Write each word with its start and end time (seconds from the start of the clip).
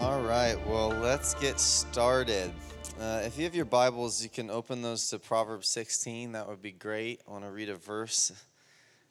All 0.00 0.20
right, 0.22 0.56
well, 0.68 0.90
let's 0.90 1.34
get 1.34 1.58
started. 1.58 2.52
Uh, 3.00 3.22
if 3.24 3.36
you 3.36 3.42
have 3.42 3.56
your 3.56 3.64
Bibles, 3.64 4.22
you 4.22 4.28
can 4.28 4.48
open 4.48 4.80
those 4.80 5.10
to 5.10 5.18
Proverbs 5.18 5.68
16. 5.70 6.30
That 6.32 6.48
would 6.48 6.62
be 6.62 6.70
great. 6.70 7.20
I 7.26 7.32
want 7.32 7.42
to 7.42 7.50
read 7.50 7.68
a 7.68 7.74
verse 7.74 8.30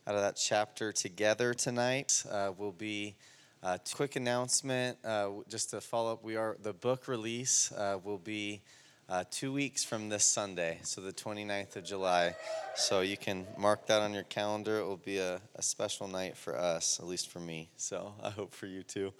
out 0.08 0.16
of 0.16 0.22
that 0.22 0.38
chapter 0.38 0.94
together 0.94 1.54
tonight. 1.54 2.24
Uh, 2.32 2.54
will 2.58 2.72
be 2.72 3.16
a 3.62 3.78
quick 3.96 4.16
announcement 4.16 4.98
uh, 5.04 5.28
just 5.50 5.72
to 5.72 5.82
follow 5.82 6.14
up. 6.14 6.24
We 6.24 6.38
are 6.38 6.56
the 6.64 6.72
book 6.72 7.10
release 7.10 7.70
uh, 7.74 7.98
will 8.02 8.18
be 8.18 8.62
uh, 9.10 9.26
two 9.30 9.52
weeks 9.52 9.84
from 9.84 10.08
this 10.08 10.24
Sunday, 10.24 10.80
so 10.84 11.02
the 11.02 11.12
29th 11.12 11.76
of 11.76 11.84
July. 11.84 12.34
So 12.76 13.02
you 13.02 13.18
can 13.18 13.46
mark 13.58 13.88
that 13.88 14.02
on 14.02 14.14
your 14.14 14.24
calendar. 14.24 14.80
It 14.80 14.86
will 14.86 14.96
be 14.96 15.18
a, 15.18 15.42
a 15.54 15.62
special 15.62 16.08
night 16.08 16.38
for 16.38 16.58
us, 16.58 16.98
at 17.02 17.08
least 17.08 17.30
for 17.30 17.42
me. 17.42 17.68
So 17.76 18.14
I 18.24 18.30
hope 18.30 18.54
for 18.54 18.68
you 18.68 18.84
too. 18.84 19.12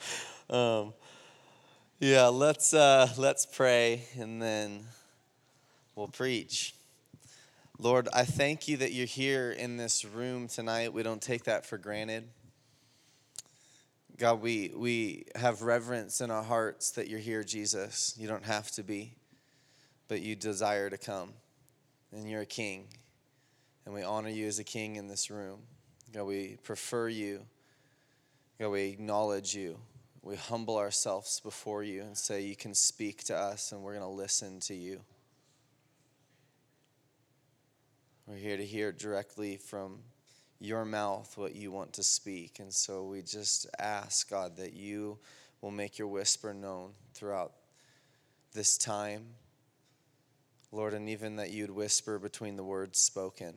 Um, 0.50 0.94
yeah, 2.00 2.28
let's 2.28 2.76
uh, 2.76 3.10
let's 3.18 3.48
pray 3.48 4.04
and 4.20 4.40
then 4.40 4.86
we'll 5.96 6.08
preach. 6.08 6.76
Lord, 7.80 8.08
I 8.14 8.24
thank 8.24 8.68
you 8.68 8.78
that 8.78 8.92
you're 8.92 9.08
here 9.08 9.52
in 9.52 9.78
this 9.78 10.06
room 10.06 10.48
tonight. 10.48 10.94
We 10.94 11.02
don't 11.02 11.22
take 11.22 11.46
that 11.46 11.66
for 11.66 11.80
granted. 11.80 12.26
God, 14.20 14.42
we 14.42 14.72
we 14.76 15.26
have 15.34 15.64
reverence 15.64 16.22
in 16.22 16.30
our 16.30 16.44
hearts 16.44 16.92
that 16.92 17.08
you're 17.08 17.20
here, 17.20 17.44
Jesus. 17.44 18.14
You 18.16 18.28
don't 18.28 18.46
have 18.46 18.70
to 18.72 18.84
be, 18.84 19.16
but 20.08 20.22
you 20.22 20.36
desire 20.36 20.92
to 20.92 21.00
come. 21.00 21.34
And 22.12 22.30
you're 22.30 22.42
a 22.42 22.46
king. 22.46 22.86
And 23.86 23.94
we 23.96 24.04
honor 24.04 24.30
you 24.30 24.46
as 24.46 24.60
a 24.60 24.64
king 24.64 24.98
in 24.98 25.08
this 25.08 25.32
room. 25.32 25.62
God, 26.14 26.26
we 26.26 26.58
prefer 26.62 27.10
you. 27.10 27.42
God, 28.60 28.70
we 28.70 28.84
acknowledge 28.84 29.56
you 29.56 29.80
we 30.28 30.36
humble 30.36 30.76
ourselves 30.78 31.40
before 31.40 31.84
you 31.84 32.02
and 32.02 32.18
say, 32.18 32.42
You 32.42 32.56
can 32.58 32.74
speak 32.74 33.24
to 33.26 33.36
us, 33.36 33.72
and 33.72 33.82
we're 33.82 33.94
going 33.94 34.04
to 34.04 34.10
listen 34.10 34.60
to 34.62 34.76
you. 34.76 35.00
We're 38.28 38.36
here 38.36 38.58
to 38.58 38.66
hear 38.66 38.92
directly 38.92 39.56
from 39.56 40.00
your 40.60 40.84
mouth 40.84 41.38
what 41.38 41.56
you 41.56 41.72
want 41.72 41.94
to 41.94 42.04
speak. 42.04 42.60
And 42.60 42.74
so 42.74 43.06
we 43.06 43.22
just 43.22 43.68
ask, 43.80 44.30
God, 44.30 44.58
that 44.58 44.74
you 44.74 45.18
will 45.62 45.72
make 45.72 45.98
your 45.98 46.10
whisper 46.10 46.54
known 46.54 46.92
throughout 47.14 47.54
this 48.54 48.78
time. 48.78 49.28
Lord, 50.74 50.94
and 50.94 51.08
even 51.08 51.38
that 51.38 51.52
you'd 51.52 51.72
whisper 51.72 52.20
between 52.20 52.58
the 52.58 52.66
words 52.66 53.00
spoken, 53.00 53.54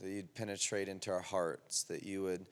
that 0.00 0.10
you'd 0.10 0.34
penetrate 0.34 0.88
into 0.88 1.12
our 1.12 1.20
hearts, 1.20 1.84
that 1.84 2.02
you 2.02 2.24
would 2.24 2.46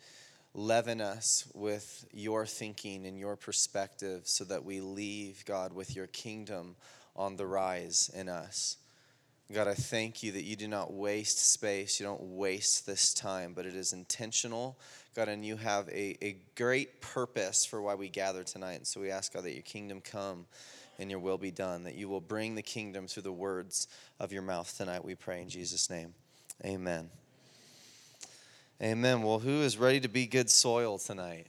leaven 0.54 1.00
us 1.00 1.50
with 1.54 2.06
your 2.12 2.46
thinking 2.46 3.06
and 3.06 3.18
your 3.18 3.36
perspective 3.36 4.22
so 4.24 4.44
that 4.44 4.64
we 4.64 4.80
leave, 4.80 5.44
God, 5.44 5.72
with 5.72 5.94
your 5.94 6.06
kingdom 6.06 6.76
on 7.14 7.36
the 7.36 7.46
rise 7.46 8.10
in 8.14 8.28
us. 8.28 8.76
God, 9.52 9.66
I 9.66 9.74
thank 9.74 10.22
you 10.22 10.32
that 10.32 10.44
you 10.44 10.56
do 10.56 10.68
not 10.68 10.92
waste 10.92 11.52
space. 11.52 11.98
You 11.98 12.04
don't 12.04 12.22
waste 12.22 12.86
this 12.86 13.14
time, 13.14 13.54
but 13.54 13.64
it 13.64 13.74
is 13.74 13.94
intentional. 13.94 14.78
God, 15.16 15.28
and 15.28 15.44
you 15.44 15.56
have 15.56 15.88
a, 15.88 16.18
a 16.22 16.36
great 16.54 17.00
purpose 17.00 17.64
for 17.64 17.80
why 17.80 17.94
we 17.94 18.10
gather 18.10 18.44
tonight. 18.44 18.74
And 18.74 18.86
so 18.86 19.00
we 19.00 19.10
ask, 19.10 19.32
God, 19.32 19.44
that 19.44 19.54
your 19.54 19.62
kingdom 19.62 20.02
come 20.02 20.44
and 20.98 21.10
your 21.10 21.20
will 21.20 21.38
be 21.38 21.50
done, 21.50 21.84
that 21.84 21.94
you 21.94 22.08
will 22.08 22.20
bring 22.20 22.56
the 22.56 22.62
kingdom 22.62 23.06
through 23.06 23.22
the 23.22 23.32
words 23.32 23.88
of 24.20 24.32
your 24.32 24.42
mouth 24.42 24.76
tonight, 24.76 25.04
we 25.04 25.14
pray 25.14 25.40
in 25.40 25.48
Jesus' 25.48 25.88
name. 25.88 26.12
Amen. 26.64 27.08
Amen. 28.80 29.22
Well, 29.22 29.40
who 29.40 29.62
is 29.62 29.76
ready 29.76 29.98
to 29.98 30.08
be 30.08 30.28
good 30.28 30.48
soil 30.48 30.98
tonight? 30.98 31.48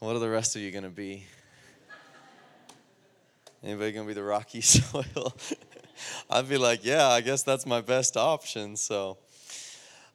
What 0.00 0.14
are 0.14 0.18
the 0.18 0.28
rest 0.28 0.54
of 0.54 0.60
you 0.60 0.70
going 0.70 0.84
to 0.84 0.90
be? 0.90 1.24
Anybody 3.64 3.92
going 3.92 4.06
to 4.06 4.10
be 4.10 4.12
the 4.12 4.22
rocky 4.22 4.60
soil? 4.60 5.34
I'd 6.28 6.46
be 6.46 6.58
like, 6.58 6.84
yeah, 6.84 7.06
I 7.06 7.22
guess 7.22 7.42
that's 7.42 7.64
my 7.64 7.80
best 7.80 8.18
option. 8.18 8.76
So 8.76 9.16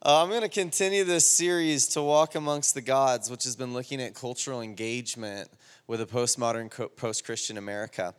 uh, 0.00 0.22
I'm 0.22 0.28
going 0.28 0.42
to 0.42 0.48
continue 0.48 1.02
this 1.02 1.28
series 1.28 1.88
to 1.88 2.02
walk 2.02 2.36
amongst 2.36 2.74
the 2.74 2.80
gods, 2.80 3.28
which 3.28 3.42
has 3.42 3.56
been 3.56 3.72
looking 3.72 4.00
at 4.00 4.14
cultural 4.14 4.60
engagement 4.60 5.50
with 5.88 6.02
a 6.02 6.06
postmodern, 6.06 6.70
post 6.94 7.24
Christian 7.24 7.58
America. 7.58 8.14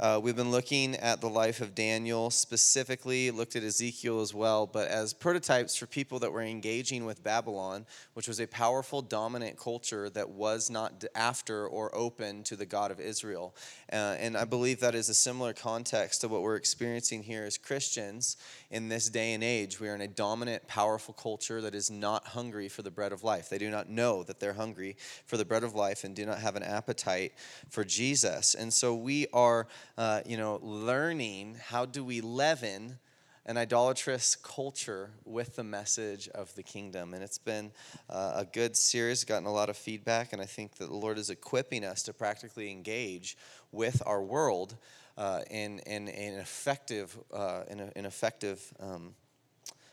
Uh, 0.00 0.18
we've 0.20 0.34
been 0.34 0.50
looking 0.50 0.96
at 0.96 1.20
the 1.20 1.28
life 1.28 1.60
of 1.60 1.72
Daniel, 1.72 2.28
specifically 2.28 3.30
looked 3.30 3.54
at 3.54 3.62
Ezekiel 3.62 4.20
as 4.20 4.34
well, 4.34 4.66
but 4.66 4.88
as 4.88 5.12
prototypes 5.12 5.76
for 5.76 5.86
people 5.86 6.18
that 6.18 6.32
were 6.32 6.42
engaging 6.42 7.04
with 7.04 7.22
Babylon, 7.22 7.86
which 8.14 8.26
was 8.26 8.40
a 8.40 8.46
powerful, 8.48 9.02
dominant 9.02 9.56
culture 9.56 10.10
that 10.10 10.30
was 10.30 10.68
not 10.68 11.04
after 11.14 11.68
or 11.68 11.94
open 11.94 12.42
to 12.42 12.56
the 12.56 12.66
God 12.66 12.90
of 12.90 12.98
Israel. 12.98 13.54
Uh, 13.92 14.16
and 14.18 14.36
I 14.36 14.44
believe 14.44 14.80
that 14.80 14.96
is 14.96 15.08
a 15.08 15.14
similar 15.14 15.52
context 15.52 16.22
to 16.22 16.28
what 16.28 16.42
we're 16.42 16.56
experiencing 16.56 17.22
here 17.22 17.44
as 17.44 17.56
Christians 17.56 18.36
in 18.72 18.88
this 18.88 19.08
day 19.08 19.32
and 19.32 19.44
age. 19.44 19.78
We 19.78 19.88
are 19.88 19.94
in 19.94 20.00
a 20.00 20.08
dominant, 20.08 20.66
powerful 20.66 21.14
culture 21.14 21.60
that 21.60 21.74
is 21.74 21.88
not 21.88 22.26
hungry 22.26 22.68
for 22.68 22.82
the 22.82 22.90
bread 22.90 23.12
of 23.12 23.22
life. 23.22 23.48
They 23.48 23.58
do 23.58 23.70
not 23.70 23.88
know 23.88 24.24
that 24.24 24.40
they're 24.40 24.54
hungry 24.54 24.96
for 25.24 25.36
the 25.36 25.44
bread 25.44 25.62
of 25.62 25.76
life 25.76 26.02
and 26.02 26.16
do 26.16 26.26
not 26.26 26.38
have 26.38 26.56
an 26.56 26.64
appetite 26.64 27.34
for 27.70 27.84
Jesus. 27.84 28.56
And 28.56 28.72
so 28.72 28.96
we 28.96 29.28
are 29.32 29.68
uh, 29.96 30.20
you 30.26 30.36
know, 30.36 30.58
learning 30.62 31.56
how 31.68 31.84
do 31.84 32.04
we 32.04 32.20
leaven 32.20 32.98
an 33.46 33.58
idolatrous 33.58 34.36
culture 34.36 35.10
with 35.24 35.56
the 35.56 35.64
message 35.64 36.28
of 36.28 36.54
the 36.54 36.62
kingdom. 36.62 37.12
And 37.12 37.22
it's 37.22 37.38
been 37.38 37.72
uh, 38.08 38.32
a 38.36 38.44
good 38.44 38.74
series, 38.74 39.24
gotten 39.24 39.46
a 39.46 39.52
lot 39.52 39.68
of 39.68 39.76
feedback, 39.76 40.32
and 40.32 40.40
I 40.40 40.46
think 40.46 40.76
that 40.76 40.86
the 40.86 40.96
Lord 40.96 41.18
is 41.18 41.28
equipping 41.28 41.84
us 41.84 42.02
to 42.04 42.14
practically 42.14 42.70
engage 42.70 43.36
with 43.70 44.02
our 44.06 44.22
world 44.22 44.76
uh, 45.18 45.40
in, 45.50 45.78
in, 45.80 46.08
in, 46.08 46.34
effective, 46.34 47.16
uh, 47.32 47.64
in 47.68 47.80
an 47.80 48.06
effective 48.06 48.72
um, 48.80 49.14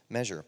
measure. 0.10 0.46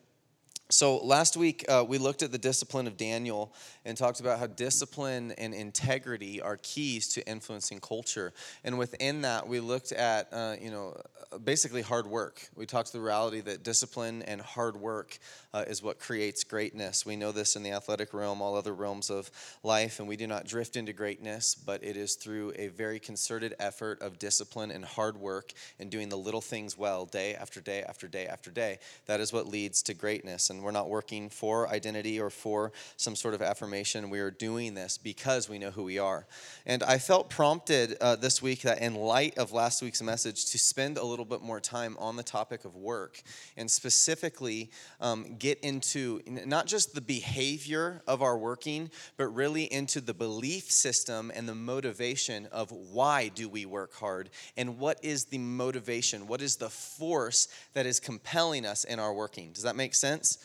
So, 0.70 0.98
last 0.98 1.38
week 1.38 1.66
uh, 1.70 1.86
we 1.88 1.98
looked 1.98 2.24
at 2.24 2.32
the 2.32 2.38
discipline 2.38 2.88
of 2.88 2.98
Daniel 2.98 3.54
and 3.86 3.98
talked 3.98 4.22
about 4.22 4.40
how 4.40 4.48
discipline 4.48 5.34
and 5.38 5.54
integrity 5.54 6.42
are 6.42 6.58
keys 6.64 7.10
to 7.10 7.28
influencing 7.28 7.80
culture. 7.80 8.34
And 8.64 8.80
within 8.80 9.22
that, 9.22 9.48
we 9.48 9.60
looked 9.60 9.92
at, 9.92 10.30
uh, 10.32 10.56
you 10.60 10.72
know, 10.72 11.00
basically 11.44 11.82
hard 11.82 12.08
work. 12.08 12.50
We 12.56 12.66
talked 12.66 12.88
to 12.88 12.94
the 12.94 13.04
reality 13.04 13.42
that 13.42 13.64
discipline 13.64 14.24
and 14.24 14.42
hard 14.42 14.78
work 14.78 15.20
uh, 15.54 15.64
is 15.68 15.84
what 15.84 16.00
creates 16.00 16.44
greatness. 16.44 17.06
We 17.06 17.16
know 17.16 17.32
this 17.32 17.56
in 17.56 17.64
the 17.64 17.72
athletic 17.72 18.14
realm, 18.14 18.42
all 18.42 18.56
other 18.56 18.74
realms 18.74 19.10
of 19.10 19.30
life, 19.62 20.00
and 20.00 20.08
we 20.08 20.16
do 20.16 20.28
not 20.28 20.46
drift 20.46 20.76
into 20.76 20.94
greatness, 20.94 21.56
but 21.56 21.84
it 21.84 21.96
is 21.96 22.16
through 22.16 22.54
a 22.58 22.68
very 22.70 23.00
concerted 23.00 23.54
effort 23.60 24.02
of 24.02 24.20
discipline 24.20 24.72
and 24.72 24.84
hard 24.84 25.18
work 25.18 25.54
and 25.80 25.90
doing 25.90 26.10
the 26.10 26.18
little 26.18 26.42
things 26.42 26.78
well 26.78 27.06
day 27.06 27.36
after 27.36 27.62
day 27.62 27.84
after 27.84 28.08
day 28.08 28.26
after 28.26 28.50
day. 28.50 28.80
That 29.06 29.20
is 29.20 29.32
what 29.32 29.48
leads 29.48 29.84
to 29.84 29.94
greatness. 29.94 30.50
And 30.50 30.64
we're 30.64 30.72
not 30.72 30.90
working 30.90 31.30
for 31.30 31.68
identity 31.70 32.20
or 32.20 32.30
for 32.30 32.72
some 32.98 33.16
sort 33.16 33.34
of 33.34 33.42
affirmation. 33.42 34.10
We 34.10 34.20
are 34.20 34.32
doing 34.32 34.74
this 34.74 34.98
because 34.98 35.50
we 35.50 35.60
know 35.60 35.72
who 35.72 35.84
we 35.84 36.00
are. 36.00 36.26
And 36.66 36.82
I 36.84 36.98
felt 36.98 37.30
prompted 37.30 37.98
uh, 38.02 38.16
this 38.16 38.42
week 38.42 38.62
that 38.62 38.80
in 38.80 38.96
light 38.96 39.38
of 39.38 39.52
last 39.52 39.82
week's 39.82 40.02
message 40.02 40.46
to 40.52 40.58
spend 40.58 40.98
a 40.98 41.04
little 41.04 41.26
bit 41.26 41.42
more 41.42 41.60
time 41.60 41.96
on 42.00 42.16
the 42.16 42.24
topic 42.24 42.66
of 42.66 42.76
work 42.76 43.22
and 43.58 43.70
specifically 43.70 44.72
um, 45.00 45.36
get 45.44 45.60
into 45.60 46.22
not 46.26 46.66
just 46.68 46.96
the 46.96 47.02
behavior 47.02 48.02
of 48.08 48.22
our 48.22 48.38
working, 48.38 48.90
but 49.18 49.28
really 49.28 49.66
into 49.66 50.00
the 50.00 50.14
belief 50.14 50.72
system 50.72 51.34
and 51.36 51.50
the 51.50 51.54
motivation 51.54 52.48
of 52.54 52.72
why 52.72 53.28
do 53.28 53.50
we 53.50 53.66
work 53.66 53.94
hard 53.94 54.30
and 54.56 54.80
what 54.80 55.04
is 55.04 55.26
the 55.26 55.38
motivation, 55.38 56.28
what 56.28 56.42
is 56.42 56.56
the 56.56 56.70
force 56.70 57.50
that 57.74 57.86
is 57.86 58.00
compelling 58.00 58.66
us 58.66 58.86
in 58.86 59.00
our 59.00 59.14
working. 59.14 59.52
Does 59.52 59.64
that 59.64 59.76
make 59.76 59.96
sense? 59.96 60.38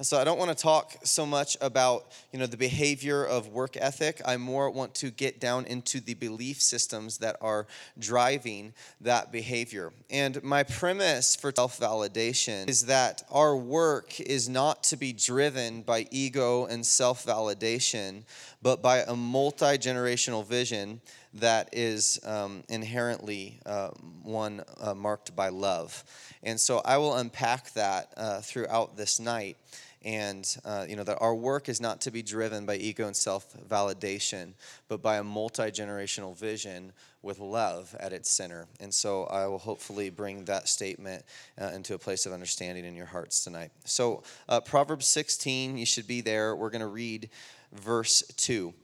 So 0.00 0.18
I 0.18 0.24
don't 0.24 0.38
want 0.38 0.56
to 0.56 0.60
talk 0.60 0.96
so 1.04 1.24
much 1.24 1.56
about, 1.60 2.10
you 2.32 2.38
know, 2.38 2.46
the 2.46 2.56
behavior 2.56 3.24
of 3.24 3.48
work 3.48 3.76
ethic. 3.76 4.20
I 4.24 4.36
more 4.36 4.68
want 4.68 4.94
to 4.96 5.10
get 5.10 5.38
down 5.38 5.66
into 5.66 6.00
the 6.00 6.14
belief 6.14 6.60
systems 6.60 7.18
that 7.18 7.36
are 7.40 7.66
driving 7.98 8.72
that 9.00 9.30
behavior. 9.30 9.92
And 10.10 10.42
my 10.42 10.64
premise 10.64 11.36
for 11.36 11.52
self-validation 11.54 12.68
is 12.68 12.86
that 12.86 13.22
our 13.30 13.56
work 13.56 14.20
is 14.20 14.48
not 14.48 14.82
to 14.84 14.96
be 14.96 15.12
driven 15.12 15.82
by 15.82 16.08
ego 16.10 16.66
and 16.66 16.84
self-validation, 16.84 18.24
but 18.62 18.82
by 18.82 18.98
a 19.00 19.14
multi-generational 19.14 20.44
vision 20.44 21.00
that 21.34 21.68
is 21.72 22.20
um, 22.24 22.62
inherently 22.68 23.58
uh, 23.66 23.90
one 24.22 24.62
uh, 24.80 24.94
marked 24.94 25.34
by 25.34 25.48
love. 25.48 26.04
And 26.42 26.60
so 26.60 26.80
I 26.84 26.98
will 26.98 27.14
unpack 27.14 27.72
that 27.72 28.12
uh, 28.16 28.40
throughout 28.40 28.96
this 28.96 29.18
night 29.18 29.56
and 30.04 30.56
uh, 30.66 30.84
you 30.86 30.96
know 30.96 31.02
that 31.02 31.16
our 31.20 31.34
work 31.34 31.68
is 31.68 31.80
not 31.80 32.02
to 32.02 32.10
be 32.10 32.22
driven 32.22 32.66
by 32.66 32.76
ego 32.76 33.06
and 33.06 33.16
self-validation 33.16 34.52
but 34.86 35.00
by 35.00 35.16
a 35.16 35.24
multi-generational 35.24 36.36
vision 36.36 36.92
with 37.22 37.38
love 37.38 37.96
at 37.98 38.12
its 38.12 38.30
center. 38.30 38.66
And 38.80 38.92
so 38.92 39.24
i 39.24 39.46
will 39.46 39.58
hopefully 39.58 40.10
bring 40.10 40.44
that 40.44 40.68
statement 40.68 41.24
uh, 41.58 41.70
into 41.74 41.94
a 41.94 41.98
place 41.98 42.26
of 42.26 42.32
understanding 42.32 42.84
in 42.84 42.94
your 42.94 43.06
hearts 43.06 43.42
tonight. 43.42 43.70
So 43.86 44.22
uh, 44.48 44.60
proverbs 44.60 45.06
16 45.06 45.78
you 45.78 45.86
should 45.86 46.06
be 46.06 46.20
there. 46.20 46.54
We're 46.54 46.70
going 46.70 46.80
to 46.80 46.86
read 46.86 47.30
verse 47.72 48.22
2 48.36 48.74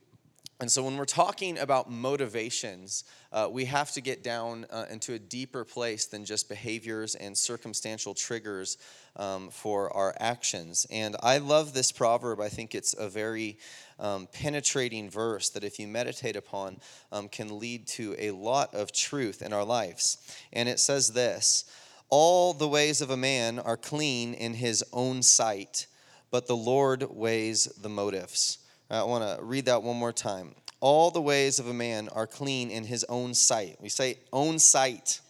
And 0.60 0.70
so, 0.70 0.82
when 0.82 0.98
we're 0.98 1.06
talking 1.06 1.56
about 1.56 1.90
motivations, 1.90 3.04
uh, 3.32 3.48
we 3.50 3.64
have 3.64 3.92
to 3.92 4.02
get 4.02 4.22
down 4.22 4.66
uh, 4.68 4.84
into 4.90 5.14
a 5.14 5.18
deeper 5.18 5.64
place 5.64 6.04
than 6.04 6.26
just 6.26 6.50
behaviors 6.50 7.14
and 7.14 7.36
circumstantial 7.36 8.12
triggers 8.12 8.76
um, 9.16 9.48
for 9.48 9.90
our 9.96 10.14
actions. 10.20 10.86
And 10.90 11.16
I 11.22 11.38
love 11.38 11.72
this 11.72 11.90
proverb. 11.92 12.40
I 12.40 12.50
think 12.50 12.74
it's 12.74 12.92
a 12.92 13.08
very 13.08 13.56
um, 13.98 14.28
penetrating 14.34 15.08
verse 15.08 15.48
that, 15.48 15.64
if 15.64 15.78
you 15.78 15.88
meditate 15.88 16.36
upon, 16.36 16.80
um, 17.10 17.30
can 17.30 17.58
lead 17.58 17.86
to 17.88 18.14
a 18.18 18.30
lot 18.32 18.74
of 18.74 18.92
truth 18.92 19.40
in 19.40 19.54
our 19.54 19.64
lives. 19.64 20.18
And 20.52 20.68
it 20.68 20.78
says 20.78 21.14
this 21.14 21.64
All 22.10 22.52
the 22.52 22.68
ways 22.68 23.00
of 23.00 23.08
a 23.08 23.16
man 23.16 23.58
are 23.58 23.78
clean 23.78 24.34
in 24.34 24.52
his 24.52 24.84
own 24.92 25.22
sight, 25.22 25.86
but 26.30 26.46
the 26.46 26.56
Lord 26.56 27.04
weighs 27.08 27.64
the 27.80 27.88
motives. 27.88 28.59
I 28.90 29.04
want 29.04 29.22
to 29.22 29.44
read 29.44 29.66
that 29.66 29.84
one 29.84 29.96
more 29.96 30.12
time. 30.12 30.54
All 30.80 31.12
the 31.12 31.20
ways 31.20 31.60
of 31.60 31.68
a 31.68 31.74
man 31.74 32.08
are 32.08 32.26
clean 32.26 32.70
in 32.70 32.84
his 32.84 33.04
own 33.04 33.34
sight. 33.34 33.76
We 33.80 33.88
say 33.88 34.18
own 34.32 34.58
sight. 34.58 35.20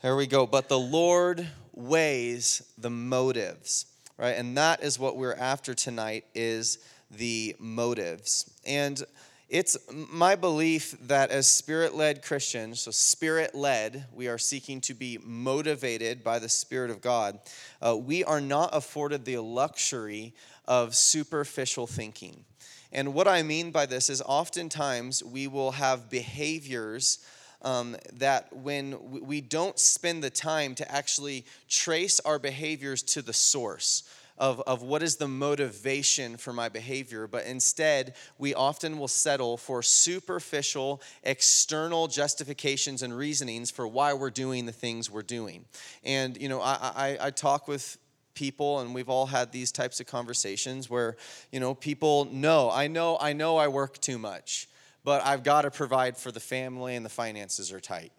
There 0.00 0.14
we 0.14 0.28
go. 0.28 0.46
But 0.46 0.68
the 0.68 0.78
Lord 0.78 1.48
weighs 1.72 2.62
the 2.78 2.90
motives, 2.90 3.86
right? 4.16 4.36
And 4.36 4.56
that 4.56 4.82
is 4.82 4.98
what 4.98 5.16
we're 5.16 5.34
after 5.34 5.74
tonight 5.74 6.24
is 6.34 6.78
the 7.10 7.56
motives. 7.58 8.48
And 8.64 9.02
it's 9.48 9.76
my 9.90 10.36
belief 10.36 10.96
that 11.08 11.30
as 11.30 11.46
spirit 11.46 11.94
led 11.94 12.22
Christians, 12.22 12.80
so 12.80 12.90
spirit 12.90 13.54
led, 13.54 14.06
we 14.12 14.28
are 14.28 14.38
seeking 14.38 14.80
to 14.82 14.94
be 14.94 15.18
motivated 15.22 16.24
by 16.24 16.38
the 16.38 16.48
Spirit 16.48 16.90
of 16.90 17.00
God. 17.00 17.38
Uh, 17.80 17.96
we 17.96 18.24
are 18.24 18.40
not 18.40 18.70
afforded 18.72 19.24
the 19.24 19.38
luxury 19.38 20.34
of 20.66 20.94
superficial 20.94 21.86
thinking. 21.86 22.44
And 22.92 23.12
what 23.12 23.26
I 23.26 23.42
mean 23.42 23.70
by 23.70 23.86
this 23.86 24.08
is 24.08 24.22
oftentimes 24.22 25.22
we 25.22 25.48
will 25.48 25.72
have 25.72 26.08
behaviors 26.10 27.18
um, 27.62 27.96
that 28.14 28.52
when 28.52 29.22
we 29.26 29.40
don't 29.40 29.78
spend 29.78 30.22
the 30.22 30.30
time 30.30 30.74
to 30.76 30.92
actually 30.92 31.44
trace 31.68 32.20
our 32.20 32.38
behaviors 32.38 33.02
to 33.02 33.22
the 33.22 33.32
source 33.32 34.04
of, 34.36 34.60
of 34.62 34.82
what 34.82 35.02
is 35.02 35.16
the 35.16 35.28
motivation 35.28 36.36
for 36.36 36.52
my 36.52 36.68
behavior, 36.68 37.26
but 37.26 37.46
instead 37.46 38.14
we 38.38 38.52
often 38.52 38.98
will 38.98 39.08
settle 39.08 39.56
for 39.56 39.82
superficial, 39.82 41.00
external 41.22 42.08
justifications 42.08 43.02
and 43.02 43.16
reasonings 43.16 43.70
for 43.70 43.86
why 43.86 44.12
we're 44.12 44.30
doing 44.30 44.66
the 44.66 44.72
things 44.72 45.10
we're 45.10 45.22
doing. 45.22 45.64
And, 46.04 46.40
you 46.40 46.48
know, 46.48 46.60
I, 46.60 46.78
I, 46.94 47.18
I 47.20 47.30
talk 47.30 47.68
with 47.68 47.96
people 48.34 48.80
and 48.80 48.94
we've 48.94 49.08
all 49.08 49.26
had 49.26 49.52
these 49.52 49.72
types 49.72 50.00
of 50.00 50.06
conversations 50.06 50.90
where 50.90 51.16
you 51.52 51.60
know 51.60 51.74
people 51.74 52.26
know 52.26 52.70
i 52.70 52.86
know 52.86 53.16
i 53.20 53.32
know 53.32 53.56
i 53.56 53.68
work 53.68 53.98
too 54.00 54.18
much 54.18 54.68
but 55.04 55.24
i've 55.24 55.42
got 55.42 55.62
to 55.62 55.70
provide 55.70 56.16
for 56.16 56.32
the 56.32 56.40
family 56.40 56.96
and 56.96 57.04
the 57.04 57.10
finances 57.10 57.72
are 57.72 57.80
tight 57.80 58.12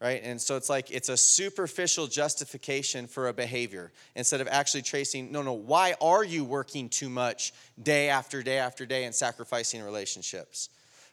right? 0.00 0.20
And 0.22 0.40
so 0.40 0.56
it's 0.56 0.68
like 0.68 0.90
it's 0.90 1.08
a 1.08 1.16
superficial 1.16 2.06
justification 2.06 3.06
for 3.06 3.28
a 3.28 3.32
behavior 3.32 3.92
instead 4.14 4.40
of 4.40 4.48
actually 4.48 4.82
tracing 4.82 5.32
no 5.32 5.42
no 5.42 5.52
why 5.52 5.94
are 6.00 6.24
you 6.24 6.44
working 6.44 6.88
too 6.88 7.08
much 7.08 7.52
day 7.82 8.08
after 8.08 8.42
day 8.42 8.58
after 8.58 8.86
day 8.86 9.04
and 9.04 9.14
sacrificing 9.14 9.82
relationships 9.82 10.68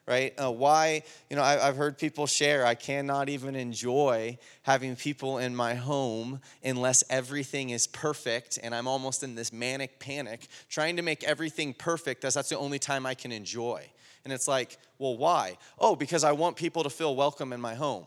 right? 0.06 0.34
Uh, 0.38 0.52
why, 0.52 1.04
you 1.30 1.36
know, 1.36 1.44
I, 1.44 1.58
have 1.58 1.78
heard 1.78 1.98
people 1.98 2.28
share, 2.28 2.66
I 2.66 2.76
cannot 2.76 3.30
even 3.30 3.56
enjoy 3.56 4.38
having 4.64 4.96
people 4.96 5.38
in 5.38 5.56
my 5.56 5.76
home 5.76 6.42
unless 6.64 7.04
everything 7.10 7.70
is 7.70 7.88
perfect. 7.88 8.60
And 8.62 8.76
I'm 8.76 8.88
almost 8.88 9.24
in 9.24 9.36
this 9.36 9.54
manic 9.54 10.00
panic 10.00 10.48
trying 10.70 10.98
to 10.98 11.02
make 11.02 11.24
everything 11.24 11.74
perfect 11.74 12.26
as 12.26 12.34
that's 12.34 12.50
the 12.50 12.58
only 12.58 12.80
time 12.80 13.06
I 13.06 13.14
can 13.14 13.32
enjoy. 13.32 13.90
And 14.26 14.34
it's 14.34 14.48
like, 14.48 14.78
well, 15.00 15.18
why? 15.18 15.58
Oh, 15.80 15.96
because 15.96 16.24
I 16.24 16.34
want 16.34 16.56
people 16.58 16.84
to 16.84 16.90
feel 16.90 17.16
welcome 17.16 17.54
in 17.54 17.62
my 17.62 17.76
home. 17.76 18.06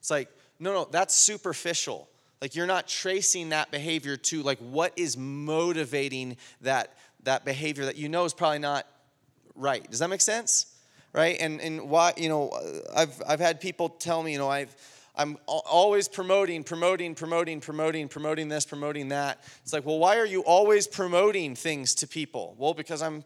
It's 0.00 0.10
like, 0.10 0.28
no, 0.58 0.72
no, 0.72 0.88
that's 0.90 1.14
superficial. 1.14 2.08
Like 2.40 2.54
you're 2.54 2.66
not 2.66 2.86
tracing 2.86 3.50
that 3.50 3.70
behavior 3.70 4.16
to 4.16 4.42
like 4.42 4.58
what 4.58 4.92
is 4.96 5.16
motivating 5.16 6.36
that 6.60 6.92
that 7.22 7.44
behavior 7.44 7.86
that 7.86 7.96
you 7.96 8.08
know 8.08 8.24
is 8.24 8.34
probably 8.34 8.58
not 8.58 8.86
right. 9.54 9.88
Does 9.90 10.00
that 10.00 10.10
make 10.10 10.20
sense? 10.20 10.75
Right? 11.16 11.36
And 11.40 11.60
and 11.60 11.88
why 11.88 12.12
you 12.16 12.28
know 12.28 12.50
uh, 12.50 12.80
I've 12.94 13.22
I've 13.26 13.40
had 13.40 13.60
people 13.60 13.88
tell 13.88 14.22
me 14.22 14.32
you 14.32 14.38
know 14.38 14.48
I've 14.48 14.76
I'm 15.18 15.38
always 15.46 16.08
promoting, 16.08 16.62
promoting, 16.62 17.14
promoting, 17.14 17.60
promoting, 17.60 18.06
promoting 18.06 18.48
this, 18.48 18.66
promoting 18.66 19.08
that. 19.08 19.40
It's 19.62 19.72
like, 19.72 19.86
well, 19.86 19.98
why 19.98 20.18
are 20.18 20.26
you 20.26 20.42
always 20.42 20.86
promoting 20.86 21.54
things 21.54 21.94
to 21.96 22.06
people? 22.06 22.54
Well, 22.58 22.74
because 22.74 23.00
I'm 23.00 23.24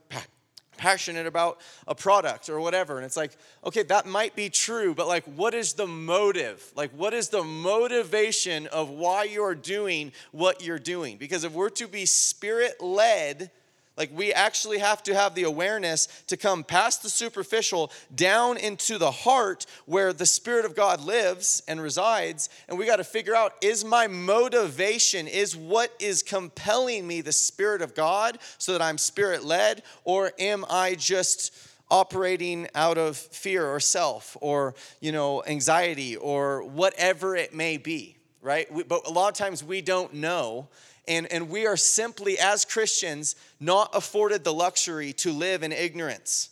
passionate 0.80 1.26
about 1.26 1.60
a 1.86 1.94
product 1.94 2.48
or 2.48 2.58
whatever. 2.58 2.96
And 2.96 3.04
it's 3.04 3.16
like, 3.16 3.36
okay, 3.64 3.82
that 3.84 4.06
might 4.06 4.34
be 4.34 4.48
true, 4.48 4.94
but 4.94 5.08
like, 5.08 5.24
what 5.24 5.52
is 5.52 5.74
the 5.74 5.86
motive? 5.86 6.72
Like, 6.74 6.90
what 6.92 7.12
is 7.12 7.28
the 7.28 7.42
motivation 7.42 8.66
of 8.68 8.88
why 8.88 9.24
you're 9.24 9.54
doing 9.54 10.12
what 10.32 10.64
you're 10.64 10.78
doing? 10.78 11.18
Because 11.18 11.44
if 11.44 11.52
we're 11.52 11.70
to 11.70 11.86
be 11.86 12.06
spirit 12.06 12.80
led, 12.80 13.50
like, 13.96 14.10
we 14.14 14.32
actually 14.32 14.78
have 14.78 15.02
to 15.02 15.14
have 15.14 15.34
the 15.34 15.42
awareness 15.42 16.06
to 16.28 16.36
come 16.36 16.64
past 16.64 17.02
the 17.02 17.10
superficial 17.10 17.92
down 18.14 18.56
into 18.56 18.96
the 18.96 19.10
heart 19.10 19.66
where 19.84 20.12
the 20.12 20.24
Spirit 20.24 20.64
of 20.64 20.74
God 20.74 21.02
lives 21.02 21.62
and 21.68 21.82
resides. 21.82 22.48
And 22.68 22.78
we 22.78 22.86
got 22.86 22.96
to 22.96 23.04
figure 23.04 23.34
out 23.34 23.54
is 23.60 23.84
my 23.84 24.06
motivation, 24.06 25.26
is 25.26 25.54
what 25.56 25.92
is 25.98 26.22
compelling 26.22 27.06
me 27.06 27.20
the 27.20 27.32
Spirit 27.32 27.82
of 27.82 27.94
God 27.94 28.38
so 28.58 28.72
that 28.72 28.80
I'm 28.80 28.96
spirit 28.96 29.44
led, 29.44 29.82
or 30.04 30.32
am 30.38 30.64
I 30.70 30.94
just 30.94 31.52
operating 31.90 32.68
out 32.74 32.96
of 32.96 33.16
fear 33.16 33.66
or 33.66 33.80
self 33.80 34.36
or, 34.40 34.74
you 35.00 35.12
know, 35.12 35.42
anxiety 35.44 36.16
or 36.16 36.62
whatever 36.62 37.34
it 37.36 37.52
may 37.52 37.76
be, 37.76 38.16
right? 38.42 38.70
We, 38.72 38.82
but 38.82 39.06
a 39.06 39.10
lot 39.10 39.28
of 39.28 39.34
times 39.34 39.62
we 39.62 39.80
don't 39.80 40.14
know 40.14 40.68
and, 41.08 41.30
and 41.32 41.50
we 41.50 41.66
are 41.66 41.76
simply, 41.76 42.38
as 42.38 42.64
Christians, 42.64 43.34
not 43.58 43.90
afforded 43.94 44.44
the 44.44 44.52
luxury 44.52 45.12
to 45.14 45.32
live 45.32 45.62
in 45.62 45.72
ignorance. 45.72 46.50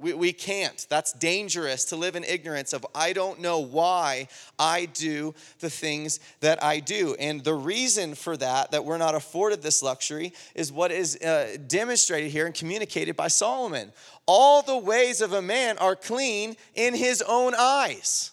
We, 0.00 0.14
we 0.14 0.32
can't. 0.32 0.84
That's 0.90 1.12
dangerous 1.12 1.84
to 1.86 1.96
live 1.96 2.16
in 2.16 2.24
ignorance 2.24 2.72
of, 2.72 2.84
I 2.96 3.12
don't 3.12 3.40
know 3.40 3.60
why 3.60 4.26
I 4.58 4.86
do 4.86 5.34
the 5.60 5.70
things 5.70 6.18
that 6.40 6.60
I 6.64 6.80
do. 6.80 7.14
And 7.20 7.44
the 7.44 7.54
reason 7.54 8.16
for 8.16 8.36
that, 8.38 8.72
that 8.72 8.84
we're 8.84 8.98
not 8.98 9.14
afforded 9.14 9.62
this 9.62 9.84
luxury, 9.84 10.32
is 10.56 10.72
what 10.72 10.90
is 10.90 11.16
uh, 11.18 11.56
demonstrated 11.68 12.32
here 12.32 12.46
and 12.46 12.54
communicated 12.54 13.14
by 13.14 13.28
Solomon. 13.28 13.92
All 14.26 14.62
the 14.62 14.78
ways 14.78 15.20
of 15.20 15.32
a 15.32 15.42
man 15.42 15.78
are 15.78 15.94
clean 15.94 16.56
in 16.74 16.94
his 16.94 17.22
own 17.22 17.54
eyes, 17.56 18.32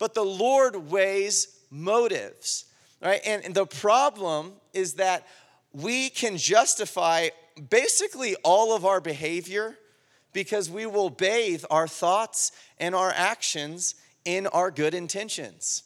but 0.00 0.14
the 0.14 0.24
Lord 0.24 0.90
weighs 0.90 1.53
motives. 1.74 2.66
Right? 3.02 3.20
And, 3.26 3.54
the 3.54 3.66
problem 3.66 4.52
is 4.72 4.94
that 4.94 5.26
we 5.72 6.08
can 6.08 6.38
justify 6.38 7.28
basically 7.68 8.36
all 8.44 8.74
of 8.74 8.86
our 8.86 9.00
behavior 9.00 9.76
because 10.32 10.70
we 10.70 10.86
will 10.86 11.10
bathe 11.10 11.64
our 11.70 11.86
thoughts 11.86 12.52
and 12.78 12.94
our 12.94 13.12
actions 13.14 13.94
in 14.24 14.46
our 14.48 14.70
good 14.70 14.94
intentions. 14.94 15.82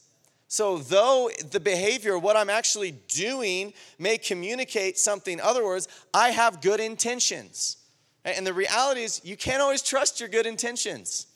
So, 0.47 0.79
though 0.79 1.31
the 1.51 1.61
behavior, 1.61 2.19
what 2.19 2.37
I'm 2.37 2.49
actually 2.49 2.93
doing, 2.93 3.75
may 3.99 4.17
communicate 4.17 4.97
something, 4.97 5.35
in 5.35 5.41
other 5.41 5.65
words, 5.65 5.89
I 6.15 6.31
have 6.31 6.63
good 6.63 6.81
intentions. 6.81 7.77
And 8.25 8.47
the 8.47 8.55
reality 8.55 9.03
is, 9.03 9.21
you 9.25 9.37
can't 9.37 9.61
always 9.61 9.83
trust 9.83 10.21
your 10.21 10.29
good 10.29 10.47
intentions. 10.47 11.27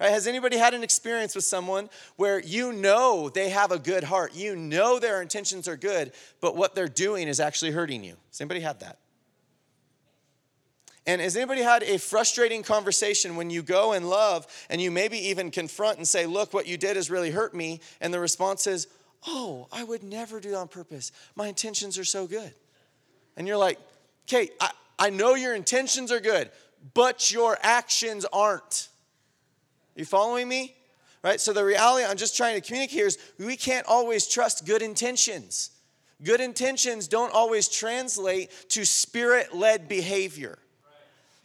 Right? 0.00 0.10
Has 0.10 0.26
anybody 0.28 0.56
had 0.56 0.74
an 0.74 0.84
experience 0.84 1.34
with 1.34 1.44
someone 1.44 1.90
where 2.16 2.38
you 2.38 2.72
know 2.72 3.28
they 3.28 3.48
have 3.48 3.72
a 3.72 3.78
good 3.78 4.04
heart, 4.04 4.34
you 4.34 4.54
know 4.54 4.98
their 4.98 5.20
intentions 5.20 5.66
are 5.66 5.76
good, 5.76 6.12
but 6.40 6.56
what 6.56 6.74
they're 6.74 6.86
doing 6.86 7.26
is 7.26 7.40
actually 7.40 7.72
hurting 7.72 8.04
you? 8.04 8.14
Has 8.30 8.40
anybody 8.40 8.60
had 8.60 8.80
that? 8.80 8.98
And 11.08 11.22
has 11.22 11.36
anybody 11.36 11.62
had 11.62 11.82
a 11.84 11.98
frustrating 11.98 12.62
conversation 12.62 13.34
when 13.34 13.48
you 13.48 13.62
go 13.62 13.94
in 13.94 14.04
love 14.04 14.46
and 14.68 14.78
you 14.78 14.90
maybe 14.90 15.16
even 15.28 15.50
confront 15.50 15.96
and 15.96 16.06
say, 16.06 16.26
Look, 16.26 16.52
what 16.52 16.66
you 16.66 16.76
did 16.76 16.96
has 16.96 17.10
really 17.10 17.30
hurt 17.30 17.54
me? 17.54 17.80
And 18.00 18.12
the 18.12 18.20
response 18.20 18.66
is, 18.66 18.88
Oh, 19.26 19.68
I 19.72 19.84
would 19.84 20.02
never 20.02 20.38
do 20.38 20.50
that 20.50 20.58
on 20.58 20.68
purpose. 20.68 21.10
My 21.34 21.48
intentions 21.48 21.98
are 21.98 22.04
so 22.04 22.26
good. 22.26 22.52
And 23.38 23.48
you're 23.48 23.56
like, 23.56 23.78
Okay, 24.28 24.50
I, 24.60 24.70
I 24.98 25.08
know 25.08 25.34
your 25.34 25.54
intentions 25.54 26.12
are 26.12 26.20
good, 26.20 26.50
but 26.92 27.32
your 27.32 27.56
actions 27.62 28.26
aren't. 28.30 28.88
You 29.98 30.04
following 30.04 30.48
me? 30.48 30.76
Right? 31.24 31.40
So 31.40 31.52
the 31.52 31.64
reality 31.64 32.06
I'm 32.06 32.16
just 32.16 32.36
trying 32.36 32.54
to 32.54 32.60
communicate 32.64 32.96
here 32.96 33.06
is 33.08 33.18
we 33.36 33.56
can't 33.56 33.84
always 33.86 34.28
trust 34.28 34.64
good 34.64 34.80
intentions. 34.80 35.72
Good 36.22 36.40
intentions 36.40 37.08
don't 37.08 37.34
always 37.34 37.68
translate 37.68 38.50
to 38.70 38.84
spirit 38.84 39.54
led 39.54 39.88
behavior. 39.88 40.58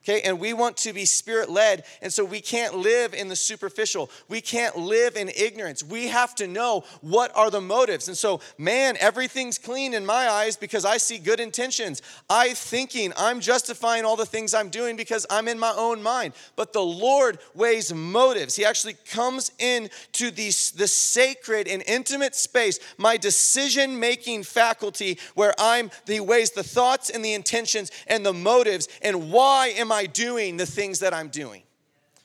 Okay, 0.03 0.19
and 0.21 0.37
we 0.37 0.51
want 0.51 0.75
to 0.77 0.91
be 0.91 1.05
spirit 1.05 1.49
led, 1.49 1.85
and 2.01 2.11
so 2.11 2.25
we 2.25 2.41
can't 2.41 2.75
live 2.75 3.13
in 3.13 3.29
the 3.29 3.37
superficial. 3.37 4.09
We 4.27 4.41
can't 4.41 4.77
live 4.77 5.15
in 5.15 5.29
ignorance. 5.29 5.81
We 5.81 6.09
have 6.09 6.35
to 6.35 6.47
know 6.47 6.83
what 6.99 7.33
are 7.37 7.49
the 7.49 7.61
motives. 7.61 8.09
And 8.09 8.17
so, 8.17 8.41
man, 8.57 8.97
everything's 8.99 9.57
clean 9.57 9.93
in 9.93 10.05
my 10.05 10.27
eyes 10.27 10.57
because 10.57 10.83
I 10.83 10.97
see 10.97 11.19
good 11.19 11.39
intentions. 11.39 12.01
I 12.29 12.53
thinking 12.53 13.13
I'm 13.15 13.39
justifying 13.39 14.03
all 14.03 14.17
the 14.17 14.25
things 14.25 14.53
I'm 14.53 14.67
doing 14.67 14.97
because 14.97 15.25
I'm 15.29 15.47
in 15.47 15.57
my 15.57 15.73
own 15.77 16.03
mind. 16.03 16.33
But 16.57 16.73
the 16.73 16.83
Lord 16.83 17.39
weighs 17.55 17.93
motives. 17.93 18.57
He 18.57 18.65
actually 18.65 18.97
comes 19.09 19.51
into 19.57 20.31
the, 20.31 20.47
the 20.75 20.87
sacred 20.87 21.65
and 21.65 21.81
intimate 21.87 22.35
space, 22.35 22.77
my 22.97 23.15
decision 23.15 24.01
making 24.01 24.43
faculty, 24.43 25.17
where 25.35 25.53
I'm, 25.57 25.91
He 26.05 26.19
weighs 26.19 26.51
the 26.51 26.63
thoughts 26.63 27.09
and 27.09 27.23
the 27.23 27.33
intentions 27.33 27.89
and 28.05 28.25
the 28.25 28.33
motives 28.33 28.89
and 29.01 29.31
why 29.31 29.67
am 29.67 29.92
I 29.93 30.05
doing 30.05 30.57
the 30.57 30.65
things 30.65 30.99
that 30.99 31.13
I'm 31.13 31.29
doing? 31.29 31.63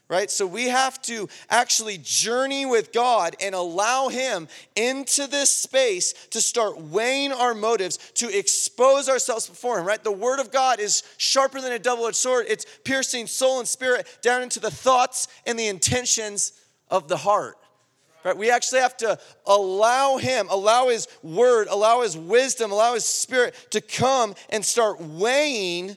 Right? 0.09 0.31
So 0.31 0.47
we 0.47 0.69
have 0.69 1.03
to 1.03 1.29
actually 1.51 1.99
journey 1.99 2.65
with 2.65 2.95
God 2.95 3.37
and 3.43 3.55
allow 3.55 4.09
Him 4.09 4.49
into 4.75 5.27
this 5.27 5.51
space 5.51 6.15
to 6.31 6.41
start 6.41 6.81
weighing 6.81 7.31
our 7.31 7.53
motives, 7.53 7.99
to 8.15 8.35
expose 8.35 9.11
ourselves 9.11 9.47
before 9.47 9.79
Him, 9.79 9.87
right? 9.87 10.03
The 10.03 10.11
Word 10.11 10.41
of 10.41 10.51
God 10.51 10.81
is 10.81 11.03
sharper 11.19 11.61
than 11.61 11.73
a 11.73 11.79
double 11.79 12.07
edged 12.07 12.17
sword, 12.17 12.47
it's 12.49 12.65
piercing 12.85 13.27
soul 13.27 13.59
and 13.59 13.69
spirit 13.69 14.09
down 14.23 14.43
into 14.43 14.61
the 14.61 14.71
thoughts 14.71 15.29
and 15.47 15.59
the 15.59 15.69
intentions 15.69 16.53
of 16.91 17.07
the 17.09 17.19
heart. 17.19 17.59
Right? 18.25 18.37
We 18.37 18.51
actually 18.51 18.81
have 18.81 18.97
to 18.99 19.19
allow 19.47 20.17
Him, 20.17 20.49
allow 20.51 20.89
His 20.89 21.07
Word, 21.23 21.69
allow 21.71 22.01
His 22.01 22.17
wisdom, 22.17 22.73
allow 22.73 22.95
His 22.95 23.05
Spirit 23.05 23.55
to 23.71 23.81
come 23.81 24.35
and 24.51 24.65
start 24.65 25.01
weighing 25.01 25.97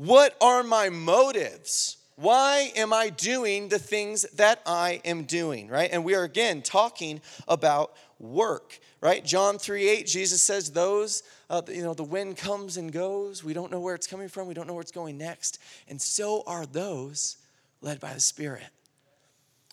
what 0.00 0.34
are 0.40 0.62
my 0.62 0.88
motives? 0.88 1.98
Why 2.16 2.72
am 2.74 2.90
I 2.90 3.10
doing 3.10 3.68
the 3.68 3.78
things 3.78 4.22
that 4.36 4.62
I 4.64 5.02
am 5.04 5.24
doing, 5.24 5.68
right? 5.68 5.90
And 5.92 6.04
we 6.04 6.14
are 6.14 6.24
again 6.24 6.62
talking 6.62 7.20
about 7.46 7.94
work, 8.18 8.78
right? 9.02 9.22
John 9.22 9.58
3 9.58 9.86
8, 9.86 10.06
Jesus 10.06 10.42
says, 10.42 10.70
Those, 10.70 11.22
uh, 11.50 11.60
you 11.68 11.82
know, 11.82 11.92
the 11.92 12.02
wind 12.02 12.38
comes 12.38 12.78
and 12.78 12.90
goes. 12.90 13.44
We 13.44 13.52
don't 13.52 13.70
know 13.70 13.80
where 13.80 13.94
it's 13.94 14.06
coming 14.06 14.28
from. 14.28 14.48
We 14.48 14.54
don't 14.54 14.66
know 14.66 14.72
where 14.72 14.80
it's 14.80 14.90
going 14.90 15.18
next. 15.18 15.58
And 15.86 16.00
so 16.00 16.44
are 16.46 16.64
those 16.64 17.36
led 17.82 18.00
by 18.00 18.14
the 18.14 18.20
Spirit, 18.20 18.70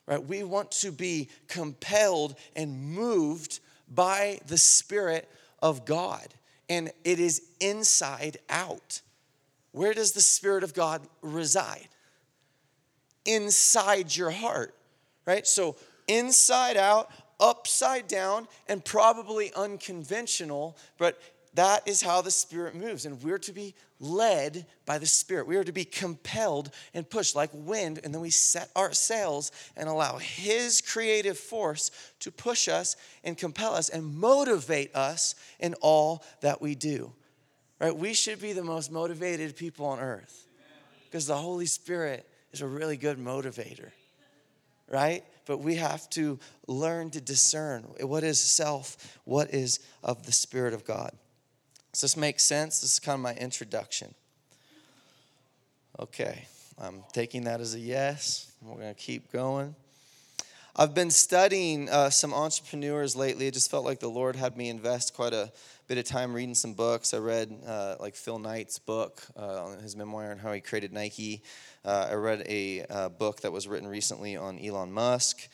right? 0.07 0.21
We 0.21 0.43
want 0.43 0.71
to 0.71 0.91
be 0.91 1.29
compelled 1.47 2.35
and 2.53 2.77
moved 2.77 3.61
by 3.87 4.39
the 4.45 4.57
Spirit 4.57 5.29
of 5.61 5.85
God. 5.85 6.27
And 6.67 6.91
it 7.05 7.21
is 7.21 7.43
inside 7.61 8.39
out. 8.49 8.99
Where 9.77 9.93
does 9.93 10.13
the 10.13 10.21
Spirit 10.21 10.63
of 10.63 10.73
God 10.73 11.03
reside? 11.21 11.87
Inside 13.25 14.15
your 14.15 14.31
heart, 14.31 14.73
right? 15.27 15.45
So, 15.45 15.75
inside 16.07 16.77
out, 16.77 17.11
upside 17.39 18.07
down, 18.07 18.47
and 18.67 18.83
probably 18.83 19.53
unconventional, 19.53 20.75
but 20.97 21.21
that 21.53 21.87
is 21.87 22.01
how 22.01 22.21
the 22.21 22.31
Spirit 22.31 22.73
moves. 22.73 23.05
And 23.05 23.21
we're 23.21 23.37
to 23.37 23.53
be 23.53 23.75
led 23.99 24.65
by 24.87 24.97
the 24.97 25.05
Spirit. 25.05 25.45
We 25.45 25.57
are 25.57 25.63
to 25.63 25.71
be 25.71 25.85
compelled 25.85 26.71
and 26.95 27.07
pushed 27.07 27.35
like 27.35 27.51
wind, 27.53 27.99
and 28.03 28.11
then 28.11 28.21
we 28.21 28.31
set 28.31 28.71
our 28.75 28.93
sails 28.93 29.51
and 29.75 29.87
allow 29.87 30.17
His 30.17 30.81
creative 30.81 31.37
force 31.37 31.91
to 32.21 32.31
push 32.31 32.67
us 32.67 32.95
and 33.23 33.37
compel 33.37 33.75
us 33.75 33.89
and 33.89 34.15
motivate 34.15 34.95
us 34.95 35.35
in 35.59 35.75
all 35.81 36.23
that 36.41 36.63
we 36.63 36.73
do 36.73 37.13
right? 37.79 37.95
We 37.95 38.13
should 38.13 38.41
be 38.41 38.53
the 38.53 38.63
most 38.63 38.91
motivated 38.91 39.55
people 39.55 39.85
on 39.85 39.99
earth 39.99 40.47
because 41.05 41.27
the 41.27 41.35
Holy 41.35 41.65
Spirit 41.65 42.27
is 42.51 42.61
a 42.61 42.67
really 42.67 42.97
good 42.97 43.17
motivator, 43.17 43.91
right? 44.89 45.23
But 45.45 45.59
we 45.59 45.75
have 45.75 46.09
to 46.11 46.39
learn 46.67 47.09
to 47.11 47.21
discern 47.21 47.83
what 48.01 48.23
is 48.23 48.39
self, 48.39 49.17
what 49.23 49.53
is 49.53 49.79
of 50.03 50.25
the 50.25 50.31
Spirit 50.31 50.73
of 50.73 50.85
God. 50.85 51.11
Does 51.93 52.01
this 52.01 52.17
make 52.17 52.39
sense? 52.39 52.81
This 52.81 52.93
is 52.93 52.99
kind 52.99 53.15
of 53.15 53.21
my 53.21 53.33
introduction. 53.33 54.13
Okay, 55.99 56.45
I'm 56.77 57.03
taking 57.11 57.45
that 57.45 57.59
as 57.59 57.73
a 57.73 57.79
yes. 57.79 58.51
We're 58.61 58.75
going 58.75 58.93
to 58.93 59.01
keep 59.01 59.31
going. 59.31 59.75
I've 60.79 60.93
been 60.93 61.09
studying 61.09 61.89
uh, 61.89 62.11
some 62.11 62.35
entrepreneurs 62.35 63.15
lately. 63.15 63.47
It 63.47 63.55
just 63.55 63.71
felt 63.71 63.83
like 63.83 63.99
the 63.99 64.09
Lord 64.09 64.35
had 64.35 64.55
me 64.55 64.69
invest 64.69 65.15
quite 65.15 65.33
a 65.33 65.51
bit 65.87 65.97
of 65.97 66.05
time 66.05 66.35
reading 66.35 66.53
some 66.53 66.73
books. 66.73 67.15
I 67.15 67.17
read 67.17 67.51
uh, 67.65 67.95
like 67.99 68.13
Phil 68.13 68.37
Knight's 68.37 68.77
book 68.77 69.23
uh, 69.35 69.65
on 69.65 69.79
his 69.79 69.95
memoir 69.95 70.29
on 70.29 70.37
how 70.37 70.53
he 70.53 70.61
created 70.61 70.93
Nike. 70.93 71.41
Uh, 71.83 72.09
I 72.11 72.13
read 72.13 72.43
a 72.47 72.85
uh, 72.91 73.09
book 73.09 73.41
that 73.41 73.51
was 73.51 73.67
written 73.67 73.87
recently 73.87 74.37
on 74.37 74.59
Elon 74.59 74.91
Musk. 74.91 75.49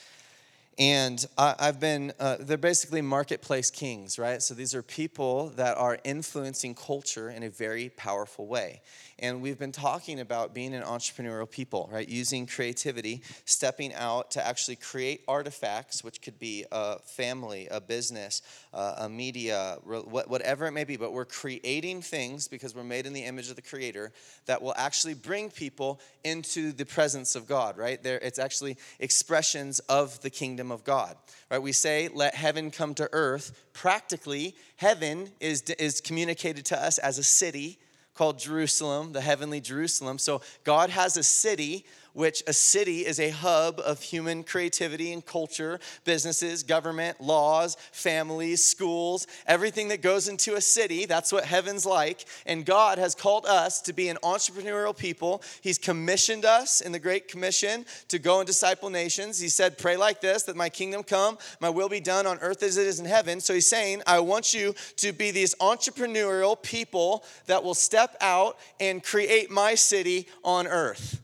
And 0.79 1.23
I, 1.37 1.55
have 1.59 1.79
been, 1.79 2.13
uh, 2.19 2.37
they're 2.39 2.57
basically 2.57 3.01
marketplace 3.01 3.69
kings, 3.69 4.17
right? 4.17 4.41
So 4.41 4.55
these 4.55 4.73
are 4.73 4.81
people 4.81 5.49
that 5.55 5.77
are 5.77 5.99
influencing 6.03 6.73
culture 6.73 7.29
in 7.29 7.43
a 7.43 7.49
very 7.49 7.89
powerful 7.89 8.47
way. 8.47 8.81
And 9.19 9.41
we've 9.41 9.59
been 9.59 9.71
talking 9.71 10.19
about 10.19 10.53
being 10.55 10.73
an 10.73 10.81
entrepreneurial 10.81 11.49
people, 11.49 11.89
right? 11.91 12.09
Using 12.09 12.47
creativity, 12.47 13.21
stepping 13.45 13.93
out 13.93 14.31
to 14.31 14.45
actually 14.45 14.75
create 14.75 15.23
artifacts, 15.27 16.03
which 16.03 16.21
could 16.21 16.39
be 16.39 16.65
a 16.71 16.97
family, 16.99 17.67
a 17.69 17.79
business, 17.79 18.41
uh, 18.73 18.95
a 18.97 19.09
media, 19.09 19.77
whatever 19.83 20.65
it 20.65 20.71
may 20.71 20.83
be. 20.83 20.97
But 20.97 21.13
we're 21.13 21.25
creating 21.25 22.01
things 22.01 22.47
because 22.47 22.73
we're 22.75 22.83
made 22.83 23.05
in 23.05 23.13
the 23.13 23.23
image 23.23 23.49
of 23.49 23.55
the 23.55 23.61
Creator 23.61 24.11
that 24.47 24.61
will 24.61 24.73
actually 24.75 25.13
bring 25.13 25.51
people 25.51 26.01
into 26.23 26.71
the 26.71 26.85
presence 26.85 27.35
of 27.35 27.47
God, 27.47 27.77
right? 27.77 28.01
There, 28.01 28.17
it's 28.17 28.39
actually 28.39 28.77
expressions 28.99 29.79
of 29.81 30.19
the 30.21 30.31
kingdom 30.31 30.62
of 30.71 30.83
God, 30.83 31.15
right? 31.49 31.61
We 31.61 31.71
say, 31.71 32.09
let 32.13 32.35
heaven 32.35 32.71
come 32.71 32.93
to 32.95 33.09
earth. 33.11 33.51
Practically, 33.73 34.55
heaven 34.77 35.29
is, 35.39 35.61
is 35.61 36.01
communicated 36.01 36.65
to 36.65 36.81
us 36.81 36.97
as 36.97 37.17
a 37.17 37.23
city 37.23 37.79
called 38.13 38.39
Jerusalem, 38.39 39.13
the 39.13 39.21
heavenly 39.21 39.59
Jerusalem. 39.59 40.17
So 40.17 40.41
God 40.63 40.89
has 40.89 41.17
a 41.17 41.23
city 41.23 41.85
which 42.13 42.43
a 42.47 42.53
city 42.53 43.05
is 43.05 43.19
a 43.19 43.29
hub 43.29 43.79
of 43.79 44.01
human 44.01 44.43
creativity 44.43 45.11
and 45.11 45.25
culture, 45.25 45.79
businesses, 46.05 46.63
government, 46.63 47.19
laws, 47.19 47.75
families, 47.91 48.63
schools, 48.63 49.27
everything 49.47 49.87
that 49.89 50.01
goes 50.01 50.27
into 50.27 50.55
a 50.55 50.61
city. 50.61 51.05
That's 51.05 51.31
what 51.31 51.45
heaven's 51.45 51.85
like. 51.85 52.25
And 52.45 52.65
God 52.65 52.97
has 52.97 53.15
called 53.15 53.45
us 53.45 53.81
to 53.81 53.93
be 53.93 54.09
an 54.09 54.17
entrepreneurial 54.23 54.95
people. 54.95 55.41
He's 55.61 55.77
commissioned 55.77 56.45
us 56.45 56.81
in 56.81 56.91
the 56.91 56.99
Great 56.99 57.27
Commission 57.27 57.85
to 58.09 58.19
go 58.19 58.39
and 58.39 58.47
disciple 58.47 58.89
nations. 58.89 59.39
He 59.39 59.49
said, 59.49 59.77
Pray 59.77 59.97
like 59.97 60.21
this 60.21 60.43
that 60.43 60.55
my 60.55 60.69
kingdom 60.69 61.03
come, 61.03 61.37
my 61.59 61.69
will 61.69 61.89
be 61.89 61.99
done 61.99 62.27
on 62.27 62.39
earth 62.39 62.63
as 62.63 62.77
it 62.77 62.87
is 62.87 62.99
in 62.99 63.05
heaven. 63.05 63.39
So 63.39 63.53
he's 63.53 63.67
saying, 63.67 64.01
I 64.05 64.19
want 64.19 64.53
you 64.53 64.75
to 64.97 65.11
be 65.11 65.31
these 65.31 65.55
entrepreneurial 65.55 66.61
people 66.61 67.23
that 67.47 67.63
will 67.63 67.73
step 67.73 68.15
out 68.21 68.57
and 68.79 69.03
create 69.03 69.49
my 69.49 69.75
city 69.75 70.27
on 70.43 70.67
earth. 70.67 71.19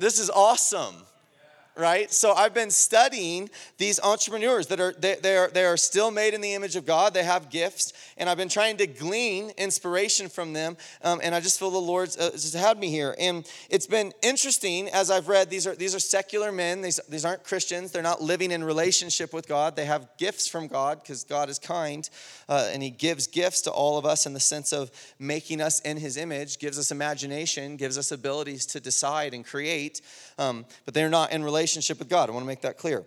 This 0.00 0.18
is 0.18 0.30
awesome 0.30 0.94
right? 1.76 2.12
So 2.12 2.32
I've 2.32 2.54
been 2.54 2.70
studying 2.70 3.48
these 3.78 4.00
entrepreneurs 4.00 4.66
that 4.68 4.80
are 4.80 4.92
they, 4.98 5.16
they, 5.16 5.36
are 5.36 5.48
they 5.48 5.64
are 5.64 5.76
still 5.76 6.10
made 6.10 6.34
in 6.34 6.40
the 6.40 6.54
image 6.54 6.76
of 6.76 6.84
God. 6.84 7.14
They 7.14 7.24
have 7.24 7.50
gifts, 7.50 7.92
and 8.16 8.28
I've 8.28 8.36
been 8.36 8.48
trying 8.48 8.76
to 8.78 8.86
glean 8.86 9.50
inspiration 9.56 10.28
from 10.28 10.52
them. 10.52 10.76
Um, 11.02 11.20
and 11.22 11.34
I 11.34 11.40
just 11.40 11.58
feel 11.58 11.70
the 11.70 11.78
Lord's 11.78 12.16
uh, 12.16 12.30
just 12.32 12.54
had 12.54 12.78
me 12.78 12.90
here, 12.90 13.14
and 13.18 13.48
it's 13.70 13.86
been 13.86 14.12
interesting 14.22 14.88
as 14.88 15.10
I've 15.10 15.28
read. 15.28 15.50
These 15.50 15.66
are 15.66 15.74
these 15.74 15.94
are 15.94 16.00
secular 16.00 16.52
men. 16.52 16.82
These 16.82 17.00
these 17.08 17.24
aren't 17.24 17.44
Christians. 17.44 17.92
They're 17.92 18.02
not 18.02 18.22
living 18.22 18.50
in 18.50 18.62
relationship 18.62 19.32
with 19.32 19.48
God. 19.48 19.76
They 19.76 19.86
have 19.86 20.08
gifts 20.18 20.48
from 20.48 20.68
God 20.68 21.00
because 21.02 21.24
God 21.24 21.48
is 21.48 21.58
kind, 21.58 22.08
uh, 22.48 22.70
and 22.72 22.82
He 22.82 22.90
gives 22.90 23.26
gifts 23.26 23.62
to 23.62 23.70
all 23.70 23.98
of 23.98 24.04
us 24.04 24.26
in 24.26 24.34
the 24.34 24.40
sense 24.40 24.72
of 24.72 24.90
making 25.18 25.60
us 25.60 25.80
in 25.80 25.96
His 25.96 26.16
image, 26.16 26.58
gives 26.58 26.78
us 26.78 26.90
imagination, 26.90 27.76
gives 27.76 27.96
us 27.96 28.12
abilities 28.12 28.66
to 28.66 28.80
decide 28.80 29.34
and 29.34 29.46
create. 29.46 30.02
Um, 30.38 30.64
but 30.84 30.94
they're 30.94 31.08
not 31.08 31.32
in 31.32 31.44
relationship 31.44 31.59
relationship 31.60 31.98
with 31.98 32.08
God. 32.08 32.30
I 32.30 32.32
want 32.32 32.44
to 32.44 32.46
make 32.46 32.62
that 32.62 32.78
clear. 32.78 33.04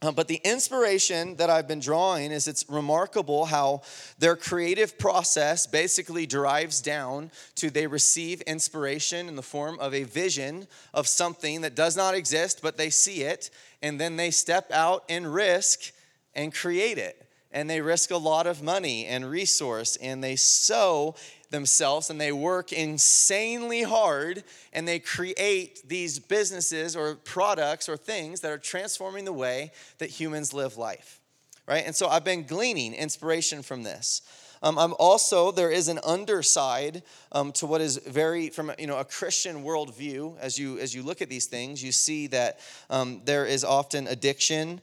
Uh, 0.00 0.10
but 0.10 0.26
the 0.26 0.40
inspiration 0.42 1.36
that 1.36 1.50
I've 1.50 1.68
been 1.68 1.80
drawing 1.80 2.32
is 2.32 2.48
it's 2.48 2.64
remarkable 2.66 3.44
how 3.44 3.82
their 4.18 4.36
creative 4.36 4.98
process 4.98 5.66
basically 5.66 6.24
derives 6.24 6.80
down 6.80 7.30
to 7.56 7.68
they 7.68 7.86
receive 7.86 8.40
inspiration 8.42 9.28
in 9.28 9.36
the 9.36 9.42
form 9.42 9.78
of 9.80 9.92
a 9.92 10.04
vision 10.04 10.66
of 10.94 11.06
something 11.06 11.60
that 11.60 11.74
does 11.74 11.94
not 11.94 12.14
exist, 12.14 12.60
but 12.62 12.78
they 12.78 12.88
see 12.88 13.20
it, 13.20 13.50
and 13.82 14.00
then 14.00 14.16
they 14.16 14.30
step 14.30 14.72
out 14.72 15.04
and 15.10 15.34
risk 15.34 15.92
and 16.34 16.54
create 16.54 16.96
it. 16.96 17.20
And 17.52 17.68
they 17.68 17.82
risk 17.82 18.10
a 18.10 18.16
lot 18.16 18.46
of 18.46 18.62
money 18.62 19.04
and 19.04 19.30
resource, 19.30 19.96
and 19.96 20.24
they 20.24 20.36
sow 20.36 21.16
themselves 21.54 22.10
and 22.10 22.20
they 22.20 22.32
work 22.32 22.72
insanely 22.72 23.82
hard 23.82 24.44
and 24.72 24.86
they 24.86 24.98
create 24.98 25.80
these 25.88 26.18
businesses 26.18 26.96
or 26.96 27.14
products 27.14 27.88
or 27.88 27.96
things 27.96 28.40
that 28.40 28.50
are 28.50 28.58
transforming 28.58 29.24
the 29.24 29.32
way 29.32 29.70
that 29.98 30.10
humans 30.10 30.52
live 30.52 30.76
life 30.76 31.20
right 31.66 31.84
and 31.86 31.94
so 31.94 32.08
i've 32.08 32.24
been 32.24 32.44
gleaning 32.44 32.92
inspiration 32.94 33.62
from 33.62 33.82
this 33.84 34.22
Um, 34.64 34.78
I'm 34.78 34.94
also 34.98 35.52
there 35.52 35.70
is 35.70 35.88
an 35.88 36.00
underside 36.04 37.02
um, 37.32 37.52
to 37.52 37.66
what 37.66 37.80
is 37.82 37.98
very 38.06 38.48
from 38.48 38.72
you 38.78 38.86
know 38.86 38.98
a 38.98 39.04
Christian 39.04 39.62
worldview. 39.62 40.38
As 40.40 40.58
you 40.58 40.78
as 40.78 40.94
you 40.94 41.02
look 41.04 41.20
at 41.20 41.28
these 41.28 41.48
things, 41.56 41.82
you 41.82 41.92
see 41.92 42.28
that 42.28 42.60
um, 42.88 43.20
there 43.24 43.44
is 43.44 43.62
often 43.62 44.08
addiction, 44.08 44.80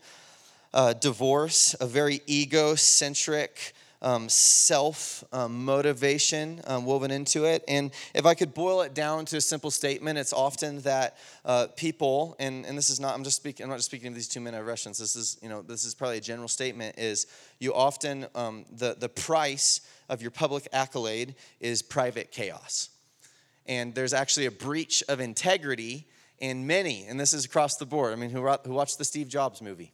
uh, 0.74 0.94
divorce, 0.94 1.76
a 1.80 1.88
very 1.88 2.22
egocentric 2.28 3.74
um, 4.02 4.30
self 4.30 5.24
um, 5.32 5.64
motivation 5.64 6.62
um, 6.66 6.86
woven 6.86 7.12
into 7.12 7.46
it. 7.46 7.64
And 7.68 7.92
if 8.16 8.26
I 8.26 8.34
could 8.34 8.54
boil 8.54 8.82
it 8.82 8.94
down 8.94 9.26
to 9.26 9.38
a 9.38 9.42
simple 9.42 9.72
statement, 9.72 10.18
it's 10.18 10.34
often 10.34 10.82
that 10.82 11.18
uh, 11.46 11.68
people, 11.76 12.36
and, 12.40 12.66
and 12.66 12.78
this 12.78 12.90
is 12.90 13.00
not, 13.00 13.14
I'm 13.14 13.24
just 13.24 13.38
speaking, 13.38 13.64
I'm 13.64 13.70
not 13.70 13.78
just 13.78 13.88
speaking 13.88 14.08
of 14.08 14.16
these 14.16 14.28
two 14.28 14.40
men 14.40 14.54
of 14.56 14.66
Russians. 14.66 14.98
This 14.98 15.16
is, 15.16 15.38
you 15.42 15.50
know, 15.50 15.62
this 15.62 15.86
is 15.86 15.94
probably 15.94 16.18
a 16.18 16.22
general 16.22 16.48
statement. 16.48 16.98
Is 16.98 17.28
you 17.60 17.74
often 17.74 18.26
um, 18.36 18.66
the 18.72 18.96
the 18.98 19.10
price 19.10 19.82
of 20.10 20.22
your 20.22 20.32
public 20.32 20.68
accolade 20.74 21.36
is 21.60 21.82
private 21.82 22.32
chaos, 22.32 22.90
and 23.68 23.94
there's 23.94 24.14
actually 24.14 24.48
a 24.48 24.52
breach 24.52 25.04
of 25.08 25.20
integrity 25.20 26.08
in 26.40 26.66
many, 26.66 27.06
and 27.06 27.20
this 27.20 27.34
is 27.34 27.46
across 27.46 27.78
the 27.78 27.86
board. 27.86 28.14
I 28.14 28.16
mean, 28.16 28.32
who, 28.32 28.48
who 28.48 28.74
watched 28.74 28.98
the 28.98 29.06
Steve 29.06 29.30
Jobs 29.30 29.62
movie? 29.62 29.92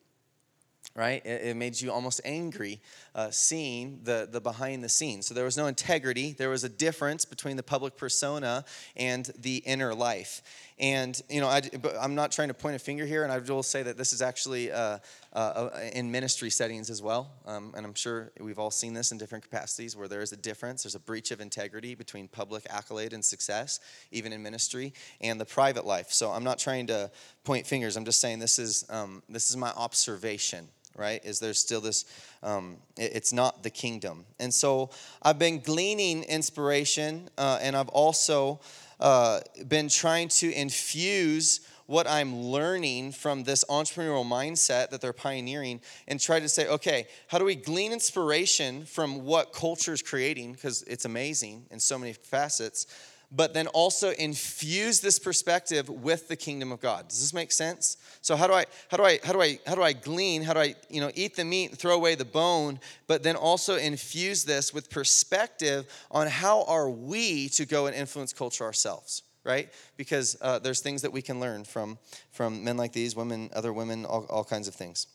right? 0.98 1.24
It, 1.26 1.42
it, 1.44 1.56
made 1.56 1.80
you 1.80 1.92
almost 1.92 2.22
angry 2.26 2.82
uh, 3.18 3.32
seeing 3.32 4.00
the, 4.04 4.30
the 4.32 4.40
behind 4.40 4.84
the 4.84 4.90
scenes. 4.90 5.26
So 5.26 5.34
there 5.34 5.44
was 5.44 5.58
no 5.58 5.66
integrity. 5.66 6.34
There 6.34 6.52
was 6.52 6.64
a 6.64 6.70
difference 6.70 7.26
between 7.26 7.58
the 7.58 7.64
public 7.64 7.98
persona 7.98 8.64
and 8.96 9.30
the 9.40 9.58
inner 9.58 9.96
life. 9.96 10.44
And, 10.78 11.20
you 11.28 11.42
know, 11.42 11.48
I, 11.48 11.64
am 12.00 12.14
not 12.14 12.32
trying 12.32 12.50
to 12.50 12.54
point 12.54 12.76
a 12.76 12.80
finger 12.80 13.08
here, 13.08 13.24
and 13.24 13.32
I 13.32 13.40
will 13.40 13.64
say 13.64 13.82
that 13.82 13.98
this 13.98 14.14
is 14.14 14.22
actually 14.22 14.72
uh, 14.72 15.00
uh, 15.34 15.36
uh, 15.36 15.80
in 15.94 16.12
ministry 16.12 16.52
settings 16.52 16.92
as 16.92 17.02
well. 17.02 17.32
Um, 17.48 17.74
and 17.76 17.84
I'm 17.84 17.96
sure 17.96 18.32
we've 18.40 18.60
all 18.60 18.70
seen 18.70 18.94
this 18.94 19.12
in 19.12 19.18
different 19.18 19.44
capacities 19.44 19.96
where 19.96 20.08
there 20.08 20.22
is 20.22 20.32
a 20.32 20.38
difference. 20.38 20.84
There's 20.84 20.94
a 20.94 21.00
breach 21.00 21.32
of 21.32 21.42
integrity 21.42 21.96
between 21.96 22.28
public 22.28 22.68
accolade 22.70 23.14
and 23.14 23.26
success, 23.26 23.80
even 24.12 24.32
in 24.32 24.44
ministry, 24.44 24.94
and 25.20 25.42
the 25.42 25.46
private 25.46 25.88
life. 25.88 26.12
So 26.12 26.30
I'm 26.30 26.44
not 26.44 26.60
trying 26.60 26.86
to 26.88 27.10
point 27.44 27.66
fingers. 27.66 27.98
I'm 27.98 28.06
just 28.06 28.22
saying 28.22 28.38
this 28.38 28.60
is, 28.60 28.86
um, 28.92 29.24
this 29.28 29.50
is 29.50 29.58
my 29.58 29.72
observation 29.72 30.68
right? 30.98 31.24
Is 31.24 31.40
there's 31.40 31.60
still 31.60 31.82
this, 31.82 32.06
um, 32.44 32.78
it, 32.98 33.12
it's 33.16 33.32
not 33.32 33.64
the 33.64 33.70
kingdom. 33.70 34.26
And 34.40 34.54
so 34.54 34.90
I've 35.22 35.40
been 35.40 35.60
gleaning 35.60 36.24
inspiration, 36.24 37.30
uh, 37.38 37.60
and 37.62 37.76
I've 37.76 37.90
also 37.90 38.60
uh, 39.00 39.42
been 39.68 39.90
trying 39.90 40.28
to 40.30 40.52
infuse 40.52 41.62
what 41.86 42.06
I'm 42.06 42.36
learning 42.36 43.14
from 43.14 43.44
this 43.44 43.64
entrepreneurial 43.70 44.26
mindset 44.26 44.90
that 44.90 45.00
they're 45.00 45.14
pioneering 45.14 45.80
and 46.08 46.20
try 46.20 46.40
to 46.40 46.50
say, 46.50 46.68
okay, 46.68 47.08
how 47.28 47.38
do 47.38 47.46
we 47.46 47.56
glean 47.56 47.94
inspiration 47.94 48.86
from 48.86 49.24
what 49.24 49.54
culture 49.54 49.94
is 49.94 50.02
creating? 50.02 50.52
Because 50.52 50.84
it's 50.84 51.06
amazing 51.06 51.66
in 51.72 51.80
so 51.80 51.98
many 51.98 52.12
facets 52.12 52.88
but 53.32 53.54
then 53.54 53.68
also 53.68 54.12
infuse 54.12 55.02
this 55.02 55.20
perspective 55.20 55.90
with 55.90 56.28
the 56.30 56.36
kingdom 56.36 56.72
of 56.72 56.80
God. 56.80 57.10
Does 57.10 57.20
this 57.20 57.34
make 57.34 57.52
sense? 57.52 57.98
So 58.22 58.36
how 58.36 58.48
do 58.48 58.54
I 58.54 58.66
how 58.90 58.98
do 58.98 59.04
I 59.04 59.20
how 59.24 59.34
do 59.34 59.42
I 59.42 59.60
how 59.68 59.76
do 59.76 59.82
I 59.82 59.94
glean? 59.94 60.44
How 60.44 60.54
do 60.54 60.60
I, 60.60 60.76
you 60.90 61.02
know, 61.02 61.12
eat 61.14 61.36
the 61.36 61.44
meat 61.44 61.72
and 61.72 61.80
throw 61.80 61.94
away 61.94 62.16
the 62.16 62.26
bone, 62.26 62.80
but 63.06 63.24
then 63.24 63.36
also 63.36 63.76
infuse 63.76 64.46
this 64.46 64.74
with 64.74 64.90
perspective 64.90 65.88
on 66.10 66.28
how 66.28 66.64
are 66.64 66.90
we 66.90 67.50
to 67.50 67.66
go 67.66 67.88
and 67.88 67.96
influence 67.96 68.32
culture 68.32 68.64
ourselves? 68.64 69.24
Right? 69.44 69.70
Because 69.96 70.38
uh, 70.42 70.60
there's 70.60 70.82
things 70.82 71.02
that 71.02 71.12
we 71.12 71.22
can 71.22 71.40
learn 71.40 71.66
from 71.66 71.98
from 72.32 72.64
men 72.64 72.78
like 72.78 72.94
these, 72.94 73.16
women, 73.16 73.50
other 73.54 73.74
women, 73.74 74.06
all, 74.06 74.26
all 74.30 74.44
kinds 74.44 74.68
of 74.68 74.76
things. 74.76 75.08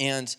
And 0.00 0.34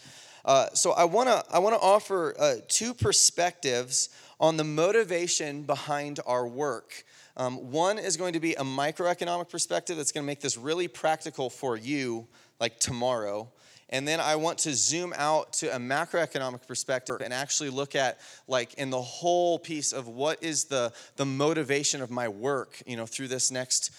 uh, 0.48 0.70
so 0.74 0.94
I 0.94 1.04
want 1.04 1.30
to 1.30 1.44
I 1.51 1.60
want 1.60 1.75
to 1.75 1.82
offer 1.82 2.34
uh, 2.39 2.56
two 2.68 2.94
perspectives 2.94 4.10
on 4.39 4.58
the 4.58 4.63
motivation 4.63 5.63
behind 5.63 6.20
our 6.25 6.48
work. 6.48 7.04
Um, 7.36 7.72
one 7.72 8.00
is 8.00 8.18
going 8.18 8.34
to 8.34 8.39
be 8.39 8.54
a 8.54 8.63
microeconomic 8.63 9.50
perspective 9.50 9.98
that's 9.98 10.12
going 10.12 10.24
to 10.24 10.25
make 10.25 10.42
this 10.42 10.58
really 10.58 10.88
practical 10.88 11.50
for 11.50 11.77
you, 11.77 12.27
like 12.60 12.80
tomorrow. 12.80 13.50
And 13.89 14.08
then 14.08 14.20
I 14.20 14.36
want 14.36 14.58
to 14.60 14.74
zoom 14.74 15.13
out 15.16 15.54
to 15.54 15.74
a 15.74 15.80
macroeconomic 15.80 16.68
perspective 16.68 17.22
and 17.22 17.34
actually 17.34 17.70
look 17.70 17.96
at, 17.96 18.20
like, 18.48 18.74
in 18.74 18.89
the 18.89 19.01
whole 19.01 19.60
piece 19.60 19.94
of 19.94 20.08
what 20.08 20.44
is 20.44 20.66
the, 20.66 20.92
the 21.16 21.25
motivation 21.25 22.01
of 22.01 22.12
my 22.12 22.27
work, 22.27 22.82
you 22.86 22.98
know, 22.98 23.06
through 23.06 23.30
this 23.30 23.50
next 23.50 23.91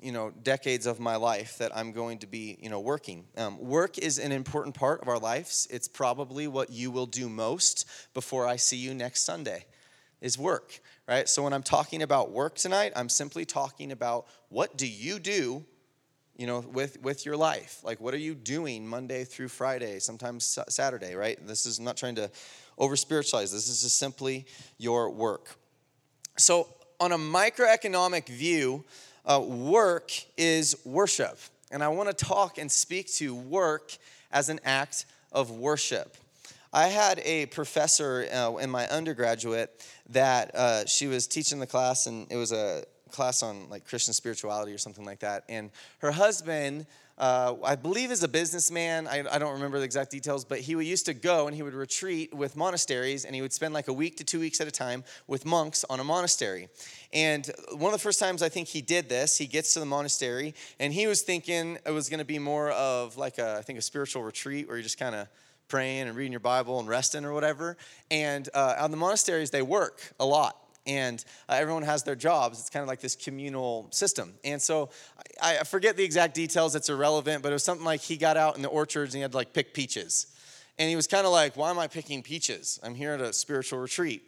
you 0.00 0.12
know 0.12 0.30
decades 0.42 0.86
of 0.86 0.98
my 0.98 1.16
life 1.16 1.58
that 1.58 1.76
i'm 1.76 1.92
going 1.92 2.18
to 2.18 2.26
be 2.26 2.58
you 2.60 2.68
know 2.68 2.80
working 2.80 3.24
um, 3.36 3.58
work 3.58 3.98
is 3.98 4.18
an 4.18 4.32
important 4.32 4.74
part 4.74 5.00
of 5.02 5.08
our 5.08 5.18
lives 5.18 5.68
it's 5.70 5.88
probably 5.88 6.46
what 6.46 6.70
you 6.70 6.90
will 6.90 7.06
do 7.06 7.28
most 7.28 7.88
before 8.14 8.46
i 8.46 8.56
see 8.56 8.76
you 8.76 8.94
next 8.94 9.24
sunday 9.24 9.64
is 10.22 10.38
work, 10.38 10.80
right? 11.06 11.28
So 11.28 11.42
when 11.42 11.52
I'm 11.52 11.64
talking 11.64 12.00
about 12.00 12.30
work 12.30 12.54
tonight, 12.54 12.92
I'm 12.96 13.08
simply 13.08 13.44
talking 13.44 13.92
about 13.92 14.26
what 14.48 14.78
do 14.78 14.86
you 14.86 15.18
do, 15.18 15.64
you 16.36 16.46
know, 16.46 16.60
with 16.60 17.02
with 17.02 17.26
your 17.26 17.36
life? 17.36 17.80
Like 17.82 18.00
what 18.00 18.14
are 18.14 18.18
you 18.18 18.34
doing 18.34 18.86
Monday 18.86 19.24
through 19.24 19.48
Friday, 19.48 19.98
sometimes 19.98 20.58
Saturday, 20.68 21.14
right? 21.14 21.44
This 21.46 21.66
is 21.66 21.78
I'm 21.78 21.84
not 21.84 21.96
trying 21.96 22.14
to 22.14 22.30
over 22.78 22.96
spiritualize. 22.96 23.52
This 23.52 23.68
is 23.68 23.82
just 23.82 23.98
simply 23.98 24.46
your 24.78 25.10
work. 25.10 25.56
So 26.38 26.68
on 27.00 27.12
a 27.12 27.18
microeconomic 27.18 28.28
view, 28.28 28.84
uh, 29.24 29.40
work 29.40 30.12
is 30.36 30.76
worship. 30.84 31.38
And 31.70 31.82
I 31.82 31.88
want 31.88 32.16
to 32.16 32.24
talk 32.24 32.58
and 32.58 32.70
speak 32.70 33.12
to 33.14 33.34
work 33.34 33.96
as 34.30 34.48
an 34.48 34.60
act 34.64 35.06
of 35.30 35.50
worship. 35.50 36.16
I 36.72 36.88
had 36.88 37.20
a 37.24 37.46
professor 37.46 38.26
uh, 38.32 38.56
in 38.56 38.70
my 38.70 38.88
undergraduate 38.88 39.86
that 40.08 40.54
uh, 40.54 40.86
she 40.86 41.06
was 41.06 41.26
teaching 41.26 41.60
the 41.60 41.66
class, 41.66 42.06
and 42.06 42.26
it 42.30 42.36
was 42.36 42.52
a 42.52 42.84
class 43.12 43.42
on 43.42 43.68
like 43.68 43.86
Christian 43.86 44.14
spirituality 44.14 44.72
or 44.72 44.78
something 44.78 45.04
like 45.04 45.20
that. 45.20 45.44
And 45.48 45.70
her 45.98 46.10
husband, 46.10 46.86
uh, 47.18 47.54
I 47.62 47.76
believe, 47.76 48.10
is 48.10 48.22
a 48.22 48.28
businessman. 48.28 49.06
I, 49.06 49.24
I, 49.30 49.38
don't 49.38 49.52
remember 49.52 49.78
the 49.78 49.84
exact 49.84 50.10
details, 50.10 50.44
but 50.44 50.60
he 50.60 50.72
used 50.72 51.06
to 51.06 51.14
go 51.14 51.46
and 51.46 51.54
he 51.54 51.62
would 51.62 51.74
retreat 51.74 52.34
with 52.34 52.56
monasteries, 52.56 53.24
and 53.24 53.34
he 53.34 53.42
would 53.42 53.52
spend 53.52 53.74
like 53.74 53.88
a 53.88 53.92
week 53.92 54.16
to 54.16 54.24
two 54.24 54.40
weeks 54.40 54.60
at 54.60 54.66
a 54.66 54.70
time 54.70 55.04
with 55.26 55.44
monks 55.44 55.84
on 55.88 56.00
a 56.00 56.04
monastery. 56.04 56.68
And 57.12 57.48
one 57.72 57.92
of 57.92 58.00
the 58.00 58.02
first 58.02 58.18
times 58.18 58.42
I 58.42 58.48
think 58.48 58.68
he 58.68 58.80
did 58.80 59.08
this, 59.08 59.38
he 59.38 59.46
gets 59.46 59.74
to 59.74 59.80
the 59.80 59.86
monastery, 59.86 60.54
and 60.80 60.92
he 60.92 61.06
was 61.06 61.22
thinking 61.22 61.78
it 61.86 61.92
was 61.92 62.08
going 62.08 62.18
to 62.18 62.24
be 62.24 62.38
more 62.38 62.70
of 62.70 63.16
like 63.16 63.38
a, 63.38 63.56
I 63.58 63.62
think 63.62 63.78
a 63.78 63.82
spiritual 63.82 64.22
retreat 64.22 64.66
where 64.66 64.76
you 64.76 64.82
just 64.82 64.98
kind 64.98 65.14
of 65.14 65.28
praying 65.68 66.08
and 66.08 66.16
reading 66.16 66.32
your 66.32 66.40
Bible 66.40 66.80
and 66.80 66.88
resting 66.88 67.24
or 67.24 67.32
whatever. 67.32 67.76
And 68.10 68.48
uh, 68.52 68.74
on 68.78 68.90
the 68.90 68.96
monasteries, 68.96 69.50
they 69.50 69.62
work 69.62 70.02
a 70.20 70.26
lot 70.26 70.61
and 70.86 71.24
uh, 71.48 71.54
everyone 71.54 71.82
has 71.82 72.02
their 72.02 72.16
jobs. 72.16 72.58
It's 72.60 72.70
kind 72.70 72.82
of 72.82 72.88
like 72.88 73.00
this 73.00 73.14
communal 73.14 73.88
system. 73.90 74.34
And 74.44 74.60
so 74.60 74.90
I, 75.40 75.58
I, 75.58 75.64
forget 75.64 75.96
the 75.96 76.04
exact 76.04 76.34
details, 76.34 76.74
it's 76.74 76.88
irrelevant, 76.88 77.42
but 77.42 77.50
it 77.50 77.52
was 77.52 77.64
something 77.64 77.84
like 77.84 78.00
he 78.00 78.16
got 78.16 78.36
out 78.36 78.56
in 78.56 78.62
the 78.62 78.68
orchards 78.68 79.14
and 79.14 79.18
he 79.18 79.22
had 79.22 79.32
to 79.32 79.36
like 79.36 79.52
pick 79.52 79.74
peaches. 79.74 80.26
And 80.78 80.88
he 80.88 80.96
was 80.96 81.06
kind 81.06 81.26
of 81.26 81.32
like, 81.32 81.56
Why 81.56 81.70
am 81.70 81.78
I 81.78 81.86
picking 81.86 82.22
peaches? 82.22 82.80
I'm 82.82 82.94
here 82.94 83.12
at 83.12 83.20
a 83.20 83.32
spiritual 83.32 83.78
retreat. 83.78 84.22